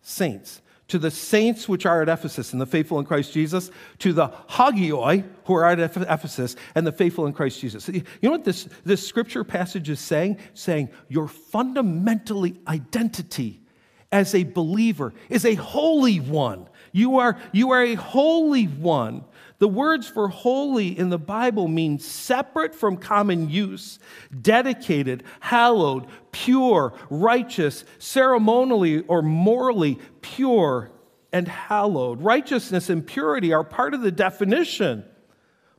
Saints. 0.00 0.60
To 0.88 0.98
the 0.98 1.10
saints 1.10 1.68
which 1.68 1.86
are 1.86 2.02
at 2.02 2.08
Ephesus 2.08 2.52
and 2.52 2.60
the 2.60 2.66
faithful 2.66 2.98
in 2.98 3.06
Christ 3.06 3.32
Jesus, 3.32 3.70
to 4.00 4.12
the 4.12 4.28
hagioi 4.50 5.24
who 5.46 5.54
are 5.54 5.64
at 5.64 5.80
Ephesus 5.80 6.56
and 6.74 6.86
the 6.86 6.92
faithful 6.92 7.26
in 7.26 7.32
Christ 7.32 7.60
Jesus. 7.60 7.88
You 7.88 8.02
know 8.22 8.32
what 8.32 8.44
this, 8.44 8.68
this 8.84 9.06
scripture 9.06 9.44
passage 9.44 9.88
is 9.88 10.00
saying? 10.00 10.38
Saying 10.52 10.90
your 11.08 11.28
fundamentally 11.28 12.60
identity 12.68 13.62
as 14.10 14.34
a 14.34 14.44
believer 14.44 15.14
is 15.30 15.46
a 15.46 15.54
holy 15.54 16.20
one. 16.20 16.68
You 16.92 17.18
are, 17.20 17.38
you 17.52 17.70
are 17.70 17.82
a 17.82 17.94
holy 17.94 18.66
one. 18.66 19.24
The 19.62 19.68
words 19.68 20.08
for 20.08 20.26
holy 20.26 20.98
in 20.98 21.10
the 21.10 21.20
Bible 21.20 21.68
mean 21.68 22.00
separate 22.00 22.74
from 22.74 22.96
common 22.96 23.48
use, 23.48 24.00
dedicated, 24.40 25.22
hallowed, 25.38 26.08
pure, 26.32 26.94
righteous, 27.10 27.84
ceremonially 28.00 29.02
or 29.02 29.22
morally 29.22 30.00
pure 30.20 30.90
and 31.32 31.46
hallowed. 31.46 32.20
Righteousness 32.22 32.90
and 32.90 33.06
purity 33.06 33.52
are 33.52 33.62
part 33.62 33.94
of 33.94 34.00
the 34.00 34.10
definition, 34.10 35.04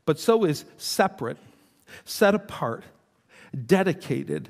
but 0.06 0.18
so 0.18 0.46
is 0.46 0.64
separate, 0.78 1.38
set 2.06 2.34
apart, 2.34 2.86
dedicated, 3.66 4.50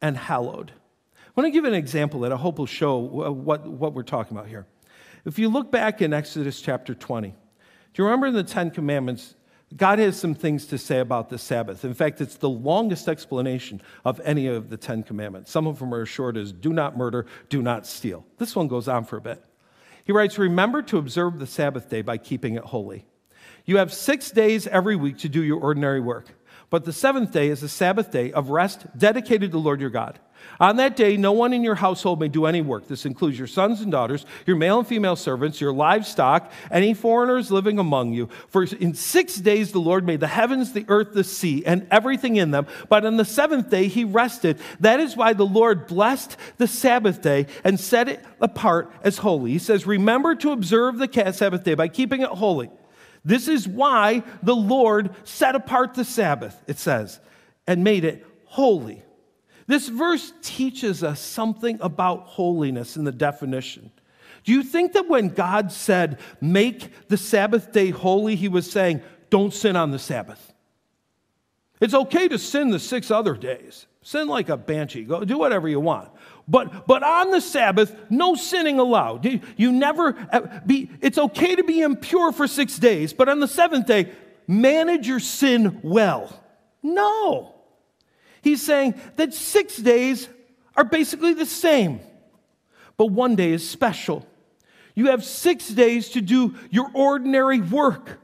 and 0.00 0.16
hallowed. 0.16 0.72
I 1.16 1.40
want 1.40 1.46
to 1.46 1.52
give 1.52 1.66
an 1.66 1.74
example 1.74 2.18
that 2.22 2.32
I 2.32 2.36
hope 2.36 2.58
will 2.58 2.66
show 2.66 2.96
what, 2.96 3.64
what 3.64 3.94
we're 3.94 4.02
talking 4.02 4.36
about 4.36 4.48
here. 4.48 4.66
If 5.24 5.38
you 5.38 5.50
look 5.50 5.70
back 5.70 6.02
in 6.02 6.12
Exodus 6.12 6.60
chapter 6.60 6.96
20, 6.96 7.36
do 7.92 8.02
you 8.02 8.04
remember 8.04 8.26
in 8.26 8.34
the 8.34 8.42
Ten 8.42 8.70
Commandments, 8.70 9.34
God 9.76 9.98
has 9.98 10.18
some 10.18 10.34
things 10.34 10.66
to 10.66 10.78
say 10.78 10.98
about 10.98 11.30
the 11.30 11.38
Sabbath. 11.38 11.84
In 11.84 11.94
fact, 11.94 12.20
it's 12.20 12.36
the 12.36 12.48
longest 12.48 13.08
explanation 13.08 13.80
of 14.04 14.20
any 14.24 14.46
of 14.46 14.68
the 14.68 14.76
Ten 14.76 15.02
Commandments. 15.02 15.50
Some 15.50 15.66
of 15.66 15.78
them 15.78 15.94
are 15.94 16.02
as 16.02 16.08
short 16.08 16.36
as 16.36 16.52
do 16.52 16.72
not 16.72 16.96
murder, 16.96 17.26
do 17.48 17.62
not 17.62 17.86
steal. 17.86 18.26
This 18.38 18.54
one 18.54 18.68
goes 18.68 18.88
on 18.88 19.04
for 19.04 19.16
a 19.16 19.20
bit. 19.20 19.42
He 20.04 20.12
writes, 20.12 20.38
Remember 20.38 20.82
to 20.82 20.98
observe 20.98 21.38
the 21.38 21.46
Sabbath 21.46 21.88
day 21.88 22.02
by 22.02 22.18
keeping 22.18 22.54
it 22.54 22.64
holy. 22.64 23.06
You 23.64 23.78
have 23.78 23.92
six 23.92 24.30
days 24.30 24.66
every 24.66 24.96
week 24.96 25.18
to 25.18 25.28
do 25.28 25.42
your 25.42 25.60
ordinary 25.60 26.00
work, 26.00 26.26
but 26.68 26.84
the 26.84 26.92
seventh 26.92 27.30
day 27.32 27.48
is 27.48 27.62
a 27.62 27.68
Sabbath 27.68 28.10
day 28.10 28.32
of 28.32 28.50
rest 28.50 28.86
dedicated 28.96 29.52
to 29.52 29.56
the 29.56 29.62
Lord 29.62 29.80
your 29.80 29.90
God. 29.90 30.18
On 30.60 30.76
that 30.76 30.96
day, 30.96 31.16
no 31.16 31.32
one 31.32 31.52
in 31.52 31.62
your 31.62 31.74
household 31.74 32.20
may 32.20 32.28
do 32.28 32.46
any 32.46 32.60
work. 32.60 32.86
This 32.86 33.04
includes 33.04 33.38
your 33.38 33.48
sons 33.48 33.80
and 33.80 33.90
daughters, 33.90 34.24
your 34.46 34.56
male 34.56 34.78
and 34.78 34.86
female 34.86 35.16
servants, 35.16 35.60
your 35.60 35.72
livestock, 35.72 36.52
any 36.70 36.94
foreigners 36.94 37.50
living 37.50 37.78
among 37.78 38.12
you. 38.12 38.28
For 38.48 38.62
in 38.64 38.94
six 38.94 39.36
days 39.36 39.72
the 39.72 39.80
Lord 39.80 40.06
made 40.06 40.20
the 40.20 40.28
heavens, 40.28 40.72
the 40.72 40.84
earth, 40.88 41.14
the 41.14 41.24
sea, 41.24 41.64
and 41.66 41.86
everything 41.90 42.36
in 42.36 42.50
them. 42.52 42.66
But 42.88 43.04
on 43.04 43.16
the 43.16 43.24
seventh 43.24 43.70
day 43.70 43.88
he 43.88 44.04
rested. 44.04 44.58
That 44.80 45.00
is 45.00 45.16
why 45.16 45.32
the 45.32 45.46
Lord 45.46 45.86
blessed 45.86 46.36
the 46.58 46.68
Sabbath 46.68 47.22
day 47.22 47.46
and 47.64 47.78
set 47.80 48.08
it 48.08 48.24
apart 48.40 48.92
as 49.02 49.18
holy. 49.18 49.52
He 49.52 49.58
says, 49.58 49.86
Remember 49.86 50.34
to 50.36 50.52
observe 50.52 50.98
the 50.98 51.32
Sabbath 51.32 51.64
day 51.64 51.74
by 51.74 51.88
keeping 51.88 52.22
it 52.22 52.28
holy. 52.28 52.70
This 53.24 53.48
is 53.48 53.68
why 53.68 54.22
the 54.42 54.56
Lord 54.56 55.10
set 55.24 55.54
apart 55.54 55.94
the 55.94 56.04
Sabbath, 56.04 56.60
it 56.66 56.78
says, 56.78 57.20
and 57.66 57.84
made 57.84 58.04
it 58.04 58.26
holy. 58.46 59.02
This 59.66 59.88
verse 59.88 60.32
teaches 60.42 61.02
us 61.02 61.20
something 61.20 61.78
about 61.80 62.26
holiness 62.26 62.96
in 62.96 63.04
the 63.04 63.12
definition. 63.12 63.90
Do 64.44 64.52
you 64.52 64.62
think 64.62 64.94
that 64.94 65.08
when 65.08 65.28
God 65.28 65.70
said, 65.70 66.18
make 66.40 67.08
the 67.08 67.16
Sabbath 67.16 67.72
day 67.72 67.90
holy, 67.90 68.34
he 68.34 68.48
was 68.48 68.70
saying, 68.70 69.02
don't 69.30 69.54
sin 69.54 69.76
on 69.76 69.92
the 69.92 69.98
Sabbath? 69.98 70.52
It's 71.80 71.94
okay 71.94 72.28
to 72.28 72.38
sin 72.38 72.70
the 72.70 72.78
six 72.78 73.10
other 73.10 73.34
days. 73.34 73.86
Sin 74.02 74.26
like 74.26 74.48
a 74.48 74.56
banshee. 74.56 75.04
Go 75.04 75.24
do 75.24 75.38
whatever 75.38 75.68
you 75.68 75.80
want. 75.80 76.10
But, 76.48 76.86
but 76.86 77.04
on 77.04 77.30
the 77.30 77.40
Sabbath, 77.40 77.94
no 78.10 78.34
sinning 78.34 78.80
allowed. 78.80 79.24
You, 79.24 79.40
you 79.56 79.70
never 79.70 80.16
uh, 80.32 80.60
be, 80.66 80.90
it's 81.00 81.18
okay 81.18 81.54
to 81.54 81.62
be 81.62 81.80
impure 81.80 82.32
for 82.32 82.48
six 82.48 82.78
days, 82.78 83.12
but 83.12 83.28
on 83.28 83.38
the 83.38 83.48
seventh 83.48 83.86
day, 83.86 84.12
manage 84.48 85.06
your 85.06 85.20
sin 85.20 85.80
well. 85.82 86.32
No. 86.82 87.51
He's 88.42 88.62
saying 88.62 88.94
that 89.16 89.32
six 89.32 89.76
days 89.76 90.28
are 90.76 90.84
basically 90.84 91.32
the 91.34 91.46
same, 91.46 92.00
but 92.96 93.06
one 93.06 93.36
day 93.36 93.52
is 93.52 93.68
special. 93.68 94.26
You 94.94 95.06
have 95.06 95.24
six 95.24 95.68
days 95.68 96.10
to 96.10 96.20
do 96.20 96.54
your 96.70 96.90
ordinary 96.92 97.60
work. 97.60 98.18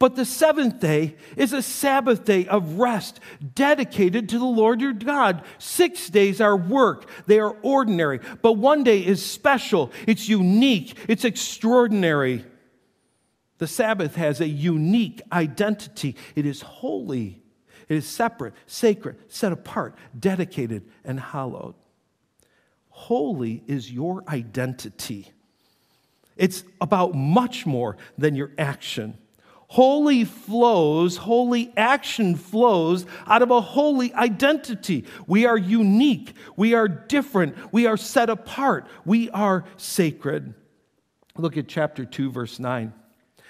But 0.00 0.16
the 0.16 0.24
seventh 0.24 0.80
day 0.80 1.16
is 1.36 1.52
a 1.52 1.60
Sabbath 1.60 2.24
day 2.24 2.46
of 2.46 2.78
rest 2.78 3.20
dedicated 3.54 4.30
to 4.30 4.38
the 4.38 4.46
Lord 4.46 4.80
your 4.80 4.94
God. 4.94 5.44
Six 5.58 6.08
days 6.08 6.40
are 6.40 6.56
work, 6.56 7.06
they 7.26 7.38
are 7.38 7.54
ordinary. 7.60 8.20
But 8.40 8.54
one 8.54 8.82
day 8.82 9.04
is 9.04 9.24
special, 9.24 9.92
it's 10.06 10.26
unique, 10.26 10.96
it's 11.06 11.26
extraordinary. 11.26 12.46
The 13.58 13.66
Sabbath 13.66 14.14
has 14.14 14.40
a 14.40 14.48
unique 14.48 15.20
identity, 15.30 16.16
it 16.34 16.46
is 16.46 16.62
holy. 16.62 17.39
It 17.90 17.96
is 17.96 18.06
separate, 18.06 18.54
sacred, 18.66 19.16
set 19.26 19.50
apart, 19.50 19.96
dedicated, 20.16 20.88
and 21.04 21.18
hallowed. 21.18 21.74
Holy 22.88 23.64
is 23.66 23.90
your 23.90 24.22
identity. 24.28 25.32
It's 26.36 26.62
about 26.80 27.16
much 27.16 27.66
more 27.66 27.96
than 28.16 28.36
your 28.36 28.52
action. 28.56 29.18
Holy 29.66 30.24
flows, 30.24 31.16
holy 31.16 31.72
action 31.76 32.36
flows 32.36 33.06
out 33.26 33.42
of 33.42 33.50
a 33.50 33.60
holy 33.60 34.14
identity. 34.14 35.04
We 35.26 35.44
are 35.46 35.58
unique. 35.58 36.34
We 36.56 36.74
are 36.74 36.86
different. 36.86 37.56
We 37.72 37.86
are 37.86 37.96
set 37.96 38.30
apart. 38.30 38.86
We 39.04 39.30
are 39.30 39.64
sacred. 39.76 40.54
Look 41.36 41.56
at 41.56 41.66
chapter 41.66 42.04
2, 42.04 42.30
verse 42.30 42.60
9. 42.60 42.92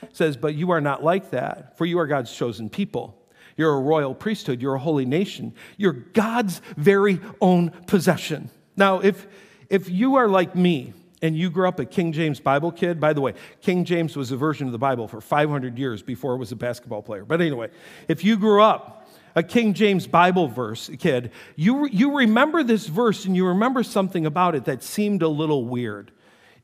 It 0.03 0.17
says, 0.17 0.39
But 0.39 0.55
you 0.55 0.71
are 0.71 0.81
not 0.81 1.05
like 1.05 1.31
that, 1.33 1.77
for 1.77 1.85
you 1.85 1.99
are 1.99 2.07
God's 2.07 2.35
chosen 2.35 2.71
people. 2.71 3.20
You're 3.61 3.77
a 3.77 3.81
royal 3.81 4.15
priesthood. 4.15 4.63
You're 4.63 4.77
a 4.77 4.79
holy 4.79 5.05
nation. 5.05 5.53
You're 5.77 5.93
God's 5.93 6.63
very 6.79 7.21
own 7.43 7.73
possession. 7.87 8.49
Now, 8.75 9.01
if, 9.01 9.27
if 9.69 9.91
you 9.91 10.15
are 10.15 10.29
like 10.29 10.57
me, 10.57 10.95
and 11.21 11.37
you 11.37 11.51
grew 11.51 11.69
up 11.69 11.79
a 11.79 11.85
King 11.85 12.13
James 12.13 12.41
Bible 12.41 12.73
kid, 12.73 12.99
by 12.99 13.13
the 13.13 13.21
way, 13.21 13.35
King 13.61 13.85
James 13.85 14.17
was 14.17 14.33
a 14.33 14.37
version 14.39 14.65
of 14.65 14.73
the 14.73 14.79
Bible 14.79 15.07
for 15.07 15.21
500 15.21 15.79
years 15.79 16.01
before 16.01 16.33
it 16.33 16.39
was 16.39 16.53
a 16.53 16.57
basketball 16.57 17.03
player. 17.03 17.27
But 17.27 17.43
anyway, 17.43 17.69
if 18.09 18.25
you 18.25 18.39
grew 18.39 18.63
up 18.63 19.07
a 19.37 19.43
King 19.43 19.75
James 19.75 20.07
Bible 20.07 20.49
verse 20.49 20.89
kid, 20.99 21.31
you, 21.55 21.87
you 21.89 22.17
remember 22.17 22.63
this 22.63 22.87
verse 22.87 23.27
and 23.27 23.37
you 23.37 23.47
remember 23.49 23.83
something 23.83 24.25
about 24.25 24.55
it 24.55 24.65
that 24.65 24.83
seemed 24.83 25.21
a 25.21 25.29
little 25.29 25.67
weird. 25.67 26.13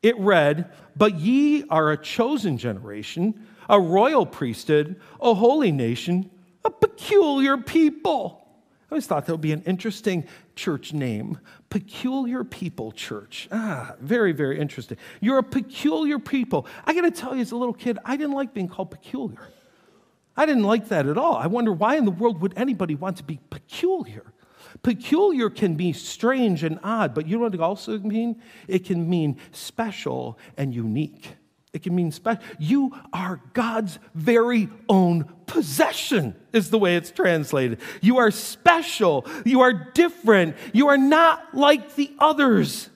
It 0.02 0.18
read, 0.18 0.72
But 0.96 1.16
ye 1.16 1.64
are 1.68 1.92
a 1.92 1.98
chosen 1.98 2.56
generation, 2.56 3.46
a 3.68 3.78
royal 3.78 4.24
priesthood, 4.24 4.98
a 5.20 5.34
holy 5.34 5.72
nation, 5.72 6.30
a 6.66 6.70
peculiar 6.70 7.56
people. 7.56 8.42
I 8.88 8.94
always 8.94 9.06
thought 9.06 9.26
that 9.26 9.32
would 9.32 9.40
be 9.40 9.52
an 9.52 9.62
interesting 9.62 10.26
church 10.54 10.92
name. 10.92 11.38
Peculiar 11.70 12.44
People 12.44 12.92
Church. 12.92 13.48
Ah, 13.50 13.96
very, 14.00 14.32
very 14.32 14.60
interesting. 14.60 14.96
You're 15.20 15.38
a 15.38 15.42
peculiar 15.42 16.18
people. 16.18 16.66
I 16.84 16.94
got 16.94 17.02
to 17.02 17.10
tell 17.10 17.34
you, 17.34 17.42
as 17.42 17.50
a 17.50 17.56
little 17.56 17.74
kid, 17.74 17.98
I 18.04 18.16
didn't 18.16 18.34
like 18.34 18.54
being 18.54 18.68
called 18.68 18.90
peculiar. 18.90 19.48
I 20.36 20.46
didn't 20.46 20.64
like 20.64 20.88
that 20.88 21.06
at 21.06 21.18
all. 21.18 21.34
I 21.34 21.46
wonder 21.46 21.72
why 21.72 21.96
in 21.96 22.04
the 22.04 22.10
world 22.10 22.40
would 22.42 22.56
anybody 22.56 22.94
want 22.94 23.16
to 23.16 23.24
be 23.24 23.40
peculiar? 23.50 24.32
Peculiar 24.82 25.50
can 25.50 25.74
be 25.74 25.92
strange 25.92 26.62
and 26.62 26.78
odd, 26.82 27.14
but 27.14 27.26
you 27.26 27.36
know 27.36 27.44
what 27.44 27.54
it 27.54 27.60
also 27.60 27.98
mean? 27.98 28.40
It 28.68 28.84
can 28.84 29.08
mean 29.08 29.38
special 29.50 30.38
and 30.56 30.74
unique. 30.74 31.36
It 31.76 31.82
can 31.82 31.94
mean 31.94 32.10
special. 32.10 32.42
You 32.58 32.98
are 33.12 33.38
God's 33.52 33.98
very 34.14 34.70
own 34.88 35.24
possession, 35.44 36.34
is 36.54 36.70
the 36.70 36.78
way 36.78 36.96
it's 36.96 37.10
translated. 37.10 37.80
You 38.00 38.16
are 38.16 38.30
special. 38.30 39.26
You 39.44 39.60
are 39.60 39.74
different. 39.74 40.56
You 40.72 40.88
are 40.88 40.96
not 40.96 41.54
like 41.54 41.94
the 41.94 42.10
others. 42.18 42.88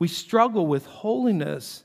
We 0.00 0.08
struggle 0.08 0.66
with 0.66 0.84
holiness 0.84 1.84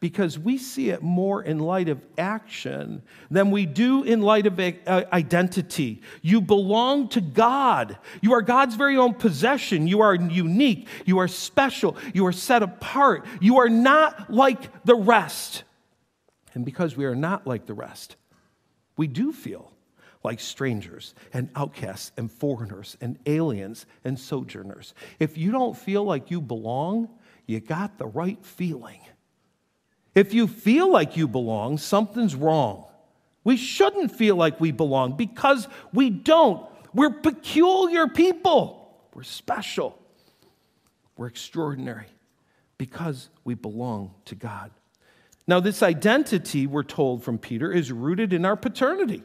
because 0.00 0.38
we 0.38 0.56
see 0.56 0.88
it 0.88 1.02
more 1.02 1.42
in 1.42 1.58
light 1.58 1.90
of 1.90 2.00
action 2.16 3.02
than 3.30 3.50
we 3.50 3.66
do 3.66 4.04
in 4.04 4.22
light 4.22 4.46
of 4.46 4.58
uh, 4.58 5.04
identity. 5.12 6.00
You 6.22 6.40
belong 6.40 7.08
to 7.10 7.20
God. 7.20 7.98
You 8.22 8.32
are 8.32 8.40
God's 8.42 8.74
very 8.74 8.96
own 8.96 9.12
possession. 9.12 9.86
You 9.86 10.00
are 10.00 10.14
unique. 10.14 10.88
You 11.04 11.18
are 11.18 11.28
special. 11.28 11.98
You 12.14 12.24
are 12.24 12.32
set 12.32 12.62
apart. 12.62 13.26
You 13.42 13.58
are 13.58 13.68
not 13.68 14.30
like 14.32 14.84
the 14.86 14.94
rest. 14.94 15.64
And 16.54 16.64
because 16.64 16.96
we 16.96 17.04
are 17.04 17.16
not 17.16 17.46
like 17.46 17.66
the 17.66 17.74
rest, 17.74 18.16
we 18.96 19.06
do 19.06 19.32
feel 19.32 19.72
like 20.22 20.40
strangers 20.40 21.14
and 21.32 21.50
outcasts 21.54 22.12
and 22.16 22.32
foreigners 22.32 22.96
and 23.00 23.18
aliens 23.26 23.84
and 24.04 24.18
sojourners. 24.18 24.94
If 25.18 25.36
you 25.36 25.52
don't 25.52 25.76
feel 25.76 26.04
like 26.04 26.30
you 26.30 26.40
belong, 26.40 27.10
you 27.46 27.60
got 27.60 27.98
the 27.98 28.06
right 28.06 28.42
feeling. 28.44 29.00
If 30.14 30.32
you 30.32 30.46
feel 30.46 30.90
like 30.90 31.16
you 31.16 31.28
belong, 31.28 31.76
something's 31.76 32.34
wrong. 32.34 32.86
We 33.42 33.56
shouldn't 33.56 34.12
feel 34.12 34.36
like 34.36 34.60
we 34.60 34.70
belong 34.70 35.16
because 35.16 35.68
we 35.92 36.08
don't. 36.08 36.66
We're 36.94 37.10
peculiar 37.10 38.06
people. 38.06 38.96
We're 39.12 39.24
special. 39.24 39.98
We're 41.16 41.26
extraordinary 41.26 42.06
because 42.78 43.28
we 43.44 43.54
belong 43.54 44.14
to 44.26 44.34
God. 44.34 44.70
Now, 45.46 45.60
this 45.60 45.82
identity, 45.82 46.66
we're 46.66 46.82
told 46.82 47.22
from 47.22 47.38
Peter, 47.38 47.70
is 47.70 47.92
rooted 47.92 48.32
in 48.32 48.44
our 48.44 48.56
paternity. 48.56 49.22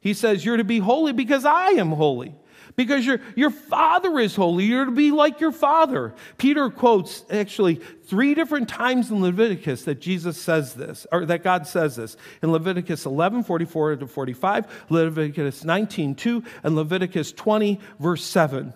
He 0.00 0.14
says, 0.14 0.44
You're 0.44 0.58
to 0.58 0.64
be 0.64 0.78
holy 0.78 1.12
because 1.12 1.44
I 1.44 1.70
am 1.70 1.90
holy. 1.90 2.34
Because 2.76 3.06
your, 3.06 3.20
your 3.34 3.50
father 3.50 4.18
is 4.18 4.36
holy. 4.36 4.64
You're 4.64 4.84
to 4.84 4.90
be 4.90 5.10
like 5.10 5.40
your 5.40 5.52
father. 5.52 6.14
Peter 6.36 6.68
quotes 6.68 7.24
actually 7.30 7.76
three 8.04 8.34
different 8.34 8.68
times 8.68 9.10
in 9.10 9.22
Leviticus 9.22 9.84
that 9.84 10.00
Jesus 10.00 10.40
says 10.40 10.74
this, 10.74 11.06
or 11.10 11.24
that 11.26 11.42
God 11.42 11.66
says 11.66 11.96
this. 11.96 12.16
In 12.42 12.52
Leviticus 12.52 13.06
11, 13.06 13.44
44 13.44 13.96
to 13.96 14.06
45, 14.06 14.86
Leviticus 14.90 15.64
19, 15.64 16.14
2, 16.16 16.44
and 16.62 16.76
Leviticus 16.76 17.32
20, 17.32 17.80
verse 17.98 18.24
7. 18.24 18.74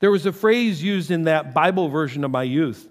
There 0.00 0.10
was 0.10 0.24
a 0.24 0.32
phrase 0.32 0.82
used 0.82 1.10
in 1.10 1.24
that 1.24 1.54
Bible 1.54 1.88
version 1.88 2.24
of 2.24 2.30
my 2.30 2.42
youth 2.42 2.88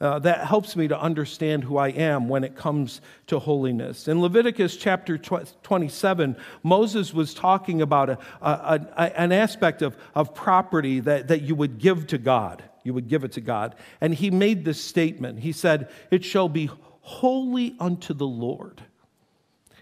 uh, 0.00 0.18
that 0.20 0.46
helps 0.46 0.76
me 0.76 0.86
to 0.86 1.00
understand 1.00 1.64
who 1.64 1.76
I 1.76 1.88
am 1.88 2.28
when 2.28 2.44
it 2.44 2.54
comes 2.54 3.00
to 3.26 3.38
holiness. 3.40 4.06
In 4.06 4.20
Leviticus 4.20 4.76
chapter 4.76 5.18
27, 5.18 6.36
Moses 6.62 7.12
was 7.12 7.34
talking 7.34 7.82
about 7.82 8.10
a, 8.10 8.18
a, 8.40 8.86
a, 8.96 9.20
an 9.20 9.32
aspect 9.32 9.82
of, 9.82 9.96
of 10.14 10.34
property 10.34 11.00
that, 11.00 11.28
that 11.28 11.42
you 11.42 11.56
would 11.56 11.78
give 11.78 12.06
to 12.08 12.18
God. 12.18 12.62
You 12.84 12.94
would 12.94 13.08
give 13.08 13.24
it 13.24 13.32
to 13.32 13.40
God. 13.40 13.74
And 14.00 14.14
he 14.14 14.30
made 14.30 14.64
this 14.64 14.80
statement. 14.80 15.40
He 15.40 15.52
said, 15.52 15.90
It 16.12 16.24
shall 16.24 16.48
be 16.48 16.70
holy 17.00 17.74
unto 17.80 18.14
the 18.14 18.26
Lord. 18.26 18.82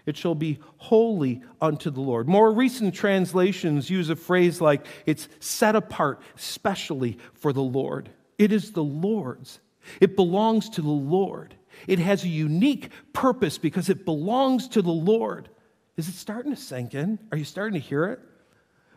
It 0.07 0.17
shall 0.17 0.35
be 0.35 0.59
holy 0.77 1.43
unto 1.61 1.91
the 1.91 2.01
Lord. 2.01 2.27
More 2.27 2.51
recent 2.51 2.95
translations 2.95 3.89
use 3.89 4.09
a 4.09 4.15
phrase 4.15 4.61
like, 4.61 4.87
It's 5.05 5.29
set 5.39 5.75
apart 5.75 6.21
specially 6.35 7.19
for 7.35 7.53
the 7.53 7.61
Lord. 7.61 8.09
It 8.39 8.51
is 8.51 8.71
the 8.71 8.83
Lord's. 8.83 9.59
It 10.01 10.15
belongs 10.15 10.69
to 10.71 10.81
the 10.81 10.89
Lord. 10.89 11.55
It 11.87 11.99
has 11.99 12.23
a 12.23 12.27
unique 12.27 12.89
purpose 13.13 13.57
because 13.57 13.89
it 13.89 14.05
belongs 14.05 14.67
to 14.69 14.81
the 14.81 14.91
Lord. 14.91 15.49
Is 15.95 16.07
it 16.07 16.13
starting 16.13 16.53
to 16.53 16.61
sink 16.61 16.93
in? 16.93 17.19
Are 17.31 17.37
you 17.37 17.43
starting 17.43 17.79
to 17.79 17.85
hear 17.85 18.05
it? 18.05 18.19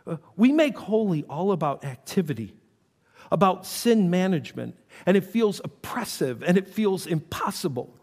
Uh, 0.07 0.16
we 0.36 0.53
make 0.53 0.76
holy 0.76 1.24
all 1.24 1.53
about 1.53 1.84
activity, 1.84 2.55
about 3.30 3.66
sin 3.66 4.11
management, 4.11 4.76
and 5.07 5.16
it 5.16 5.24
feels 5.24 5.61
oppressive 5.62 6.43
and 6.43 6.57
it 6.57 6.68
feels 6.68 7.07
impossible. 7.07 7.95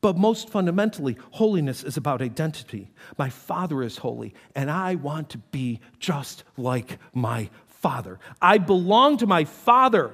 But 0.00 0.18
most 0.18 0.50
fundamentally, 0.50 1.16
holiness 1.30 1.84
is 1.84 1.96
about 1.96 2.20
identity. 2.20 2.90
My 3.18 3.30
Father 3.30 3.84
is 3.84 3.98
holy, 3.98 4.34
and 4.56 4.68
I 4.68 4.96
want 4.96 5.30
to 5.30 5.38
be 5.38 5.78
just 6.00 6.42
like 6.56 6.98
my 7.14 7.50
Father. 7.66 8.18
I 8.40 8.58
belong 8.58 9.16
to 9.18 9.26
my 9.28 9.44
Father. 9.44 10.12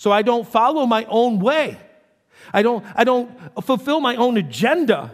So 0.00 0.10
I 0.10 0.22
don't 0.22 0.48
follow 0.48 0.86
my 0.86 1.04
own 1.10 1.40
way. 1.40 1.76
I 2.54 2.62
don't, 2.62 2.82
I 2.96 3.04
don't 3.04 3.30
fulfill 3.62 4.00
my 4.00 4.16
own 4.16 4.38
agenda 4.38 5.10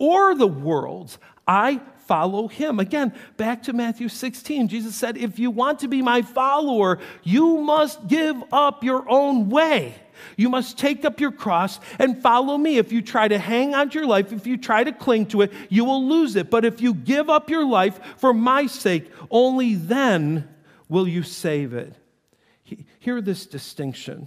or 0.00 0.34
the 0.34 0.48
world's. 0.48 1.16
I 1.46 1.80
follow 2.06 2.48
him. 2.48 2.80
Again, 2.80 3.12
back 3.36 3.62
to 3.62 3.72
Matthew 3.72 4.08
16, 4.08 4.66
Jesus 4.66 4.96
said, 4.96 5.16
If 5.16 5.38
you 5.38 5.52
want 5.52 5.78
to 5.78 5.86
be 5.86 6.02
my 6.02 6.22
follower, 6.22 6.98
you 7.22 7.58
must 7.58 8.08
give 8.08 8.42
up 8.50 8.82
your 8.82 9.08
own 9.08 9.48
way. 9.48 9.94
You 10.36 10.48
must 10.48 10.76
take 10.76 11.04
up 11.04 11.20
your 11.20 11.30
cross 11.30 11.78
and 12.00 12.20
follow 12.20 12.58
me. 12.58 12.78
If 12.78 12.90
you 12.90 13.02
try 13.02 13.28
to 13.28 13.38
hang 13.38 13.76
on 13.76 13.90
to 13.90 13.98
your 14.00 14.08
life, 14.08 14.32
if 14.32 14.44
you 14.44 14.56
try 14.56 14.82
to 14.82 14.90
cling 14.90 15.26
to 15.26 15.42
it, 15.42 15.52
you 15.68 15.84
will 15.84 16.04
lose 16.04 16.34
it. 16.34 16.50
But 16.50 16.64
if 16.64 16.80
you 16.80 16.94
give 16.94 17.30
up 17.30 17.48
your 17.48 17.64
life 17.64 18.00
for 18.16 18.34
my 18.34 18.66
sake, 18.66 19.08
only 19.30 19.76
then 19.76 20.48
will 20.88 21.06
you 21.06 21.22
save 21.22 21.74
it. 21.74 21.94
Hear 23.06 23.20
this 23.20 23.46
distinction. 23.46 24.26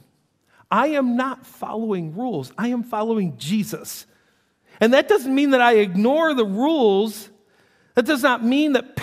I 0.72 0.88
am 0.88 1.18
not 1.18 1.46
following 1.46 2.16
rules, 2.16 2.54
I 2.58 2.70
am 2.70 2.82
following 2.82 3.36
Jesus. 3.38 4.06
And 4.80 4.94
that 4.94 5.10
doesn't 5.10 5.36
mean 5.36 5.50
that 5.50 5.60
I 5.60 5.74
ignore 5.80 6.34
the 6.34 6.46
rules. 6.46 7.30
That 7.96 8.06
does 8.06 8.24
not 8.24 8.42
mean 8.42 8.72
that 8.72 8.96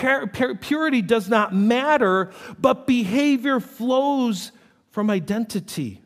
purity 0.61 1.03
does 1.03 1.29
not 1.29 1.53
matter, 1.53 2.31
but 2.57 2.87
behavior 2.87 3.59
flows 3.59 4.51
from 4.89 5.11
identity. 5.11 6.01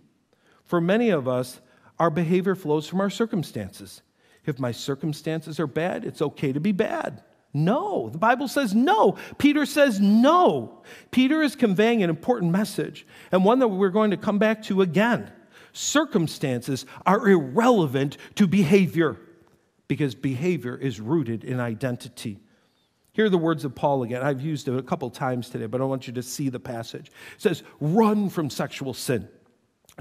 For 0.66 0.82
many 0.82 1.10
of 1.10 1.30
us, 1.30 1.62
our 1.98 2.10
behavior 2.10 2.56
flows 2.56 2.90
from 2.90 3.00
our 3.00 3.10
circumstances. 3.10 4.02
If 4.46 4.60
my 4.60 4.74
circumstances 4.74 5.62
are 5.62 5.68
bad, 5.68 6.04
it's 6.04 6.22
okay 6.22 6.52
to 6.52 6.60
be 6.60 6.74
bad. 6.74 7.24
No, 7.54 8.10
the 8.10 8.18
Bible 8.18 8.48
says 8.48 8.74
no. 8.74 9.18
Peter 9.38 9.66
says 9.66 10.00
no. 10.00 10.84
Peter 11.12 11.42
is 11.42 11.56
conveying 11.56 12.02
an 12.02 12.10
important 12.10 12.52
message 12.52 13.06
and 13.32 13.44
one 13.44 13.60
that 13.60 13.68
we're 13.68 13.90
going 13.90 14.12
to 14.12 14.18
come 14.18 14.40
back 14.40 14.64
to 14.64 14.82
again. 14.82 15.32
Circumstances 15.74 16.86
are 17.06 17.28
irrelevant 17.28 18.18
to 18.36 18.48
behavior 18.48 19.18
because 19.88 20.16
behavior 20.16 20.78
is 20.78 21.02
rooted 21.02 21.44
in 21.44 21.60
identity. 21.60 22.40
Here 23.14 23.26
are 23.26 23.30
the 23.30 23.38
words 23.38 23.66
of 23.66 23.76
Paul 23.76 24.04
again. 24.04 24.22
I've 24.22 24.42
used 24.42 24.70
it 24.70 24.78
a 24.78 24.82
couple 24.82 25.10
times 25.10 25.50
today, 25.50 25.66
but 25.66 25.82
I 25.82 25.84
want 25.84 26.08
you 26.08 26.14
to 26.14 26.24
see 26.24 26.48
the 26.48 26.60
passage. 26.60 27.08
It 27.36 27.42
says, 27.42 27.64
Run 27.82 28.30
from 28.30 28.50
sexual 28.50 28.94
sin. 28.94 29.28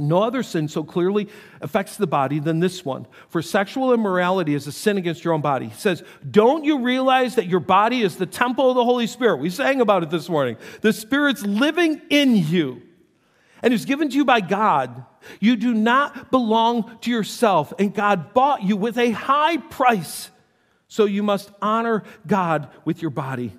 No 0.00 0.22
other 0.22 0.42
sin 0.42 0.68
so 0.68 0.82
clearly 0.82 1.28
affects 1.60 1.96
the 1.96 2.06
body 2.06 2.38
than 2.38 2.60
this 2.60 2.84
one. 2.84 3.06
For 3.28 3.42
sexual 3.42 3.92
immorality 3.92 4.54
is 4.54 4.66
a 4.66 4.72
sin 4.72 4.96
against 4.96 5.24
your 5.24 5.34
own 5.34 5.40
body. 5.40 5.68
He 5.68 5.74
says, 5.74 6.02
Don't 6.30 6.64
you 6.64 6.80
realize 6.80 7.34
that 7.36 7.46
your 7.46 7.60
body 7.60 8.02
is 8.02 8.16
the 8.16 8.26
temple 8.26 8.70
of 8.70 8.76
the 8.76 8.84
Holy 8.84 9.06
Spirit? 9.06 9.36
We 9.36 9.50
sang 9.50 9.80
about 9.80 10.02
it 10.02 10.10
this 10.10 10.28
morning. 10.28 10.56
The 10.80 10.92
Spirit's 10.92 11.42
living 11.42 12.02
in 12.10 12.36
you 12.36 12.82
and 13.62 13.74
is 13.74 13.84
given 13.84 14.08
to 14.10 14.16
you 14.16 14.24
by 14.24 14.40
God. 14.40 15.04
You 15.38 15.56
do 15.56 15.74
not 15.74 16.30
belong 16.30 16.98
to 17.02 17.10
yourself, 17.10 17.72
and 17.78 17.94
God 17.94 18.32
bought 18.32 18.62
you 18.62 18.76
with 18.76 18.96
a 18.98 19.10
high 19.10 19.58
price. 19.58 20.30
So 20.88 21.04
you 21.04 21.22
must 21.22 21.50
honor 21.62 22.02
God 22.26 22.68
with 22.84 23.02
your 23.02 23.10
body. 23.10 23.52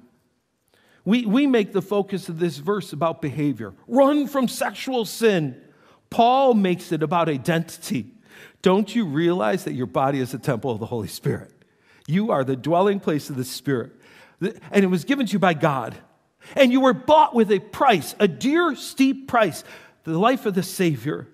We, 1.06 1.26
we 1.26 1.48
make 1.48 1.72
the 1.72 1.82
focus 1.82 2.30
of 2.30 2.40
this 2.40 2.58
verse 2.58 2.94
about 2.94 3.22
behavior. 3.22 3.74
Run 3.88 4.28
from 4.28 4.48
sexual 4.48 5.06
sin. 5.06 5.60
Paul 6.12 6.54
makes 6.54 6.92
it 6.92 7.02
about 7.02 7.28
identity. 7.28 8.14
Don't 8.62 8.94
you 8.96 9.06
realize 9.06 9.64
that 9.64 9.74
your 9.74 9.88
body 9.88 10.20
is 10.20 10.36
a 10.36 10.40
temple 10.40 10.70
of 10.70 10.80
the 10.80 10.86
Holy 10.86 11.08
Spirit? 11.08 11.52
You 12.06 12.30
are 12.32 12.44
the 12.44 12.56
dwelling 12.56 13.00
place 13.00 13.30
of 13.32 13.38
the 13.38 13.44
Spirit. 13.44 13.94
And 14.40 14.84
it 14.84 14.90
was 14.90 15.06
given 15.06 15.26
to 15.26 15.34
you 15.34 15.40
by 15.40 15.56
God. 15.56 15.98
And 16.56 16.72
you 16.72 16.82
were 16.82 16.94
bought 16.94 17.34
with 17.34 17.52
a 17.52 17.60
price, 17.60 18.14
a 18.20 18.28
dear, 18.28 18.76
steep 18.76 19.28
price, 19.28 19.64
the 20.04 20.18
life 20.18 20.46
of 20.46 20.54
the 20.54 20.64
Savior. 20.64 21.28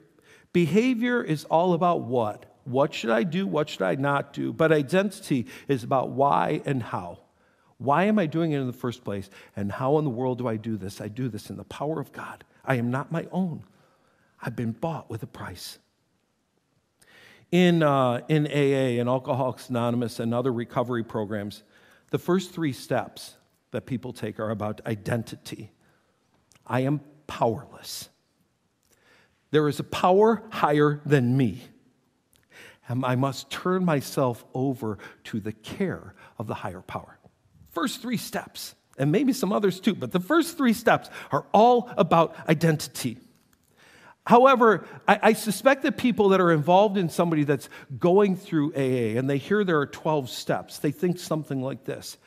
Behavior 0.53 1.23
is 1.23 1.43
all 1.45 1.73
about 1.73 2.01
what? 2.01 2.45
What 2.65 2.93
should 2.93 3.09
I 3.09 3.23
do? 3.23 3.47
What 3.47 3.69
should 3.69 3.81
I 3.81 3.95
not 3.95 4.33
do? 4.33 4.51
But 4.53 4.71
identity 4.71 5.47
is 5.67 5.83
about 5.83 6.09
why 6.09 6.61
and 6.65 6.83
how. 6.83 7.19
Why 7.77 8.05
am 8.05 8.19
I 8.19 8.25
doing 8.25 8.51
it 8.51 8.59
in 8.59 8.67
the 8.67 8.73
first 8.73 9.03
place? 9.03 9.29
And 9.55 9.71
how 9.71 9.97
in 9.97 10.03
the 10.03 10.09
world 10.09 10.39
do 10.39 10.47
I 10.47 10.57
do 10.57 10.77
this? 10.77 10.99
I 10.99 11.07
do 11.07 11.29
this 11.29 11.49
in 11.49 11.57
the 11.57 11.63
power 11.63 11.99
of 11.99 12.11
God. 12.11 12.43
I 12.65 12.75
am 12.75 12.91
not 12.91 13.11
my 13.11 13.27
own. 13.31 13.63
I've 14.41 14.55
been 14.55 14.71
bought 14.71 15.09
with 15.09 15.23
a 15.23 15.27
price. 15.27 15.79
In, 17.51 17.81
uh, 17.81 18.21
in 18.27 18.45
AA 18.45 18.99
and 18.99 19.07
Alcoholics 19.07 19.69
Anonymous 19.69 20.19
and 20.19 20.33
other 20.33 20.51
recovery 20.51 21.03
programs, 21.03 21.63
the 22.11 22.19
first 22.19 22.51
three 22.51 22.73
steps 22.73 23.35
that 23.71 23.85
people 23.85 24.13
take 24.13 24.39
are 24.39 24.49
about 24.49 24.81
identity. 24.85 25.71
I 26.65 26.81
am 26.81 27.01
powerless. 27.25 28.09
There 29.51 29.67
is 29.67 29.79
a 29.79 29.83
power 29.83 30.43
higher 30.49 31.01
than 31.05 31.37
me. 31.37 31.61
And 32.89 33.05
I 33.05 33.15
must 33.15 33.49
turn 33.49 33.83
myself 33.83 34.45
over 34.53 34.97
to 35.25 35.39
the 35.39 35.51
care 35.51 36.13
of 36.37 36.47
the 36.47 36.53
higher 36.53 36.81
power. 36.81 37.17
First 37.71 38.01
three 38.01 38.17
steps, 38.17 38.75
and 38.97 39.11
maybe 39.11 39.33
some 39.33 39.51
others 39.51 39.79
too, 39.79 39.93
but 39.93 40.11
the 40.11 40.19
first 40.19 40.57
three 40.57 40.73
steps 40.73 41.09
are 41.31 41.45
all 41.53 41.91
about 41.97 42.35
identity. 42.49 43.17
However, 44.27 44.85
I, 45.07 45.19
I, 45.23 45.33
suspect 45.33 45.83
that 45.83 45.95
people 45.95 46.29
that 46.29 46.41
are 46.41 46.51
involved 46.51 46.97
in 46.97 47.07
somebody 47.07 47.45
that's 47.45 47.69
going 47.97 48.35
through 48.35 48.73
AA 48.73 49.17
and 49.17 49.29
they 49.29 49.37
hear 49.37 49.63
there 49.63 49.79
are 49.79 49.85
12 49.85 50.29
steps, 50.29 50.79
they 50.79 50.91
think 50.91 51.17
something 51.17 51.61
like 51.61 51.85
this. 51.85 52.17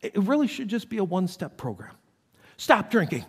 It 0.00 0.16
really 0.16 0.48
should 0.48 0.66
just 0.66 0.88
be 0.88 0.98
a 0.98 1.04
one 1.04 1.28
step 1.28 1.56
program. 1.56 1.92
Stop 2.56 2.90
drinking. 2.90 3.24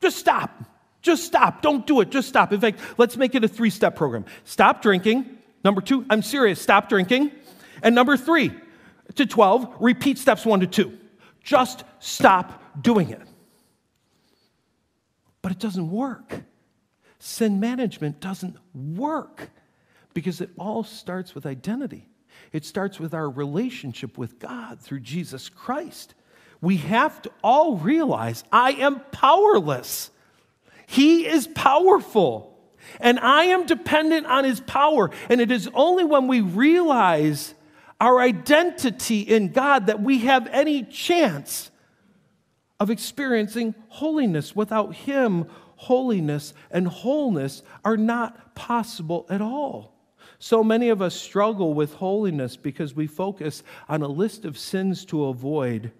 Just 0.00 0.16
stop. 0.16 0.64
Just 1.02 1.24
stop. 1.24 1.60
Don't 1.60 1.86
do 1.86 2.00
it. 2.00 2.08
Just 2.08 2.26
stop. 2.26 2.54
In 2.54 2.60
fact, 2.60 2.80
let's 2.96 3.18
make 3.18 3.34
it 3.34 3.44
a 3.44 3.48
three 3.48 3.68
step 3.68 3.96
program. 3.96 4.24
Stop 4.44 4.80
drinking. 4.80 5.36
Number 5.62 5.82
two, 5.82 6.06
I'm 6.08 6.22
serious, 6.22 6.58
stop 6.58 6.88
drinking. 6.88 7.32
And 7.82 7.94
number 7.94 8.16
three, 8.16 8.50
to 9.16 9.26
12, 9.26 9.76
repeat 9.78 10.16
steps 10.16 10.46
one 10.46 10.60
to 10.60 10.66
two. 10.66 10.96
Just 11.44 11.84
stop 11.98 12.82
doing 12.82 13.10
it. 13.10 13.20
But 15.42 15.52
it 15.52 15.58
doesn't 15.58 15.90
work 15.90 16.44
sin 17.22 17.60
management 17.60 18.18
doesn't 18.18 18.56
work 18.74 19.50
because 20.12 20.40
it 20.40 20.50
all 20.58 20.82
starts 20.82 21.36
with 21.36 21.46
identity. 21.46 22.08
It 22.52 22.64
starts 22.64 22.98
with 22.98 23.14
our 23.14 23.30
relationship 23.30 24.18
with 24.18 24.40
God 24.40 24.80
through 24.80 25.00
Jesus 25.00 25.48
Christ. 25.48 26.14
We 26.60 26.78
have 26.78 27.22
to 27.22 27.30
all 27.42 27.76
realize 27.76 28.42
I 28.50 28.72
am 28.72 29.00
powerless. 29.12 30.10
He 30.86 31.24
is 31.24 31.46
powerful, 31.46 32.58
and 32.98 33.20
I 33.20 33.44
am 33.44 33.66
dependent 33.66 34.26
on 34.26 34.42
His 34.42 34.58
power. 34.58 35.10
And 35.30 35.40
it 35.40 35.52
is 35.52 35.70
only 35.74 36.04
when 36.04 36.26
we 36.26 36.40
realize 36.40 37.54
our 38.00 38.20
identity 38.20 39.20
in 39.20 39.52
God 39.52 39.86
that 39.86 40.02
we 40.02 40.18
have 40.18 40.48
any 40.48 40.82
chance 40.82 41.70
of 42.80 42.90
experiencing 42.90 43.76
holiness. 43.88 44.56
Without 44.56 44.94
Him, 44.96 45.46
holiness 45.82 46.54
and 46.70 46.86
wholeness 46.86 47.62
are 47.84 47.96
not 47.96 48.54
possible 48.54 49.26
at 49.28 49.40
all. 49.40 49.92
So 50.38 50.62
many 50.62 50.88
of 50.90 51.02
us 51.02 51.14
struggle 51.14 51.74
with 51.74 51.94
holiness 51.94 52.56
because 52.56 52.94
we 52.94 53.06
focus 53.06 53.62
on 53.88 54.02
a 54.02 54.08
list 54.08 54.44
of 54.44 54.58
sins 54.58 55.04
to 55.06 55.24
avoid 55.24 55.92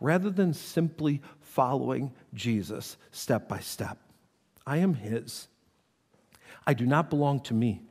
rather 0.00 0.30
than 0.30 0.54
simply 0.54 1.20
following 1.40 2.12
Jesus 2.32 2.96
step 3.10 3.48
by 3.48 3.58
step. 3.58 3.98
I 4.66 4.78
am 4.78 4.94
His. 4.94 5.48
I 6.66 6.74
do 6.74 6.86
not 6.86 7.10
belong 7.10 7.40
to 7.40 7.54
me. 7.54 7.82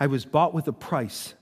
I 0.00 0.06
was 0.08 0.24
bought 0.24 0.54
with 0.54 0.66
a 0.66 0.72
price. 0.72 1.34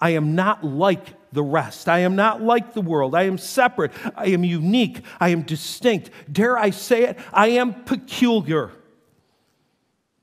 I 0.00 0.10
am 0.10 0.34
not 0.34 0.64
like 0.64 1.14
the 1.32 1.42
rest. 1.42 1.88
I 1.88 2.00
am 2.00 2.16
not 2.16 2.42
like 2.42 2.72
the 2.72 2.80
world. 2.80 3.14
I 3.14 3.24
am 3.24 3.38
separate. 3.38 3.92
I 4.16 4.26
am 4.28 4.44
unique. 4.44 5.02
I 5.20 5.28
am 5.30 5.42
distinct. 5.42 6.10
Dare 6.30 6.56
I 6.56 6.70
say 6.70 7.04
it? 7.04 7.18
I 7.32 7.48
am 7.48 7.84
peculiar. 7.84 8.72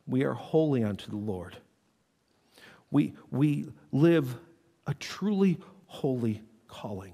We 0.08 0.24
are 0.24 0.34
holy 0.34 0.84
unto 0.84 1.10
the 1.10 1.18
Lord. 1.18 1.58
We, 2.90 3.14
we 3.30 3.68
live 3.92 4.36
a 4.86 4.94
truly 4.94 5.60
holy 5.86 6.42
calling. 6.68 7.14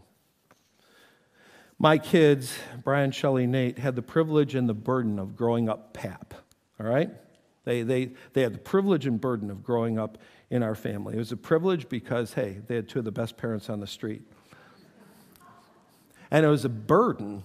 My 1.79 1.97
kids, 1.97 2.55
Brian, 2.83 3.11
Shelley, 3.11 3.47
Nate, 3.47 3.79
had 3.79 3.95
the 3.95 4.01
privilege 4.01 4.55
and 4.55 4.69
the 4.69 4.73
burden 4.73 5.19
of 5.19 5.35
growing 5.35 5.67
up 5.67 5.93
PAP, 5.93 6.33
all 6.79 6.85
right? 6.85 7.09
They, 7.65 7.81
they, 7.81 8.11
they 8.33 8.41
had 8.41 8.53
the 8.53 8.59
privilege 8.59 9.05
and 9.05 9.19
burden 9.19 9.49
of 9.49 9.63
growing 9.63 9.97
up 9.97 10.17
in 10.53 10.61
our 10.61 10.75
family. 10.75 11.15
It 11.15 11.17
was 11.17 11.31
a 11.31 11.37
privilege 11.37 11.89
because, 11.89 12.33
hey, 12.33 12.61
they 12.67 12.75
had 12.75 12.87
two 12.87 12.99
of 12.99 13.05
the 13.05 13.11
best 13.11 13.37
parents 13.37 13.71
on 13.71 13.79
the 13.79 13.87
street. 13.87 14.21
And 16.29 16.45
it 16.45 16.47
was 16.47 16.63
a 16.63 16.69
burden 16.69 17.41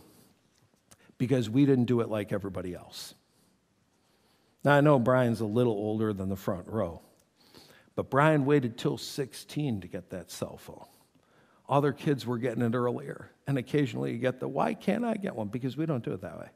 because 1.17 1.49
we 1.49 1.65
didn't 1.65 1.87
do 1.87 2.03
it 2.03 2.11
like 2.11 2.35
everybody 2.35 2.75
else. 2.75 3.15
Now, 4.63 4.73
I 4.73 4.83
know 4.83 4.99
Brian's 4.99 5.41
a 5.41 5.47
little 5.47 5.73
older 5.73 6.13
than 6.13 6.29
the 6.29 6.37
front 6.37 6.69
row, 6.69 7.01
but 7.95 8.11
Brian 8.11 8.45
waited 8.45 8.77
till 8.77 8.99
16 8.99 9.81
to 9.81 9.89
get 9.89 10.11
that 10.11 10.31
cell 10.31 10.59
phone. 10.59 10.85
Other 11.67 11.95
kids 11.95 12.27
were 12.27 12.37
getting 12.37 12.63
it 12.63 12.75
earlier. 12.75 13.31
And 13.47 13.57
occasionally 13.57 14.13
you 14.13 14.19
get 14.19 14.39
the, 14.39 14.49
why 14.49 14.75
can't 14.75 15.07
I 15.07 15.15
get 15.15 15.35
one? 15.35 15.49
Because 15.49 15.79
we 15.79 15.87
don't 15.87 16.05
do 16.05 16.13
it 16.13 16.21
that 16.21 16.39
way. 16.39 16.49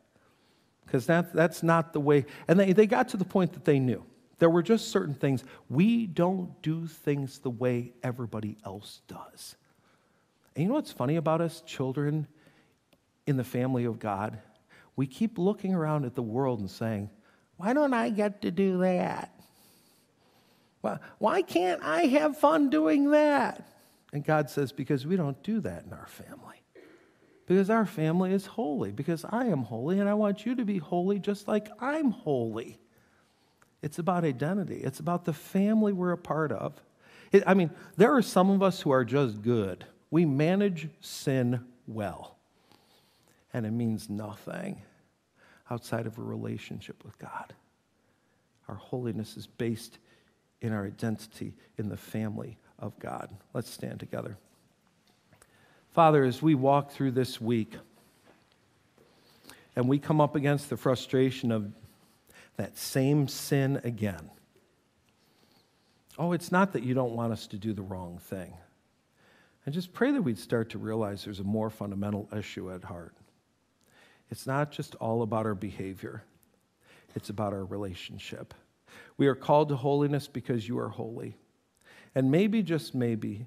Because 0.84 1.06
that, 1.06 1.32
that's 1.32 1.62
not 1.62 1.94
the 1.94 2.00
way. 2.00 2.26
And 2.46 2.60
they, 2.60 2.74
they 2.74 2.86
got 2.86 3.08
to 3.08 3.16
the 3.16 3.24
point 3.24 3.54
that 3.54 3.64
they 3.64 3.78
knew. 3.78 4.04
There 4.42 4.50
were 4.50 4.64
just 4.64 4.88
certain 4.88 5.14
things. 5.14 5.44
We 5.68 6.04
don't 6.08 6.60
do 6.62 6.88
things 6.88 7.38
the 7.38 7.48
way 7.48 7.92
everybody 8.02 8.56
else 8.66 9.00
does. 9.06 9.54
And 10.56 10.64
you 10.64 10.68
know 10.68 10.74
what's 10.74 10.90
funny 10.90 11.14
about 11.14 11.40
us, 11.40 11.60
children 11.60 12.26
in 13.28 13.36
the 13.36 13.44
family 13.44 13.84
of 13.84 14.00
God? 14.00 14.40
We 14.96 15.06
keep 15.06 15.38
looking 15.38 15.74
around 15.74 16.06
at 16.06 16.16
the 16.16 16.24
world 16.24 16.58
and 16.58 16.68
saying, 16.68 17.08
why 17.56 17.72
don't 17.72 17.94
I 17.94 18.10
get 18.10 18.42
to 18.42 18.50
do 18.50 18.78
that? 18.78 19.32
Why 21.18 21.42
can't 21.42 21.80
I 21.80 22.06
have 22.06 22.36
fun 22.36 22.68
doing 22.68 23.12
that? 23.12 23.64
And 24.12 24.24
God 24.24 24.50
says, 24.50 24.72
because 24.72 25.06
we 25.06 25.14
don't 25.14 25.40
do 25.44 25.60
that 25.60 25.84
in 25.84 25.92
our 25.92 26.08
family. 26.08 26.64
Because 27.46 27.70
our 27.70 27.86
family 27.86 28.32
is 28.32 28.44
holy, 28.46 28.90
because 28.90 29.24
I 29.24 29.44
am 29.44 29.62
holy, 29.62 30.00
and 30.00 30.08
I 30.08 30.14
want 30.14 30.44
you 30.44 30.56
to 30.56 30.64
be 30.64 30.78
holy 30.78 31.20
just 31.20 31.46
like 31.46 31.68
I'm 31.80 32.10
holy. 32.10 32.80
It's 33.82 33.98
about 33.98 34.24
identity, 34.24 34.80
it's 34.82 35.00
about 35.00 35.24
the 35.24 35.32
family 35.32 35.92
we're 35.92 36.12
a 36.12 36.18
part 36.18 36.52
of. 36.52 36.80
It, 37.32 37.42
I 37.46 37.54
mean, 37.54 37.70
there 37.96 38.14
are 38.14 38.22
some 38.22 38.50
of 38.50 38.62
us 38.62 38.80
who 38.80 38.90
are 38.90 39.04
just 39.04 39.42
good. 39.42 39.84
We 40.10 40.24
manage 40.24 40.88
sin 41.00 41.64
well, 41.86 42.36
and 43.52 43.66
it 43.66 43.72
means 43.72 44.08
nothing 44.08 44.82
outside 45.70 46.06
of 46.06 46.18
a 46.18 46.22
relationship 46.22 47.02
with 47.04 47.18
God. 47.18 47.54
Our 48.68 48.74
holiness 48.76 49.36
is 49.36 49.46
based 49.46 49.98
in 50.60 50.72
our 50.72 50.86
identity 50.86 51.54
in 51.78 51.88
the 51.88 51.96
family 51.96 52.58
of 52.78 52.96
God. 52.98 53.30
Let's 53.52 53.70
stand 53.70 53.98
together. 53.98 54.36
Father, 55.92 56.24
as 56.24 56.40
we 56.40 56.54
walk 56.54 56.90
through 56.90 57.10
this 57.10 57.40
week 57.40 57.74
and 59.76 59.88
we 59.88 59.98
come 59.98 60.20
up 60.20 60.36
against 60.36 60.70
the 60.70 60.76
frustration 60.76 61.50
of 61.50 61.72
that 62.56 62.76
same 62.76 63.28
sin 63.28 63.80
again. 63.84 64.30
Oh, 66.18 66.32
it's 66.32 66.52
not 66.52 66.72
that 66.72 66.82
you 66.82 66.94
don't 66.94 67.14
want 67.14 67.32
us 67.32 67.46
to 67.48 67.56
do 67.56 67.72
the 67.72 67.82
wrong 67.82 68.18
thing. 68.18 68.54
I 69.66 69.70
just 69.70 69.92
pray 69.92 70.10
that 70.12 70.22
we'd 70.22 70.38
start 70.38 70.70
to 70.70 70.78
realize 70.78 71.24
there's 71.24 71.40
a 71.40 71.44
more 71.44 71.70
fundamental 71.70 72.28
issue 72.36 72.72
at 72.72 72.84
heart. 72.84 73.14
It's 74.30 74.46
not 74.46 74.72
just 74.72 74.94
all 74.96 75.22
about 75.22 75.46
our 75.46 75.54
behavior, 75.54 76.24
it's 77.14 77.30
about 77.30 77.52
our 77.52 77.64
relationship. 77.64 78.54
We 79.16 79.26
are 79.26 79.34
called 79.34 79.68
to 79.68 79.76
holiness 79.76 80.26
because 80.26 80.66
you 80.66 80.78
are 80.78 80.88
holy. 80.88 81.36
And 82.14 82.30
maybe, 82.30 82.62
just 82.62 82.94
maybe, 82.94 83.46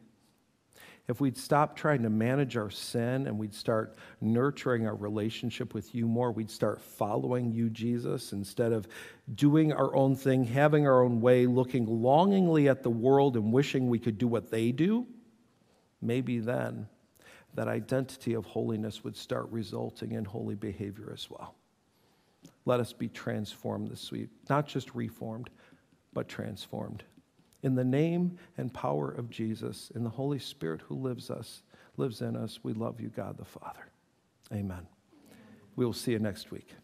if 1.07 1.21
we'd 1.21 1.37
stop 1.37 1.75
trying 1.75 2.01
to 2.01 2.09
manage 2.09 2.57
our 2.57 2.71
sin 2.71 3.27
and 3.27 3.37
we'd 3.37 3.53
start 3.53 3.95
nurturing 4.21 4.87
our 4.87 4.95
relationship 4.95 5.73
with 5.73 5.93
you 5.93 6.07
more, 6.07 6.31
we'd 6.31 6.49
start 6.49 6.81
following 6.81 7.51
you, 7.51 7.69
Jesus, 7.69 8.33
instead 8.33 8.71
of 8.71 8.87
doing 9.35 9.71
our 9.71 9.95
own 9.95 10.15
thing, 10.15 10.43
having 10.43 10.87
our 10.87 11.03
own 11.03 11.21
way, 11.21 11.45
looking 11.45 11.85
longingly 11.85 12.67
at 12.67 12.81
the 12.81 12.89
world 12.89 13.35
and 13.35 13.53
wishing 13.53 13.87
we 13.87 13.99
could 13.99 14.17
do 14.17 14.27
what 14.27 14.49
they 14.49 14.71
do, 14.71 15.05
maybe 16.01 16.39
then 16.39 16.87
that 17.53 17.67
identity 17.67 18.33
of 18.33 18.45
holiness 18.45 19.03
would 19.03 19.15
start 19.15 19.47
resulting 19.51 20.13
in 20.13 20.25
holy 20.25 20.55
behavior 20.55 21.11
as 21.13 21.29
well. 21.29 21.55
Let 22.65 22.79
us 22.79 22.93
be 22.93 23.09
transformed 23.09 23.89
this 23.89 24.11
week, 24.11 24.29
not 24.49 24.67
just 24.67 24.93
reformed, 24.95 25.49
but 26.13 26.27
transformed. 26.27 27.03
In 27.65 27.73
the 27.73 27.83
name 27.83 28.37
and 28.59 28.71
power 28.71 29.09
of 29.09 29.31
Jesus, 29.31 29.91
in 29.95 30.03
the 30.03 30.09
Holy 30.11 30.37
Spirit 30.37 30.81
who 30.81 30.93
lives 30.93 31.31
us, 31.31 31.63
lives 31.97 32.21
in 32.21 32.35
us, 32.35 32.59
we 32.61 32.73
love 32.73 33.01
you, 33.01 33.09
God 33.09 33.39
the 33.39 33.43
Father. 33.43 33.87
Amen. 34.53 34.85
We 35.75 35.83
will 35.83 35.91
see 35.91 36.11
you 36.11 36.19
next 36.19 36.51
week. 36.51 36.75